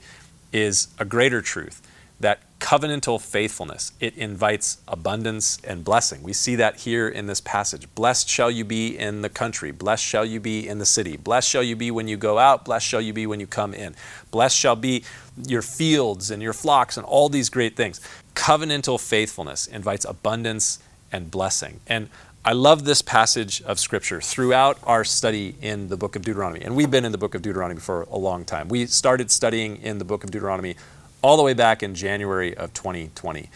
is 0.53 0.87
a 0.97 1.03
greater 1.03 1.41
truth 1.41 1.81
that 2.21 2.39
covenantal 2.59 3.19
faithfulness 3.19 3.91
it 3.99 4.15
invites 4.15 4.77
abundance 4.87 5.59
and 5.63 5.83
blessing. 5.83 6.21
We 6.21 6.33
see 6.33 6.55
that 6.55 6.81
here 6.81 7.09
in 7.09 7.25
this 7.25 7.41
passage. 7.41 7.87
Blessed 7.95 8.29
shall 8.29 8.51
you 8.51 8.63
be 8.63 8.97
in 8.97 9.23
the 9.23 9.29
country. 9.29 9.71
Blessed 9.71 10.05
shall 10.05 10.23
you 10.23 10.39
be 10.39 10.67
in 10.67 10.77
the 10.77 10.85
city. 10.85 11.17
Blessed 11.17 11.49
shall 11.49 11.63
you 11.63 11.75
be 11.75 11.89
when 11.89 12.07
you 12.07 12.17
go 12.17 12.37
out. 12.37 12.63
Blessed 12.63 12.85
shall 12.85 13.01
you 13.01 13.13
be 13.13 13.25
when 13.25 13.39
you 13.39 13.47
come 13.47 13.73
in. 13.73 13.95
Blessed 14.29 14.55
shall 14.55 14.75
be 14.75 15.03
your 15.47 15.63
fields 15.63 16.29
and 16.29 16.41
your 16.43 16.53
flocks 16.53 16.97
and 16.97 17.05
all 17.05 17.29
these 17.29 17.49
great 17.49 17.75
things 17.75 17.99
covenantal 18.35 18.99
faithfulness 18.99 19.67
invites 19.67 20.05
abundance 20.05 20.79
and 21.11 21.29
blessing 21.29 21.79
and 21.87 22.09
I 22.43 22.53
love 22.53 22.85
this 22.85 23.03
passage 23.03 23.61
of 23.61 23.79
Scripture 23.79 24.19
throughout 24.19 24.79
our 24.81 25.03
study 25.03 25.53
in 25.61 25.89
the 25.89 25.97
book 25.97 26.15
of 26.15 26.23
Deuteronomy. 26.23 26.61
And 26.61 26.75
we've 26.75 26.89
been 26.89 27.05
in 27.05 27.11
the 27.11 27.17
book 27.19 27.35
of 27.35 27.43
Deuteronomy 27.43 27.79
for 27.79 28.01
a 28.09 28.17
long 28.17 28.45
time. 28.45 28.67
We 28.67 28.87
started 28.87 29.29
studying 29.29 29.77
in 29.77 29.99
the 29.99 30.05
book 30.05 30.23
of 30.23 30.31
Deuteronomy 30.31 30.75
all 31.21 31.37
the 31.37 31.43
way 31.43 31.53
back 31.53 31.83
in 31.83 31.93
January 31.93 32.57
of 32.57 32.73
2020. 32.73 33.47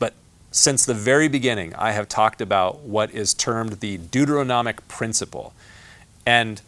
But 0.00 0.14
since 0.50 0.84
the 0.84 0.94
very 0.94 1.28
beginning, 1.28 1.72
I 1.76 1.92
have 1.92 2.08
talked 2.08 2.40
about 2.40 2.80
what 2.80 3.12
is 3.12 3.32
termed 3.32 3.74
the 3.78 3.98
Deuteronomic 3.98 4.88
principle. 4.88 5.54
And 6.26 6.60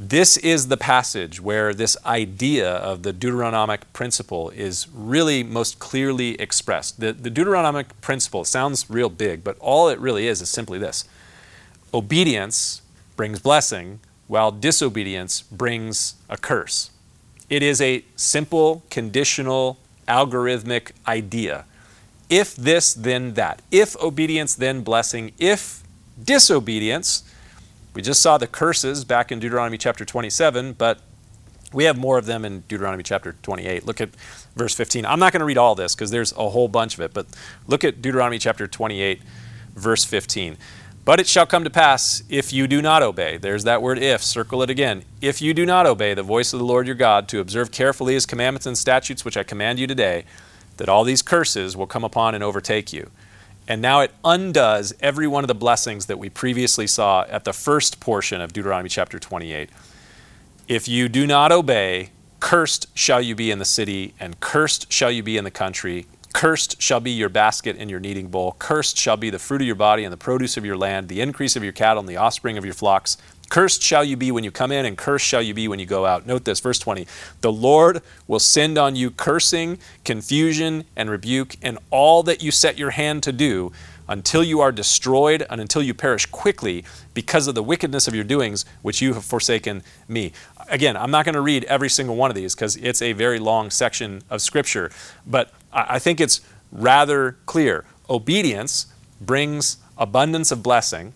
this 0.00 0.36
is 0.36 0.68
the 0.68 0.76
passage 0.76 1.40
where 1.40 1.74
this 1.74 1.96
idea 2.06 2.70
of 2.70 3.02
the 3.02 3.12
Deuteronomic 3.12 3.80
principle 3.92 4.50
is 4.50 4.86
really 4.94 5.42
most 5.42 5.80
clearly 5.80 6.40
expressed. 6.40 7.00
The, 7.00 7.12
the 7.12 7.30
Deuteronomic 7.30 7.86
principle 8.00 8.44
sounds 8.44 8.88
real 8.88 9.08
big, 9.08 9.42
but 9.42 9.58
all 9.58 9.88
it 9.88 9.98
really 9.98 10.28
is 10.28 10.40
is 10.40 10.48
simply 10.48 10.78
this 10.78 11.04
obedience 11.92 12.80
brings 13.16 13.40
blessing, 13.40 13.98
while 14.28 14.52
disobedience 14.52 15.42
brings 15.42 16.14
a 16.28 16.36
curse. 16.36 16.90
It 17.50 17.64
is 17.64 17.80
a 17.80 18.04
simple, 18.14 18.84
conditional 18.90 19.78
algorithmic 20.06 20.92
idea. 21.08 21.64
If 22.30 22.54
this, 22.54 22.94
then 22.94 23.34
that. 23.34 23.62
If 23.72 23.96
obedience, 23.96 24.54
then 24.54 24.82
blessing. 24.82 25.32
If 25.38 25.82
disobedience, 26.22 27.24
we 27.98 28.02
just 28.02 28.22
saw 28.22 28.38
the 28.38 28.46
curses 28.46 29.04
back 29.04 29.32
in 29.32 29.40
Deuteronomy 29.40 29.76
chapter 29.76 30.04
27, 30.04 30.74
but 30.74 31.00
we 31.72 31.82
have 31.82 31.98
more 31.98 32.16
of 32.16 32.26
them 32.26 32.44
in 32.44 32.60
Deuteronomy 32.68 33.02
chapter 33.02 33.34
28. 33.42 33.86
Look 33.86 34.00
at 34.00 34.10
verse 34.54 34.72
15. 34.72 35.04
I'm 35.04 35.18
not 35.18 35.32
going 35.32 35.40
to 35.40 35.44
read 35.44 35.58
all 35.58 35.74
this 35.74 35.96
because 35.96 36.12
there's 36.12 36.30
a 36.34 36.50
whole 36.50 36.68
bunch 36.68 36.94
of 36.94 37.00
it, 37.00 37.12
but 37.12 37.26
look 37.66 37.82
at 37.82 38.00
Deuteronomy 38.00 38.38
chapter 38.38 38.68
28, 38.68 39.20
verse 39.74 40.04
15. 40.04 40.56
But 41.04 41.18
it 41.18 41.26
shall 41.26 41.44
come 41.44 41.64
to 41.64 41.70
pass 41.70 42.22
if 42.28 42.52
you 42.52 42.68
do 42.68 42.80
not 42.80 43.02
obey. 43.02 43.36
There's 43.36 43.64
that 43.64 43.82
word 43.82 43.98
if, 43.98 44.22
circle 44.22 44.62
it 44.62 44.70
again. 44.70 45.02
If 45.20 45.42
you 45.42 45.52
do 45.52 45.66
not 45.66 45.84
obey 45.84 46.14
the 46.14 46.22
voice 46.22 46.52
of 46.52 46.60
the 46.60 46.64
Lord 46.64 46.86
your 46.86 46.94
God 46.94 47.26
to 47.30 47.40
observe 47.40 47.72
carefully 47.72 48.14
his 48.14 48.26
commandments 48.26 48.66
and 48.66 48.78
statutes 48.78 49.24
which 49.24 49.36
I 49.36 49.42
command 49.42 49.80
you 49.80 49.88
today, 49.88 50.24
that 50.76 50.88
all 50.88 51.02
these 51.02 51.20
curses 51.20 51.76
will 51.76 51.88
come 51.88 52.04
upon 52.04 52.36
and 52.36 52.44
overtake 52.44 52.92
you. 52.92 53.10
And 53.68 53.82
now 53.82 54.00
it 54.00 54.12
undoes 54.24 54.94
every 55.00 55.26
one 55.26 55.44
of 55.44 55.48
the 55.48 55.54
blessings 55.54 56.06
that 56.06 56.18
we 56.18 56.30
previously 56.30 56.86
saw 56.86 57.26
at 57.28 57.44
the 57.44 57.52
first 57.52 58.00
portion 58.00 58.40
of 58.40 58.54
Deuteronomy 58.54 58.88
chapter 58.88 59.18
28. 59.18 59.68
If 60.66 60.88
you 60.88 61.10
do 61.10 61.26
not 61.26 61.52
obey, 61.52 62.08
cursed 62.40 62.86
shall 62.96 63.20
you 63.20 63.34
be 63.34 63.50
in 63.50 63.58
the 63.58 63.66
city, 63.66 64.14
and 64.18 64.40
cursed 64.40 64.90
shall 64.90 65.10
you 65.10 65.22
be 65.22 65.36
in 65.36 65.44
the 65.44 65.50
country. 65.50 66.06
Cursed 66.32 66.80
shall 66.80 67.00
be 67.00 67.10
your 67.10 67.28
basket 67.28 67.76
and 67.78 67.90
your 67.90 68.00
kneading 68.00 68.28
bowl. 68.28 68.56
Cursed 68.58 68.96
shall 68.96 69.18
be 69.18 69.28
the 69.28 69.38
fruit 69.38 69.60
of 69.60 69.66
your 69.66 69.76
body 69.76 70.02
and 70.02 70.12
the 70.12 70.18
produce 70.18 70.56
of 70.56 70.64
your 70.64 70.76
land, 70.76 71.08
the 71.08 71.20
increase 71.20 71.54
of 71.54 71.62
your 71.62 71.72
cattle 71.72 72.00
and 72.00 72.08
the 72.08 72.16
offspring 72.16 72.56
of 72.56 72.64
your 72.64 72.74
flocks. 72.74 73.18
Cursed 73.48 73.82
shall 73.82 74.04
you 74.04 74.16
be 74.16 74.30
when 74.30 74.44
you 74.44 74.50
come 74.50 74.70
in, 74.70 74.84
and 74.84 74.96
cursed 74.96 75.26
shall 75.26 75.40
you 75.40 75.54
be 75.54 75.68
when 75.68 75.78
you 75.78 75.86
go 75.86 76.04
out. 76.04 76.26
Note 76.26 76.44
this, 76.44 76.60
verse 76.60 76.78
20. 76.78 77.06
The 77.40 77.52
Lord 77.52 78.02
will 78.26 78.40
send 78.40 78.76
on 78.76 78.94
you 78.94 79.10
cursing, 79.10 79.78
confusion, 80.04 80.84
and 80.96 81.08
rebuke, 81.08 81.56
and 81.62 81.78
all 81.90 82.22
that 82.24 82.42
you 82.42 82.50
set 82.50 82.78
your 82.78 82.90
hand 82.90 83.22
to 83.22 83.32
do 83.32 83.72
until 84.08 84.42
you 84.42 84.60
are 84.60 84.72
destroyed 84.72 85.46
and 85.50 85.60
until 85.60 85.82
you 85.82 85.92
perish 85.92 86.26
quickly 86.26 86.84
because 87.12 87.46
of 87.46 87.54
the 87.54 87.62
wickedness 87.62 88.08
of 88.08 88.14
your 88.14 88.24
doings, 88.24 88.64
which 88.82 89.02
you 89.02 89.14
have 89.14 89.24
forsaken 89.24 89.82
me. 90.08 90.32
Again, 90.68 90.96
I'm 90.96 91.10
not 91.10 91.24
going 91.24 91.34
to 91.34 91.40
read 91.40 91.64
every 91.64 91.90
single 91.90 92.16
one 92.16 92.30
of 92.30 92.34
these 92.34 92.54
because 92.54 92.76
it's 92.76 93.02
a 93.02 93.12
very 93.12 93.38
long 93.38 93.70
section 93.70 94.22
of 94.30 94.40
Scripture, 94.40 94.90
but 95.26 95.52
I 95.72 95.98
think 95.98 96.20
it's 96.20 96.40
rather 96.72 97.36
clear. 97.44 97.84
Obedience 98.08 98.86
brings 99.20 99.76
abundance 99.98 100.50
of 100.50 100.62
blessing, 100.62 101.12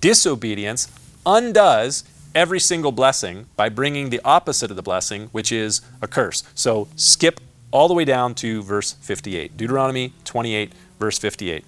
disobedience 0.00 0.88
undoes 1.26 2.04
every 2.34 2.60
single 2.60 2.92
blessing 2.92 3.46
by 3.56 3.68
bringing 3.68 4.10
the 4.10 4.20
opposite 4.24 4.70
of 4.70 4.76
the 4.76 4.82
blessing, 4.82 5.28
which 5.32 5.52
is 5.52 5.80
a 6.02 6.08
curse. 6.08 6.42
So 6.54 6.88
skip 6.96 7.40
all 7.70 7.88
the 7.88 7.94
way 7.94 8.04
down 8.04 8.34
to 8.36 8.62
verse 8.62 8.92
58. 8.92 9.56
Deuteronomy 9.56 10.12
28, 10.24 10.72
verse 10.98 11.18
58. 11.18 11.64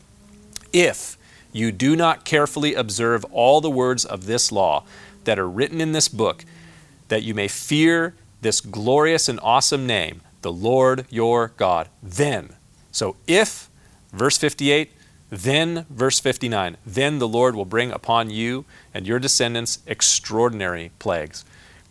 If 0.73 1.16
you 1.53 1.73
do 1.73 1.97
not 1.97 2.25
carefully 2.25 2.75
observe 2.75 3.25
all 3.33 3.61
the 3.61 3.71
words 3.71 4.05
of 4.05 4.27
this 4.27 4.53
law 4.53 4.85
that 5.25 5.38
are 5.38 5.49
written 5.49 5.81
in 5.81 5.92
this 5.92 6.09
book, 6.09 6.45
that 7.09 7.23
you 7.23 7.35
may 7.35 7.49
fear 7.49 8.14
this 8.40 8.61
glorious 8.61 9.29
and 9.29 9.40
awesome 9.42 9.87
name, 9.87 10.21
the 10.42 10.53
Lord 10.53 11.07
your 11.11 11.53
God. 11.57 11.88
Then, 12.03 12.51
so 12.92 13.16
if, 13.27 13.69
verse 14.12 14.38
58, 14.38 14.92
then, 15.31 15.87
verse 15.91 16.21
59, 16.21 16.77
then 16.87 17.19
the 17.19 17.29
Lord 17.29 17.57
will 17.57 17.65
bring 17.65 17.91
upon 17.91 18.31
you 18.31 18.65
and 18.95 19.07
your 19.07 19.19
descendants 19.19 19.81
extraordinary 19.87 20.93
plagues, 20.99 21.45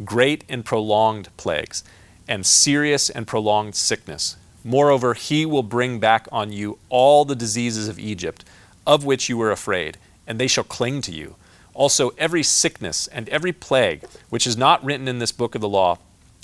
great 0.04 0.44
and 0.48 0.64
prolonged 0.64 1.30
plagues, 1.36 1.84
and 2.28 2.46
serious 2.46 3.10
and 3.10 3.28
prolonged 3.28 3.76
sickness. 3.76 4.38
Moreover, 4.64 5.14
he 5.14 5.46
will 5.46 5.64
bring 5.64 6.00
back 6.00 6.28
on 6.32 6.52
you 6.52 6.80
all 6.90 7.26
the 7.26 7.36
diseases 7.36 7.88
of 7.88 8.00
Egypt, 8.00 8.46
of 8.88 9.04
which 9.04 9.30
you 9.30 9.38
were 9.38 9.52
afraid, 9.52 9.98
and 10.26 10.40
they 10.40 10.48
shall 10.48 10.64
cling 10.64 11.02
to 11.02 11.12
you. 11.12 11.36
Also, 11.74 12.12
every 12.18 12.42
sickness 12.42 13.08
and 13.08 13.28
every 13.30 13.52
plague 13.52 14.04
which 14.30 14.48
is 14.48 14.58
not 14.58 14.84
written 14.84 15.08
in 15.08 15.20
this 15.20 15.34
book 15.34 15.56
of 15.56 15.62
the 15.62 15.70
law 15.70 15.98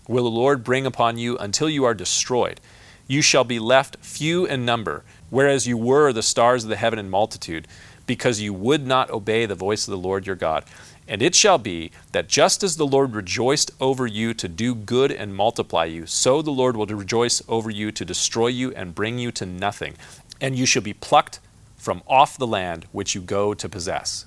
will 0.07 0.25
the 0.25 0.29
Lord 0.29 0.63
bring 0.63 0.85
upon 0.85 1.17
you 1.17 1.37
until 1.37 1.69
you 1.69 1.85
are 1.85 1.93
destroyed. 1.93 2.59
You 3.07 3.21
shall 3.21 3.43
be 3.43 3.59
left 3.59 3.97
few 4.01 4.45
in 4.45 4.65
number, 4.65 5.03
whereas 5.31 5.65
you 5.65 5.75
were 5.75 6.13
the 6.13 6.21
stars 6.21 6.63
of 6.63 6.69
the 6.69 6.75
heaven 6.75 6.99
in 6.99 7.09
multitude, 7.09 7.67
because 8.05 8.39
you 8.39 8.53
would 8.53 8.85
not 8.85 9.09
obey 9.09 9.47
the 9.47 9.55
voice 9.55 9.87
of 9.87 9.91
the 9.91 9.97
Lord 9.97 10.27
your 10.27 10.35
God. 10.35 10.65
And 11.07 11.21
it 11.21 11.33
shall 11.33 11.57
be 11.57 11.91
that 12.11 12.29
just 12.29 12.63
as 12.63 12.77
the 12.77 12.85
Lord 12.85 13.15
rejoiced 13.15 13.71
over 13.81 14.05
you 14.05 14.33
to 14.35 14.47
do 14.47 14.75
good 14.75 15.11
and 15.11 15.35
multiply 15.35 15.85
you, 15.85 16.05
so 16.05 16.41
the 16.41 16.51
Lord 16.51 16.77
will 16.77 16.85
rejoice 16.85 17.41
over 17.47 17.69
you 17.69 17.91
to 17.91 18.05
destroy 18.05 18.47
you 18.47 18.71
and 18.73 18.93
bring 18.93 19.17
you 19.17 19.31
to 19.31 19.45
nothing. 19.45 19.95
And 20.39 20.55
you 20.55 20.65
shall 20.65 20.83
be 20.83 20.93
plucked 20.93 21.39
from 21.75 22.03
off 22.07 22.37
the 22.37 22.47
land 22.47 22.85
which 22.91 23.15
you 23.15 23.21
go 23.21 23.53
to 23.53 23.67
possess. 23.67 24.25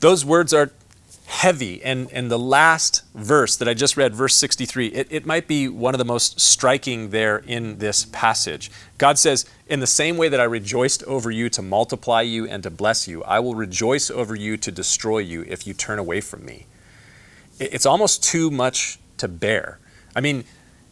Those 0.00 0.24
words 0.24 0.52
are 0.52 0.72
heavy. 1.26 1.82
And, 1.82 2.10
and 2.12 2.30
the 2.30 2.38
last 2.38 3.02
verse 3.14 3.56
that 3.56 3.68
I 3.68 3.74
just 3.74 3.96
read, 3.96 4.14
verse 4.14 4.34
63, 4.36 4.88
it, 4.88 5.08
it 5.10 5.26
might 5.26 5.46
be 5.46 5.68
one 5.68 5.94
of 5.94 5.98
the 5.98 6.04
most 6.04 6.40
striking 6.40 7.10
there 7.10 7.38
in 7.38 7.78
this 7.78 8.06
passage. 8.06 8.70
God 8.98 9.18
says, 9.18 9.44
In 9.66 9.80
the 9.80 9.86
same 9.86 10.16
way 10.16 10.28
that 10.28 10.40
I 10.40 10.44
rejoiced 10.44 11.02
over 11.04 11.30
you 11.30 11.48
to 11.50 11.62
multiply 11.62 12.22
you 12.22 12.46
and 12.46 12.62
to 12.62 12.70
bless 12.70 13.06
you, 13.06 13.22
I 13.24 13.40
will 13.40 13.54
rejoice 13.54 14.10
over 14.10 14.34
you 14.34 14.56
to 14.56 14.70
destroy 14.70 15.18
you 15.18 15.44
if 15.48 15.66
you 15.66 15.74
turn 15.74 15.98
away 15.98 16.20
from 16.20 16.44
me. 16.44 16.66
It, 17.58 17.74
it's 17.74 17.86
almost 17.86 18.22
too 18.22 18.50
much 18.50 18.98
to 19.18 19.28
bear. 19.28 19.78
I 20.14 20.20
mean, 20.20 20.44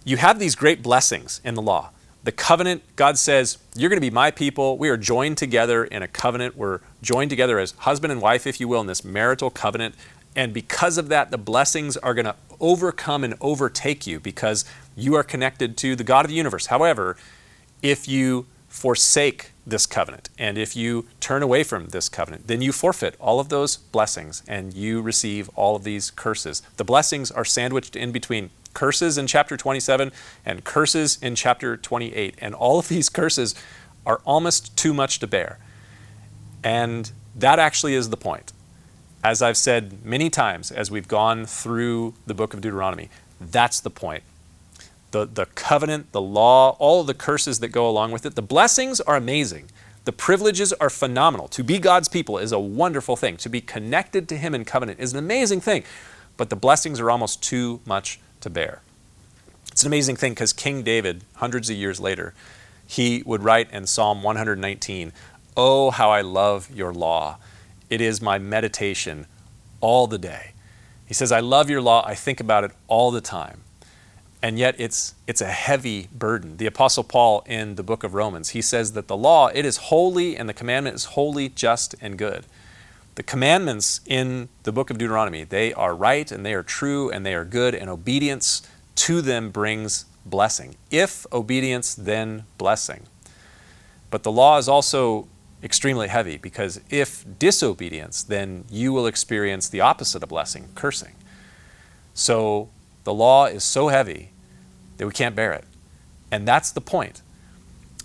you 0.04 0.16
have 0.16 0.38
these 0.38 0.54
great 0.54 0.82
blessings 0.82 1.40
in 1.44 1.54
the 1.54 1.62
law. 1.62 1.90
The 2.24 2.32
covenant, 2.32 2.82
God 2.96 3.18
says, 3.18 3.58
You're 3.76 3.90
going 3.90 3.98
to 3.98 4.06
be 4.06 4.10
my 4.10 4.30
people. 4.30 4.78
We 4.78 4.88
are 4.88 4.96
joined 4.96 5.36
together 5.36 5.84
in 5.84 6.02
a 6.02 6.08
covenant. 6.08 6.56
We're 6.56 6.80
joined 7.02 7.28
together 7.28 7.58
as 7.58 7.72
husband 7.72 8.12
and 8.12 8.20
wife, 8.22 8.46
if 8.46 8.60
you 8.60 8.66
will, 8.66 8.80
in 8.80 8.86
this 8.86 9.04
marital 9.04 9.50
covenant. 9.50 9.94
And 10.36 10.52
because 10.52 10.98
of 10.98 11.08
that, 11.08 11.30
the 11.30 11.38
blessings 11.38 11.96
are 11.98 12.14
going 12.14 12.24
to 12.24 12.36
overcome 12.60 13.24
and 13.24 13.34
overtake 13.40 14.06
you 14.06 14.20
because 14.20 14.64
you 14.96 15.14
are 15.14 15.22
connected 15.22 15.76
to 15.78 15.96
the 15.96 16.04
God 16.04 16.24
of 16.24 16.30
the 16.30 16.36
universe. 16.36 16.66
However, 16.66 17.16
if 17.82 18.08
you 18.08 18.46
forsake 18.68 19.52
this 19.66 19.86
covenant 19.86 20.28
and 20.36 20.58
if 20.58 20.74
you 20.74 21.06
turn 21.20 21.42
away 21.42 21.62
from 21.62 21.88
this 21.88 22.08
covenant, 22.08 22.48
then 22.48 22.60
you 22.60 22.72
forfeit 22.72 23.14
all 23.20 23.38
of 23.38 23.48
those 23.48 23.76
blessings 23.76 24.42
and 24.48 24.74
you 24.74 25.00
receive 25.00 25.48
all 25.54 25.76
of 25.76 25.84
these 25.84 26.10
curses. 26.10 26.62
The 26.76 26.84
blessings 26.84 27.30
are 27.30 27.44
sandwiched 27.44 27.94
in 27.94 28.10
between 28.10 28.50
curses 28.74 29.16
in 29.16 29.26
chapter 29.26 29.56
27 29.56 30.10
and 30.44 30.64
curses 30.64 31.18
in 31.22 31.36
chapter 31.36 31.76
28. 31.76 32.34
And 32.38 32.54
all 32.54 32.78
of 32.78 32.88
these 32.88 33.08
curses 33.08 33.54
are 34.04 34.20
almost 34.24 34.76
too 34.76 34.92
much 34.92 35.20
to 35.20 35.26
bear. 35.26 35.58
And 36.62 37.12
that 37.36 37.58
actually 37.58 37.94
is 37.94 38.10
the 38.10 38.16
point. 38.16 38.52
As 39.24 39.40
I've 39.40 39.56
said 39.56 40.04
many 40.04 40.28
times 40.28 40.70
as 40.70 40.90
we've 40.90 41.08
gone 41.08 41.46
through 41.46 42.12
the 42.26 42.34
book 42.34 42.52
of 42.52 42.60
Deuteronomy, 42.60 43.08
that's 43.40 43.80
the 43.80 43.88
point. 43.88 44.22
The, 45.12 45.24
the 45.24 45.46
covenant, 45.46 46.12
the 46.12 46.20
law, 46.20 46.76
all 46.78 47.04
the 47.04 47.14
curses 47.14 47.60
that 47.60 47.68
go 47.68 47.88
along 47.88 48.12
with 48.12 48.26
it, 48.26 48.34
the 48.34 48.42
blessings 48.42 49.00
are 49.00 49.16
amazing. 49.16 49.70
The 50.04 50.12
privileges 50.12 50.74
are 50.74 50.90
phenomenal. 50.90 51.48
To 51.48 51.64
be 51.64 51.78
God's 51.78 52.08
people 52.08 52.36
is 52.36 52.52
a 52.52 52.58
wonderful 52.60 53.16
thing. 53.16 53.38
To 53.38 53.48
be 53.48 53.62
connected 53.62 54.28
to 54.28 54.36
Him 54.36 54.54
in 54.54 54.66
covenant 54.66 55.00
is 55.00 55.14
an 55.14 55.18
amazing 55.18 55.62
thing. 55.62 55.84
But 56.36 56.50
the 56.50 56.56
blessings 56.56 57.00
are 57.00 57.10
almost 57.10 57.42
too 57.42 57.80
much 57.86 58.20
to 58.42 58.50
bear. 58.50 58.82
It's 59.72 59.82
an 59.82 59.86
amazing 59.86 60.16
thing 60.16 60.32
because 60.32 60.52
King 60.52 60.82
David, 60.82 61.24
hundreds 61.36 61.70
of 61.70 61.76
years 61.76 61.98
later, 61.98 62.34
he 62.86 63.22
would 63.24 63.42
write 63.42 63.72
in 63.72 63.86
Psalm 63.86 64.22
119, 64.22 65.14
Oh, 65.56 65.90
how 65.90 66.10
I 66.10 66.20
love 66.20 66.68
your 66.74 66.92
law. 66.92 67.38
It 67.94 68.00
is 68.00 68.20
my 68.20 68.40
meditation 68.40 69.26
all 69.80 70.08
the 70.08 70.18
day. 70.18 70.50
He 71.06 71.14
says, 71.14 71.30
I 71.30 71.38
love 71.38 71.70
your 71.70 71.80
law. 71.80 72.04
I 72.04 72.16
think 72.16 72.40
about 72.40 72.64
it 72.64 72.72
all 72.88 73.12
the 73.12 73.20
time. 73.20 73.60
And 74.42 74.58
yet 74.58 74.74
it's, 74.78 75.14
it's 75.28 75.40
a 75.40 75.46
heavy 75.46 76.08
burden. 76.12 76.56
The 76.56 76.66
Apostle 76.66 77.04
Paul 77.04 77.44
in 77.46 77.76
the 77.76 77.84
book 77.84 78.02
of 78.02 78.12
Romans, 78.12 78.50
he 78.50 78.60
says 78.60 78.94
that 78.94 79.06
the 79.06 79.16
law, 79.16 79.46
it 79.54 79.64
is 79.64 79.76
holy 79.76 80.36
and 80.36 80.48
the 80.48 80.52
commandment 80.52 80.96
is 80.96 81.04
holy, 81.04 81.48
just, 81.48 81.94
and 82.00 82.18
good. 82.18 82.46
The 83.14 83.22
commandments 83.22 84.00
in 84.06 84.48
the 84.64 84.72
book 84.72 84.90
of 84.90 84.98
Deuteronomy, 84.98 85.44
they 85.44 85.72
are 85.72 85.94
right 85.94 86.32
and 86.32 86.44
they 86.44 86.52
are 86.52 86.64
true 86.64 87.12
and 87.12 87.24
they 87.24 87.34
are 87.34 87.44
good, 87.44 87.76
and 87.76 87.88
obedience 87.88 88.68
to 88.96 89.22
them 89.22 89.50
brings 89.50 90.06
blessing. 90.26 90.74
If 90.90 91.26
obedience, 91.32 91.94
then 91.94 92.42
blessing. 92.58 93.04
But 94.10 94.24
the 94.24 94.32
law 94.32 94.58
is 94.58 94.68
also 94.68 95.28
extremely 95.64 96.08
heavy 96.08 96.36
because 96.36 96.80
if 96.90 97.24
disobedience, 97.38 98.22
then 98.22 98.64
you 98.70 98.92
will 98.92 99.06
experience 99.06 99.68
the 99.68 99.80
opposite 99.80 100.22
of 100.22 100.28
blessing, 100.28 100.68
cursing. 100.74 101.14
So 102.12 102.68
the 103.04 103.14
law 103.14 103.46
is 103.46 103.64
so 103.64 103.88
heavy 103.88 104.30
that 104.98 105.06
we 105.06 105.12
can't 105.12 105.34
bear 105.34 105.52
it. 105.52 105.64
And 106.30 106.46
that's 106.46 106.70
the 106.70 106.80
point. 106.80 107.22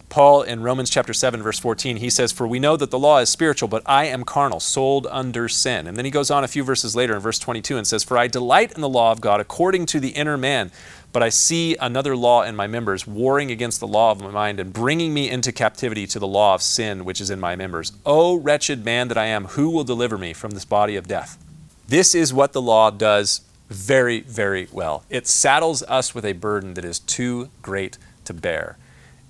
Paul 0.08 0.42
in 0.42 0.64
Romans 0.64 0.90
chapter 0.90 1.14
7 1.14 1.44
verse 1.44 1.60
14 1.60 1.98
he 1.98 2.10
says 2.10 2.32
for 2.32 2.48
we 2.48 2.60
know 2.60 2.76
that 2.76 2.90
the 2.90 2.98
law 2.98 3.20
is 3.20 3.30
spiritual 3.30 3.70
but 3.70 3.84
I 3.86 4.06
am 4.06 4.24
carnal 4.24 4.60
sold 4.60 5.06
under 5.12 5.48
sin. 5.48 5.86
And 5.86 5.96
then 5.96 6.06
he 6.06 6.10
goes 6.10 6.32
on 6.32 6.44
a 6.44 6.48
few 6.48 6.64
verses 6.64 6.96
later 6.96 7.14
in 7.14 7.20
verse 7.20 7.38
22 7.38 7.78
and 7.78 7.86
says 7.86 8.04
for 8.04 8.18
I 8.18 8.26
delight 8.26 8.72
in 8.72 8.82
the 8.82 8.90
law 8.90 9.12
of 9.12 9.22
God 9.22 9.40
according 9.40 9.86
to 9.88 10.00
the 10.00 10.10
inner 10.10 10.38
man 10.38 10.72
but 11.12 11.24
I 11.24 11.30
see 11.30 11.76
another 11.78 12.16
law 12.16 12.44
in 12.44 12.56
my 12.56 12.68
members, 12.68 13.08
warring 13.08 13.52
against 13.52 13.80
the 13.80 13.88
law 13.88 14.12
of 14.12 14.22
my 14.22 14.30
mind 14.30 14.60
and 14.60 14.72
bringing 14.72 15.14
me 15.14 15.30
into 15.30 15.52
captivity 15.52 16.06
to 16.08 16.20
the 16.20 16.28
law 16.28 16.54
of 16.54 16.62
sin 16.62 17.04
which 17.04 17.20
is 17.20 17.30
in 17.30 17.40
my 17.40 17.56
members. 17.56 17.94
O 18.06 18.36
wretched 18.36 18.86
man 18.86 19.08
that 19.08 19.18
I 19.18 19.26
am, 19.26 19.46
who 19.46 19.70
will 19.70 19.84
deliver 19.84 20.18
me 20.18 20.34
from 20.34 20.52
this 20.52 20.66
body 20.66 20.96
of 20.96 21.08
death? 21.08 21.44
This 21.88 22.14
is 22.14 22.32
what 22.32 22.54
the 22.54 22.62
law 22.62 22.92
does 22.92 23.42
very, 23.70 24.22
very 24.22 24.68
well. 24.72 25.04
It 25.10 25.28
saddles 25.28 25.82
us 25.84 26.14
with 26.14 26.26
a 26.26 26.34
burden 26.34 26.76
that 26.76 26.86
is 26.86 27.00
too 27.00 27.50
great 27.62 27.98
to 28.26 28.34
bear. 28.34 28.78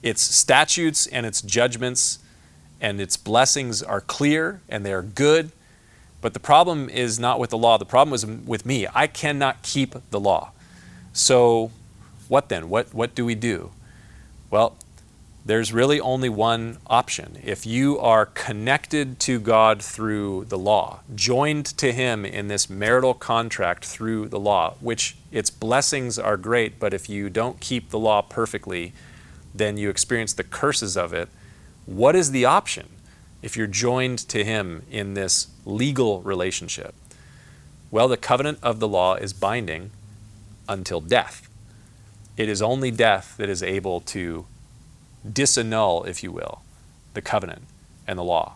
Its 0.04 0.22
statutes 0.22 1.08
and 1.08 1.26
its 1.26 1.42
judgments 1.42 2.20
and 2.82 3.00
its 3.00 3.18
blessings 3.18 3.84
are 3.84 4.02
clear 4.02 4.62
and 4.68 4.86
they 4.86 4.94
are 4.94 5.02
good. 5.02 5.52
But 6.22 6.34
the 6.34 6.40
problem 6.40 6.90
is 6.90 7.20
not 7.20 7.40
with 7.40 7.50
the 7.50 7.58
law. 7.58 7.78
The 7.78 7.86
problem 7.86 8.14
is 8.14 8.26
with 8.26 8.66
me. 8.66 8.88
I 8.94 9.08
cannot 9.08 9.64
keep 9.64 9.96
the 10.12 10.20
law. 10.20 10.52
So, 11.14 11.72
what 12.28 12.50
then? 12.50 12.70
What, 12.70 12.94
what 12.94 13.16
do 13.16 13.26
we 13.26 13.36
do? 13.36 13.72
Well, 14.50 14.76
there's 15.46 15.74
really 15.74 16.00
only 16.00 16.30
one 16.30 16.78
option. 16.88 17.40
If 17.44 17.66
you 17.66 17.98
are 18.00 18.28
connected 18.28 19.20
to 19.22 19.40
God 19.40 19.82
through 19.82 20.46
the 20.46 20.58
law, 20.58 21.00
joined 21.16 21.66
to 21.78 21.92
Him 21.92 22.24
in 22.24 22.50
this 22.50 22.70
marital 22.70 23.14
contract 23.14 23.86
through 23.86 24.28
the 24.28 24.40
law, 24.40 24.76
which 24.80 25.16
its 25.32 25.50
blessings 25.50 26.20
are 26.20 26.38
great, 26.38 26.80
but 26.80 26.94
if 26.94 27.10
you 27.10 27.30
don't 27.30 27.60
keep 27.60 27.90
the 27.90 27.98
law 27.98 28.22
perfectly, 28.22 28.94
then 29.56 29.78
you 29.78 29.90
experience 29.90 30.34
the 30.34 30.44
curses 30.44 30.96
of 30.96 31.14
it. 31.14 31.30
What 31.86 32.16
is 32.16 32.32
the 32.32 32.46
option 32.46 32.88
if 33.42 33.58
you're 33.58 33.66
joined 33.66 34.20
to 34.30 34.44
Him 34.44 34.84
in 34.92 35.16
this 35.16 35.48
legal 35.66 36.22
relationship? 36.22 36.94
Well, 37.90 38.08
the 38.08 38.18
covenant 38.18 38.60
of 38.62 38.80
the 38.80 38.88
law 38.88 39.16
is 39.16 39.34
binding 39.34 39.90
until 40.70 41.02
death. 41.02 41.50
It 42.38 42.48
is 42.48 42.62
only 42.62 42.92
death 42.92 43.36
that 43.38 43.50
is 43.50 43.62
able 43.62 44.00
to 44.02 44.46
disannul, 45.28 46.08
if 46.08 46.24
you 46.24 46.32
will, 46.32 46.62
the 47.14 47.22
covenant 47.22 47.64
and 48.08 48.18
the 48.18 48.24
law. 48.24 48.54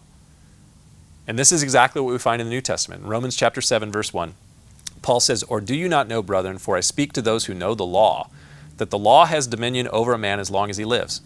And 1.28 1.38
this 1.38 1.52
is 1.52 1.64
exactly 1.64 2.02
what 2.02 2.12
we 2.12 2.20
find 2.20 2.42
in 2.42 2.48
the 2.48 2.54
New 2.54 2.62
Testament. 2.62 3.04
In 3.04 3.10
Romans 3.10 3.36
chapter 3.36 3.62
7, 3.62 3.92
verse 3.92 4.14
1, 4.14 4.36
Paul 5.02 5.20
says, 5.20 5.44
Or 5.44 5.60
do 5.60 5.76
you 5.76 5.90
not 5.90 6.08
know, 6.08 6.22
brethren, 6.22 6.58
for 6.58 6.78
I 6.78 6.82
speak 6.82 7.12
to 7.14 7.22
those 7.22 7.46
who 7.46 7.54
know 7.54 7.76
the 7.76 7.86
law, 7.86 8.30
that 8.78 8.90
the 8.90 8.98
law 8.98 9.26
has 9.26 9.48
dominion 9.48 9.88
over 9.90 10.14
a 10.14 10.18
man 10.18 10.40
as 10.40 10.52
long 10.52 10.70
as 10.70 10.78
he 10.78 10.86
lives. 10.86 11.22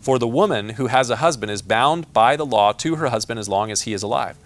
For 0.00 0.18
the 0.18 0.28
woman 0.28 0.70
who 0.70 0.88
has 0.88 1.10
a 1.10 1.16
husband 1.16 1.50
is 1.50 1.62
bound 1.62 2.12
by 2.12 2.36
the 2.36 2.46
law 2.46 2.72
to 2.72 2.96
her 2.96 3.08
husband 3.08 3.40
as 3.40 3.48
long 3.48 3.70
as 3.70 3.82
he 3.82 3.92
is 3.92 4.02
alive. 4.02 4.36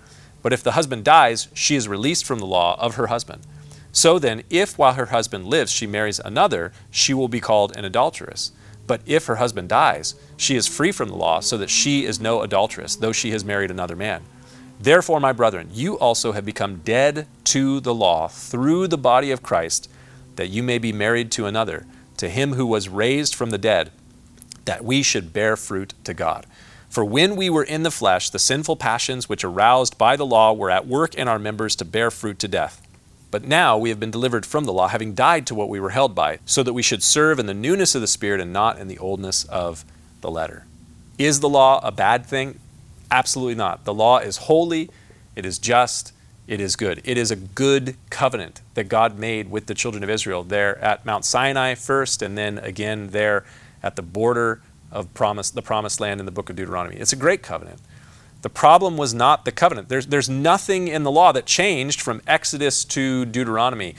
But 0.43 0.53
if 0.53 0.62
the 0.62 0.72
husband 0.72 1.05
dies, 1.05 1.49
she 1.53 1.74
is 1.74 1.89
released 1.89 2.24
from 2.24 2.39
the 2.39 2.47
law 2.47 2.78
of 2.80 2.95
her 2.95 3.09
husband. 3.09 3.43
So 3.93 4.18
then, 4.18 4.43
if 4.51 4.78
while 4.78 4.95
her 4.95 5.07
husband 5.07 5.47
lives 5.47 5.72
she 5.72 5.86
marries 5.86 6.20
another, 6.20 6.72
she 6.91 7.14
will 7.14 7.28
be 7.28 7.41
called 7.41 7.76
an 7.76 7.84
adulteress. 7.84 8.53
But 8.86 9.03
if 9.07 9.26
her 9.26 9.36
husband 9.36 9.68
dies, 9.68 10.14
she 10.36 10.57
is 10.57 10.66
free 10.66 10.93
from 10.93 11.09
the 11.09 11.16
law, 11.16 11.41
so 11.41 11.59
that 11.59 11.70
she 11.70 12.05
is 12.05 12.20
no 12.20 12.43
adulteress, 12.43 12.97
though 12.97 13.12
she 13.12 13.30
has 13.32 13.45
married 13.45 13.70
another 13.70 13.97
man. 13.97 14.22
Therefore, 14.80 15.20
my 15.20 15.32
brethren, 15.32 15.68
you 15.72 15.99
also 15.99 16.32
have 16.32 16.45
become 16.45 16.82
dead 16.84 17.26
to 17.45 17.80
the 17.80 17.95
law 17.95 18.28
through 18.28 18.86
the 18.86 18.97
body 18.99 19.30
of 19.30 19.43
Christ, 19.43 19.91
that 20.36 20.49
you 20.49 20.62
may 20.62 20.78
be 20.78 20.93
married 20.93 21.32
to 21.32 21.47
another, 21.47 21.84
to 22.16 22.28
him 22.28 22.55
who 22.55 22.66
was 22.66 22.89
raised 22.89 23.34
from 23.34 23.51
the 23.51 23.59
dead, 23.59 23.91
that 24.64 24.84
we 24.84 25.03
should 25.03 25.32
bear 25.32 25.57
fruit 25.57 25.95
to 26.05 26.14
God. 26.14 26.47
For 26.89 27.05
when 27.05 27.36
we 27.36 27.51
were 27.51 27.64
in 27.64 27.82
the 27.82 27.91
flesh, 27.91 28.30
the 28.30 28.39
sinful 28.39 28.76
passions 28.76 29.28
which 29.28 29.45
aroused 29.45 29.99
by 29.99 30.16
the 30.16 30.26
law 30.26 30.53
were 30.53 30.70
at 30.70 30.86
work 30.86 31.14
in 31.14 31.28
our 31.28 31.39
members 31.39 31.76
to 31.76 31.84
bear 31.84 32.11
fruit 32.11 32.39
to 32.39 32.49
death. 32.49 32.80
But 33.30 33.44
now 33.44 33.76
we 33.76 33.90
have 33.90 34.00
been 34.00 34.10
delivered 34.10 34.46
from 34.46 34.64
the 34.64 34.72
law, 34.72 34.88
having 34.88 35.14
died 35.14 35.46
to 35.48 35.54
what 35.54 35.68
we 35.68 35.80
were 35.80 35.90
held 35.90 36.14
by, 36.14 36.38
so 36.46 36.62
that 36.62 36.72
we 36.72 36.82
should 36.82 37.02
serve 37.02 37.38
in 37.38 37.46
the 37.46 37.54
newness 37.54 37.94
of 37.94 38.00
the 38.00 38.06
Spirit 38.06 38.40
and 38.40 38.52
not 38.52 38.78
in 38.78 38.88
the 38.88 38.98
oldness 38.98 39.44
of 39.44 39.84
the 40.22 40.30
letter. 40.30 40.64
Is 41.18 41.40
the 41.40 41.48
law 41.48 41.80
a 41.82 41.92
bad 41.92 42.24
thing? 42.24 42.58
Absolutely 43.10 43.54
not. 43.54 43.84
The 43.84 43.94
law 43.94 44.18
is 44.18 44.36
holy, 44.38 44.90
it 45.36 45.44
is 45.44 45.58
just, 45.58 46.12
it 46.46 46.60
is 46.60 46.76
good. 46.76 47.02
It 47.04 47.18
is 47.18 47.30
a 47.30 47.36
good 47.36 47.96
covenant 48.08 48.62
that 48.74 48.88
God 48.88 49.18
made 49.18 49.50
with 49.50 49.66
the 49.66 49.74
children 49.74 50.02
of 50.02 50.08
Israel 50.08 50.42
there 50.42 50.78
at 50.78 51.04
Mount 51.04 51.24
Sinai 51.24 51.74
first, 51.74 52.22
and 52.22 52.38
then 52.38 52.58
again 52.58 53.08
there 53.08 53.44
at 53.82 53.96
the 53.96 54.02
border 54.02 54.62
of 54.90 55.12
promise, 55.12 55.50
the 55.50 55.62
promised 55.62 56.00
land 56.00 56.20
in 56.20 56.26
the 56.26 56.32
book 56.32 56.48
of 56.48 56.56
Deuteronomy. 56.56 56.96
It's 56.96 57.12
a 57.12 57.16
great 57.16 57.42
covenant. 57.42 57.80
The 58.43 58.51
problem 58.51 58.97
was 58.97 59.12
not 59.12 59.45
the 59.45 59.53
covenant. 59.53 59.89
There's, 59.89 60.07
there's 60.07 60.28
nothing 60.28 60.89
in 60.89 61.03
the 61.03 61.11
law 61.11 61.32
that 61.32 61.45
changed 61.45 62.01
from 62.01 62.22
Exodus 62.26 62.84
to 62.86 63.24
Deuteronomy. 63.24 63.97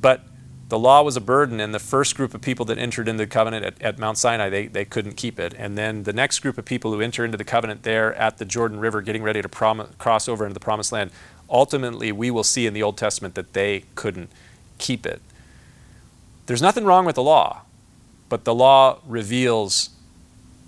But 0.00 0.22
the 0.68 0.78
law 0.78 1.02
was 1.02 1.16
a 1.16 1.20
burden, 1.20 1.60
and 1.60 1.74
the 1.74 1.78
first 1.78 2.16
group 2.16 2.34
of 2.34 2.40
people 2.40 2.64
that 2.66 2.78
entered 2.78 3.08
into 3.08 3.24
the 3.24 3.30
covenant 3.30 3.64
at, 3.64 3.82
at 3.82 3.98
Mount 3.98 4.18
Sinai, 4.18 4.48
they, 4.48 4.66
they 4.66 4.84
couldn't 4.84 5.16
keep 5.16 5.38
it. 5.38 5.54
And 5.56 5.76
then 5.76 6.02
the 6.02 6.12
next 6.12 6.40
group 6.40 6.58
of 6.58 6.64
people 6.64 6.92
who 6.92 7.00
enter 7.00 7.24
into 7.24 7.38
the 7.38 7.44
covenant 7.44 7.82
there 7.82 8.14
at 8.14 8.38
the 8.38 8.44
Jordan 8.44 8.78
River, 8.80 9.00
getting 9.00 9.22
ready 9.22 9.40
to 9.42 9.48
prom- 9.48 9.88
cross 9.98 10.28
over 10.28 10.44
into 10.44 10.54
the 10.54 10.60
promised 10.60 10.92
land, 10.92 11.10
ultimately 11.48 12.12
we 12.12 12.30
will 12.30 12.44
see 12.44 12.66
in 12.66 12.74
the 12.74 12.82
Old 12.82 12.96
Testament 12.96 13.34
that 13.34 13.52
they 13.52 13.84
couldn't 13.94 14.30
keep 14.78 15.06
it. 15.06 15.22
There's 16.46 16.62
nothing 16.62 16.84
wrong 16.84 17.04
with 17.04 17.14
the 17.14 17.22
law, 17.22 17.62
but 18.28 18.44
the 18.44 18.54
law 18.54 18.98
reveals 19.06 19.90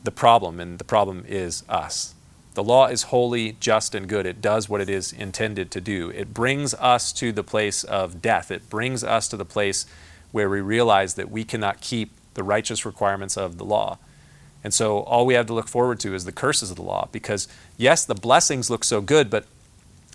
the 0.05 0.11
problem, 0.13 0.61
and 0.61 0.79
the 0.79 0.85
problem 0.85 1.25
is 1.27 1.65
us. 1.69 2.14
The 2.55 2.65
law 2.65 2.87
is 2.87 3.05
holy, 3.05 3.57
just, 3.59 3.95
and 3.95 4.09
good. 4.09 4.27
It 4.27 4.41
does 4.41 4.69
what 4.69 4.81
it 4.81 4.89
is 4.89 5.13
intended 5.13 5.71
to 5.73 5.81
do. 5.81 6.11
It 6.11 6.33
brings 6.33 6.73
us 6.75 7.13
to 7.15 7.33
the 7.33 7.43
place 7.43 7.83
of 7.83 8.23
death. 8.23 8.51
It 8.51 8.71
brings 8.71 9.03
us 9.03 9.27
to 9.29 9.37
the 9.37 9.45
place 9.45 9.87
where 10.31 10.49
we 10.49 10.61
realize 10.61 11.15
that 11.15 11.31
we 11.31 11.45
cannot 11.45 11.81
keep 11.81 12.13
the 12.35 12.45
righteous 12.45 12.87
requirements 12.87 13.37
of 13.37 13.59
the 13.59 13.65
law. 13.65 13.99
And 14.63 14.73
so 14.73 15.01
all 15.01 15.27
we 15.27 15.35
have 15.35 15.47
to 15.47 15.53
look 15.53 15.69
forward 15.69 16.01
to 16.01 16.15
is 16.15 16.25
the 16.25 16.33
curses 16.33 16.71
of 16.71 16.77
the 16.77 16.83
law 16.83 17.09
because, 17.13 17.49
yes, 17.77 18.05
the 18.05 18.15
blessings 18.15 18.71
look 18.71 18.85
so 18.85 19.01
good, 19.01 19.31
but 19.31 19.47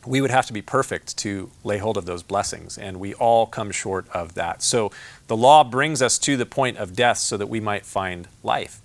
we 0.06 0.22
would 0.22 0.32
have 0.32 0.48
to 0.48 0.54
be 0.54 0.62
perfect 0.62 1.18
to 1.18 1.52
lay 1.64 1.78
hold 1.78 1.98
of 1.98 2.06
those 2.06 2.24
blessings, 2.24 2.78
and 2.78 3.00
we 3.00 3.14
all 3.16 3.46
come 3.46 3.70
short 3.70 4.08
of 4.14 4.34
that. 4.36 4.64
So 4.64 4.92
the 5.28 5.38
law 5.38 5.64
brings 5.64 6.02
us 6.02 6.18
to 6.20 6.38
the 6.38 6.46
point 6.46 6.78
of 6.78 6.96
death 6.96 7.18
so 7.18 7.36
that 7.38 7.48
we 7.48 7.60
might 7.60 7.86
find 7.86 8.28
life. 8.42 8.82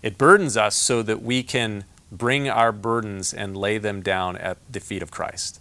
It 0.00 0.16
burdens 0.18 0.56
us 0.56 0.74
so 0.74 1.02
that 1.02 1.22
we 1.22 1.42
can 1.42 1.84
bring 2.12 2.48
our 2.48 2.70
burdens 2.70 3.32
and 3.32 3.56
lay 3.56 3.78
them 3.78 4.02
down 4.02 4.36
at 4.36 4.58
the 4.70 4.80
feet 4.80 5.02
of 5.02 5.10
Christ. 5.10 5.58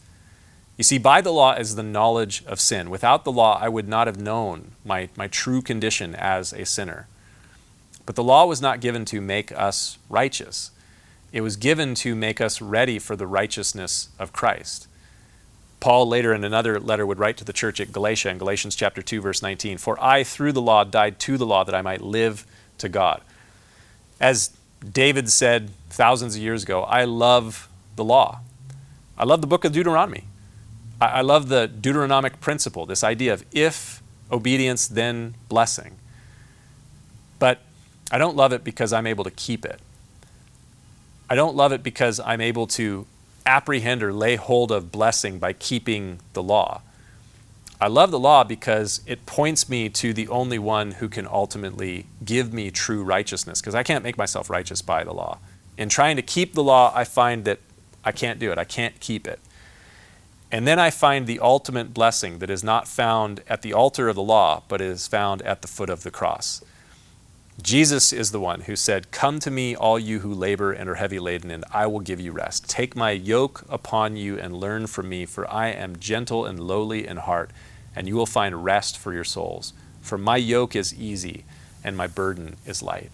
You 0.78 0.84
see, 0.84 0.98
by 0.98 1.22
the 1.22 1.32
law 1.32 1.54
is 1.54 1.76
the 1.76 1.84
knowledge 1.84 2.44
of 2.46 2.60
sin. 2.60 2.90
Without 2.90 3.24
the 3.24 3.32
law, 3.32 3.58
I 3.60 3.70
would 3.70 3.88
not 3.88 4.08
have 4.08 4.20
known 4.20 4.72
my, 4.84 5.10
my 5.16 5.28
true 5.28 5.62
condition 5.62 6.14
as 6.14 6.54
a 6.54 6.66
sinner. 6.66 7.08
But 8.06 8.16
the 8.16 8.24
law 8.24 8.46
was 8.46 8.62
not 8.62 8.82
given 8.82 9.06
to 9.06 9.22
make 9.22 9.52
us 9.52 9.98
righteous, 10.10 10.72
it 11.32 11.42
was 11.42 11.56
given 11.56 11.96
to 11.96 12.14
make 12.14 12.42
us 12.42 12.62
ready 12.62 13.00
for 13.00 13.16
the 13.16 13.28
righteousness 13.28 14.10
of 14.20 14.34
Christ. 14.34 14.88
Paul 15.80 16.08
later 16.08 16.34
in 16.34 16.44
another 16.44 16.78
letter 16.78 17.06
would 17.06 17.20
write 17.20 17.38
to 17.38 17.46
the 17.46 17.54
church 17.54 17.80
at 17.80 17.94
Galatia 17.94 18.30
in 18.30 18.38
Galatians 18.38 18.76
chapter 18.76 19.02
2 19.02 19.22
verse 19.22 19.42
19, 19.42 19.78
"For 19.78 19.98
I 20.04 20.24
through 20.24 20.52
the 20.52 20.62
law 20.62 20.84
died 20.84 21.20
to 21.20 21.38
the 21.38 21.46
law 21.46 21.64
that 21.64 21.74
I 21.74 21.82
might 21.82 22.02
live 22.02 22.46
to 22.80 22.90
God." 22.90 23.22
As 24.20 24.52
David 24.90 25.30
said 25.30 25.72
thousands 25.90 26.36
of 26.36 26.42
years 26.42 26.64
ago, 26.64 26.84
I 26.84 27.06
love 27.06 27.70
the 27.96 28.04
law. 28.04 28.40
I 29.18 29.26
love 29.26 29.42
the 29.42 29.48
book 29.48 29.66
of 29.66 29.72
Deuteronomy. 29.72 30.26
I 31.00 31.22
love 31.22 31.48
the 31.48 31.68
Deuteronomic 31.68 32.40
principle, 32.40 32.86
this 32.86 33.04
idea 33.04 33.34
of 33.34 33.44
if 33.52 34.04
obedience, 34.32 34.88
then 34.88 35.34
blessing. 35.50 35.98
But 37.40 37.60
I 38.12 38.20
don't 38.20 38.36
love 38.36 38.54
it 38.54 38.64
because 38.64 38.94
I'm 38.94 39.08
able 39.08 39.24
to 39.24 39.32
keep 39.32 39.66
it. 39.66 39.80
I 41.30 41.36
don't 41.36 41.56
love 41.56 41.72
it 41.72 41.82
because 41.82 42.20
I'm 42.20 42.42
able 42.42 42.68
to 42.68 43.08
apprehend 43.46 44.04
or 44.04 44.14
lay 44.14 44.36
hold 44.36 44.72
of 44.72 44.92
blessing 44.92 45.40
by 45.40 45.54
keeping 45.54 46.20
the 46.34 46.44
law. 46.44 46.82
I 47.82 47.88
love 47.88 48.12
the 48.12 48.20
law 48.20 48.44
because 48.44 49.02
it 49.08 49.26
points 49.26 49.68
me 49.68 49.90
to 49.90 50.14
the 50.14 50.28
only 50.28 50.60
one 50.60 50.92
who 50.92 51.10
can 51.10 51.26
ultimately 51.26 52.06
give 52.24 52.54
me 52.54 52.70
true 52.70 53.04
righteousness, 53.04 53.60
because 53.60 53.74
I 53.74 53.82
can't 53.82 54.04
make 54.04 54.20
myself 54.20 54.52
righteous 54.52 54.84
by 54.84 55.04
the 55.04 55.14
law. 55.14 55.40
In 55.80 55.90
trying 55.90 56.16
to 56.18 56.22
keep 56.22 56.54
the 56.54 56.62
law, 56.62 56.94
I 56.94 57.06
find 57.06 57.44
that 57.46 57.58
I 58.06 58.12
can't 58.12 58.38
do 58.38 58.52
it, 58.52 58.60
I 58.60 58.66
can't 58.66 59.00
keep 59.00 59.28
it. 59.28 59.40
And 60.52 60.68
then 60.68 60.78
I 60.78 60.92
find 60.92 61.26
the 61.26 61.40
ultimate 61.40 61.92
blessing 61.92 62.38
that 62.38 62.52
is 62.52 62.64
not 62.64 62.88
found 62.88 63.42
at 63.48 63.64
the 63.64 63.74
altar 63.74 64.10
of 64.10 64.16
the 64.16 64.22
law, 64.22 64.62
but 64.68 64.80
is 64.80 65.08
found 65.08 65.42
at 65.42 65.64
the 65.64 65.68
foot 65.68 65.90
of 65.90 66.04
the 66.04 66.12
cross. 66.12 66.64
Jesus 67.64 68.14
is 68.14 68.32
the 68.32 68.40
one 68.40 68.62
who 68.62 68.76
said, 68.76 69.10
Come 69.10 69.40
to 69.40 69.50
me, 69.50 69.76
all 69.76 69.98
you 69.98 70.20
who 70.20 70.34
labor 70.34 70.72
and 70.72 70.88
are 70.88 70.96
heavy 70.96 71.20
laden, 71.20 71.50
and 71.50 71.66
I 71.72 71.88
will 71.88 72.00
give 72.00 72.20
you 72.20 72.32
rest. 72.32 72.70
Take 72.70 72.96
my 72.96 73.12
yoke 73.12 73.64
upon 73.70 74.18
you 74.18 74.38
and 74.38 74.56
learn 74.56 74.86
from 74.86 75.10
me, 75.10 75.26
for 75.26 75.50
I 75.52 75.70
am 75.70 75.98
gentle 75.98 76.46
and 76.46 76.60
lowly 76.60 77.08
in 77.08 77.18
heart, 77.18 77.50
and 77.96 78.08
you 78.08 78.16
will 78.16 78.26
find 78.26 78.64
rest 78.64 78.98
for 78.98 79.14
your 79.14 79.24
souls. 79.24 79.74
For 80.02 80.18
my 80.18 80.38
yoke 80.38 80.76
is 80.76 80.94
easy 80.94 81.46
and 81.84 81.96
my 81.96 82.08
burden 82.08 82.58
is 82.66 82.82
light. 82.82 83.12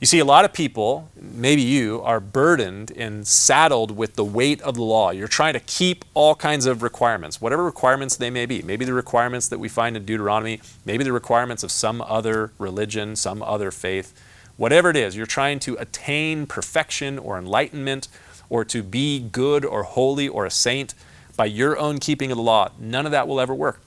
You 0.00 0.06
see, 0.06 0.18
a 0.18 0.24
lot 0.24 0.44
of 0.44 0.52
people, 0.52 1.08
maybe 1.18 1.62
you, 1.62 2.02
are 2.02 2.20
burdened 2.20 2.90
and 2.90 3.26
saddled 3.26 3.96
with 3.96 4.16
the 4.16 4.24
weight 4.24 4.60
of 4.60 4.74
the 4.74 4.82
law. 4.82 5.12
You're 5.12 5.28
trying 5.28 5.54
to 5.54 5.60
keep 5.60 6.04
all 6.12 6.34
kinds 6.34 6.66
of 6.66 6.82
requirements, 6.82 7.40
whatever 7.40 7.64
requirements 7.64 8.16
they 8.16 8.28
may 8.28 8.44
be. 8.44 8.60
Maybe 8.60 8.84
the 8.84 8.92
requirements 8.92 9.48
that 9.48 9.58
we 9.58 9.68
find 9.68 9.96
in 9.96 10.04
Deuteronomy, 10.04 10.60
maybe 10.84 11.04
the 11.04 11.12
requirements 11.12 11.62
of 11.62 11.70
some 11.70 12.02
other 12.02 12.52
religion, 12.58 13.16
some 13.16 13.42
other 13.42 13.70
faith. 13.70 14.12
Whatever 14.56 14.90
it 14.90 14.96
is, 14.96 15.16
you're 15.16 15.26
trying 15.26 15.58
to 15.60 15.74
attain 15.76 16.46
perfection 16.46 17.18
or 17.18 17.38
enlightenment 17.38 18.08
or 18.50 18.64
to 18.66 18.82
be 18.82 19.20
good 19.20 19.64
or 19.64 19.84
holy 19.84 20.28
or 20.28 20.44
a 20.44 20.50
saint 20.50 20.94
by 21.36 21.46
your 21.46 21.78
own 21.78 21.98
keeping 21.98 22.30
of 22.30 22.36
the 22.36 22.42
law. 22.42 22.70
None 22.78 23.06
of 23.06 23.12
that 23.12 23.26
will 23.26 23.40
ever 23.40 23.54
work. 23.54 23.80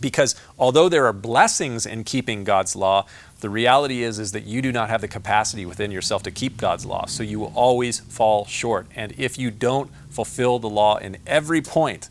Because 0.00 0.34
although 0.58 0.88
there 0.88 1.06
are 1.06 1.12
blessings 1.12 1.86
in 1.86 2.04
keeping 2.04 2.44
God's 2.44 2.74
law, 2.74 3.06
the 3.40 3.50
reality 3.50 4.02
is, 4.02 4.18
is 4.18 4.32
that 4.32 4.44
you 4.44 4.62
do 4.62 4.72
not 4.72 4.88
have 4.88 5.00
the 5.00 5.08
capacity 5.08 5.66
within 5.66 5.90
yourself 5.90 6.22
to 6.24 6.30
keep 6.30 6.56
God's 6.56 6.86
law. 6.86 7.06
So 7.06 7.22
you 7.22 7.38
will 7.38 7.52
always 7.54 8.00
fall 8.00 8.46
short. 8.46 8.86
And 8.94 9.12
if 9.18 9.38
you 9.38 9.50
don't 9.50 9.90
fulfill 10.10 10.58
the 10.58 10.68
law 10.68 10.96
in 10.96 11.18
every 11.26 11.60
point, 11.60 12.08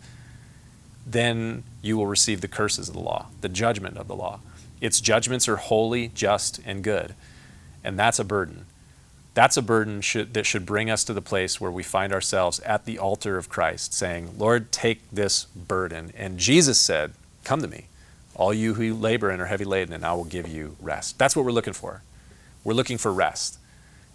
then 1.05 1.63
you 1.81 1.97
will 1.97 2.07
receive 2.07 2.41
the 2.41 2.47
curses 2.47 2.87
of 2.87 2.95
the 2.95 3.01
law, 3.01 3.27
the 3.41 3.49
judgment 3.49 3.97
of 3.97 4.07
the 4.07 4.15
law. 4.15 4.39
Its 4.79 5.01
judgments 5.01 5.47
are 5.47 5.55
holy, 5.55 6.09
just, 6.09 6.59
and 6.65 6.83
good. 6.83 7.15
And 7.83 7.97
that's 7.97 8.19
a 8.19 8.23
burden. 8.23 8.65
That's 9.33 9.57
a 9.57 9.61
burden 9.61 10.01
should, 10.01 10.33
that 10.35 10.45
should 10.45 10.65
bring 10.65 10.89
us 10.89 11.03
to 11.05 11.13
the 11.13 11.21
place 11.21 11.59
where 11.59 11.71
we 11.71 11.83
find 11.83 12.13
ourselves 12.13 12.59
at 12.59 12.85
the 12.85 12.99
altar 12.99 13.37
of 13.37 13.49
Christ, 13.49 13.93
saying, 13.93 14.37
Lord, 14.37 14.71
take 14.71 15.01
this 15.11 15.45
burden. 15.45 16.13
And 16.15 16.37
Jesus 16.37 16.79
said, 16.79 17.13
Come 17.43 17.61
to 17.61 17.67
me 17.67 17.87
all 18.35 18.53
you 18.53 18.73
who 18.73 18.93
labor 18.93 19.29
and 19.29 19.41
are 19.41 19.45
heavy 19.45 19.65
laden, 19.65 19.93
and 19.93 20.05
I 20.05 20.13
will 20.13 20.23
give 20.25 20.47
you 20.47 20.75
rest. 20.81 21.19
That's 21.19 21.35
what 21.35 21.45
we're 21.45 21.51
looking 21.51 21.73
for. 21.73 22.01
We're 22.63 22.73
looking 22.73 22.97
for 22.97 23.13
rest. 23.13 23.59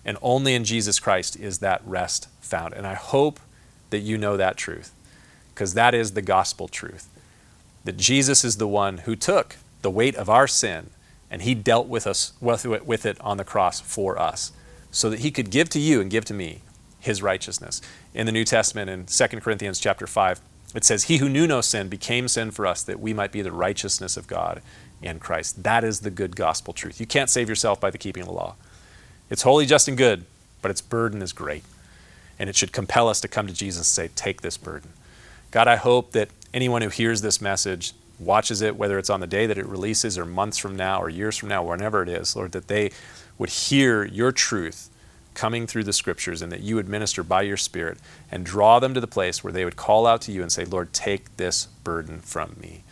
And 0.04 0.18
only 0.22 0.54
in 0.54 0.64
Jesus 0.64 0.98
Christ 0.98 1.36
is 1.36 1.58
that 1.58 1.82
rest 1.84 2.28
found. 2.40 2.74
And 2.74 2.86
I 2.86 2.94
hope 2.94 3.38
that 3.90 3.98
you 3.98 4.18
know 4.18 4.36
that 4.36 4.56
truth, 4.56 4.92
because 5.54 5.74
that 5.74 5.94
is 5.94 6.12
the 6.12 6.22
gospel 6.22 6.68
truth. 6.68 7.08
That 7.84 7.96
Jesus 7.96 8.44
is 8.44 8.56
the 8.56 8.68
one 8.68 8.98
who 8.98 9.14
took 9.14 9.56
the 9.82 9.90
weight 9.90 10.16
of 10.16 10.28
our 10.28 10.46
sin 10.46 10.90
and 11.30 11.42
he 11.42 11.54
dealt 11.54 11.88
with 11.88 12.06
us 12.06 12.32
with 12.40 13.06
it 13.06 13.20
on 13.20 13.36
the 13.36 13.44
cross 13.44 13.80
for 13.80 14.18
us 14.18 14.50
so 14.90 15.10
that 15.10 15.20
he 15.20 15.30
could 15.30 15.50
give 15.50 15.68
to 15.70 15.78
you 15.78 16.00
and 16.00 16.10
give 16.10 16.24
to 16.24 16.34
me 16.34 16.62
his 17.00 17.22
righteousness. 17.22 17.80
In 18.14 18.26
the 18.26 18.32
New 18.32 18.44
Testament 18.44 18.90
in 18.90 19.06
2 19.06 19.40
Corinthians 19.40 19.78
chapter 19.78 20.06
5, 20.06 20.40
it 20.74 20.84
says, 20.84 21.04
He 21.04 21.18
who 21.18 21.28
knew 21.28 21.46
no 21.46 21.60
sin 21.60 21.88
became 21.88 22.28
sin 22.28 22.50
for 22.50 22.66
us 22.66 22.82
that 22.82 23.00
we 23.00 23.12
might 23.12 23.32
be 23.32 23.42
the 23.42 23.52
righteousness 23.52 24.16
of 24.16 24.26
God 24.26 24.62
in 25.02 25.18
Christ. 25.18 25.62
That 25.62 25.84
is 25.84 26.00
the 26.00 26.10
good 26.10 26.36
gospel 26.36 26.74
truth. 26.74 27.00
You 27.00 27.06
can't 27.06 27.30
save 27.30 27.48
yourself 27.48 27.80
by 27.80 27.90
the 27.90 27.98
keeping 27.98 28.22
of 28.22 28.28
the 28.28 28.34
law. 28.34 28.56
It's 29.30 29.42
holy, 29.42 29.66
just, 29.66 29.88
and 29.88 29.96
good, 29.96 30.24
but 30.62 30.70
its 30.70 30.80
burden 30.80 31.22
is 31.22 31.32
great. 31.32 31.64
And 32.38 32.48
it 32.48 32.56
should 32.56 32.72
compel 32.72 33.08
us 33.08 33.20
to 33.22 33.28
come 33.28 33.46
to 33.46 33.52
Jesus 33.52 33.78
and 33.78 33.86
say, 33.86 34.12
Take 34.14 34.42
this 34.42 34.56
burden. 34.56 34.90
God, 35.50 35.68
I 35.68 35.76
hope 35.76 36.12
that 36.12 36.28
anyone 36.52 36.82
who 36.82 36.88
hears 36.88 37.22
this 37.22 37.40
message, 37.40 37.94
watches 38.18 38.60
it, 38.62 38.76
whether 38.76 38.98
it's 38.98 39.10
on 39.10 39.20
the 39.20 39.26
day 39.26 39.46
that 39.46 39.58
it 39.58 39.66
releases 39.66 40.18
or 40.18 40.24
months 40.24 40.58
from 40.58 40.76
now 40.76 41.00
or 41.00 41.08
years 41.08 41.36
from 41.36 41.48
now, 41.48 41.62
whenever 41.62 42.02
it 42.02 42.08
is, 42.08 42.34
Lord, 42.34 42.52
that 42.52 42.68
they 42.68 42.90
would 43.38 43.48
hear 43.48 44.04
your 44.04 44.32
truth 44.32 44.90
coming 45.38 45.68
through 45.68 45.84
the 45.84 45.92
scriptures 45.92 46.42
and 46.42 46.50
that 46.50 46.62
you 46.62 46.74
would 46.74 46.88
minister 46.88 47.22
by 47.22 47.42
your 47.42 47.56
Spirit 47.56 47.96
and 48.28 48.44
draw 48.44 48.80
them 48.80 48.92
to 48.92 49.00
the 49.00 49.06
place 49.06 49.44
where 49.44 49.52
they 49.52 49.64
would 49.64 49.76
call 49.76 50.04
out 50.04 50.20
to 50.22 50.32
you 50.32 50.42
and 50.42 50.50
say, 50.50 50.64
Lord, 50.64 50.92
take 50.92 51.36
this 51.36 51.66
burden 51.84 52.18
from 52.18 52.56
me. 52.60 52.82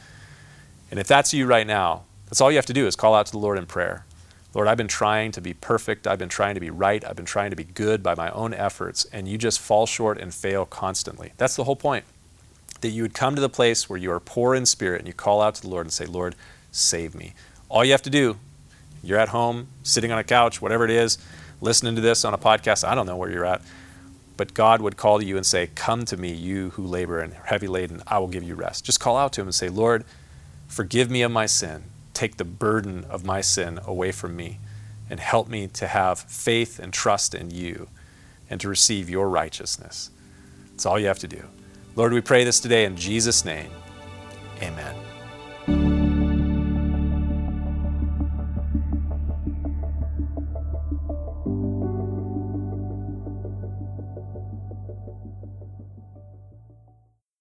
And 0.88 1.00
if 1.00 1.08
that's 1.08 1.34
you 1.34 1.44
right 1.44 1.66
now, 1.66 2.04
that's 2.26 2.40
all 2.40 2.52
you 2.52 2.56
have 2.56 2.66
to 2.66 2.72
do 2.72 2.86
is 2.86 2.94
call 2.94 3.16
out 3.16 3.26
to 3.26 3.32
the 3.32 3.38
Lord 3.38 3.58
in 3.58 3.66
prayer. 3.66 4.06
Lord, 4.54 4.68
I've 4.68 4.76
been 4.76 4.86
trying 4.86 5.32
to 5.32 5.40
be 5.40 5.54
perfect. 5.54 6.06
I've 6.06 6.20
been 6.20 6.28
trying 6.28 6.54
to 6.54 6.60
be 6.60 6.70
right. 6.70 7.04
I've 7.04 7.16
been 7.16 7.26
trying 7.26 7.50
to 7.50 7.56
be 7.56 7.64
good 7.64 8.00
by 8.00 8.14
my 8.14 8.30
own 8.30 8.54
efforts, 8.54 9.06
and 9.12 9.26
you 9.26 9.36
just 9.36 9.58
fall 9.58 9.84
short 9.84 10.16
and 10.16 10.32
fail 10.32 10.64
constantly. 10.64 11.32
That's 11.38 11.56
the 11.56 11.64
whole 11.64 11.76
point. 11.76 12.04
That 12.80 12.90
you 12.90 13.02
would 13.02 13.12
come 13.12 13.34
to 13.34 13.40
the 13.40 13.48
place 13.48 13.90
where 13.90 13.98
you 13.98 14.12
are 14.12 14.20
poor 14.20 14.54
in 14.54 14.66
spirit 14.66 15.00
and 15.00 15.08
you 15.08 15.14
call 15.14 15.42
out 15.42 15.56
to 15.56 15.62
the 15.62 15.68
Lord 15.68 15.86
and 15.86 15.92
say, 15.92 16.06
Lord, 16.06 16.36
save 16.70 17.14
me. 17.14 17.34
All 17.68 17.84
you 17.84 17.90
have 17.90 18.02
to 18.02 18.10
do, 18.10 18.38
you're 19.02 19.18
at 19.18 19.30
home, 19.30 19.66
sitting 19.82 20.12
on 20.12 20.18
a 20.18 20.24
couch, 20.24 20.62
whatever 20.62 20.84
it 20.84 20.90
is, 20.90 21.18
listening 21.60 21.94
to 21.96 22.00
this 22.00 22.24
on 22.24 22.34
a 22.34 22.38
podcast, 22.38 22.86
I 22.86 22.94
don't 22.94 23.06
know 23.06 23.16
where 23.16 23.30
you're 23.30 23.44
at, 23.44 23.62
but 24.36 24.54
God 24.54 24.80
would 24.82 24.96
call 24.96 25.18
to 25.18 25.24
you 25.24 25.36
and 25.36 25.46
say, 25.46 25.70
Come 25.74 26.04
to 26.06 26.16
me, 26.16 26.32
you 26.32 26.70
who 26.70 26.84
labor 26.84 27.20
and 27.20 27.32
heavy 27.32 27.66
laden, 27.66 28.02
I 28.06 28.18
will 28.18 28.28
give 28.28 28.42
you 28.42 28.54
rest. 28.54 28.84
Just 28.84 29.00
call 29.00 29.16
out 29.16 29.32
to 29.34 29.40
Him 29.40 29.48
and 29.48 29.54
say, 29.54 29.68
Lord, 29.68 30.04
forgive 30.66 31.10
me 31.10 31.22
of 31.22 31.30
my 31.30 31.46
sin. 31.46 31.84
Take 32.12 32.36
the 32.36 32.44
burden 32.44 33.04
of 33.04 33.24
my 33.24 33.40
sin 33.40 33.80
away 33.86 34.12
from 34.12 34.36
me 34.36 34.58
and 35.08 35.20
help 35.20 35.48
me 35.48 35.66
to 35.68 35.86
have 35.86 36.18
faith 36.18 36.78
and 36.78 36.92
trust 36.92 37.34
in 37.34 37.50
you 37.50 37.88
and 38.50 38.60
to 38.60 38.68
receive 38.68 39.08
your 39.08 39.28
righteousness. 39.28 40.10
That's 40.70 40.86
all 40.86 40.98
you 40.98 41.06
have 41.06 41.18
to 41.20 41.28
do. 41.28 41.44
Lord, 41.94 42.12
we 42.12 42.20
pray 42.20 42.44
this 42.44 42.60
today 42.60 42.84
in 42.84 42.96
Jesus' 42.96 43.44
name. 43.44 43.70
Amen. 44.62 45.05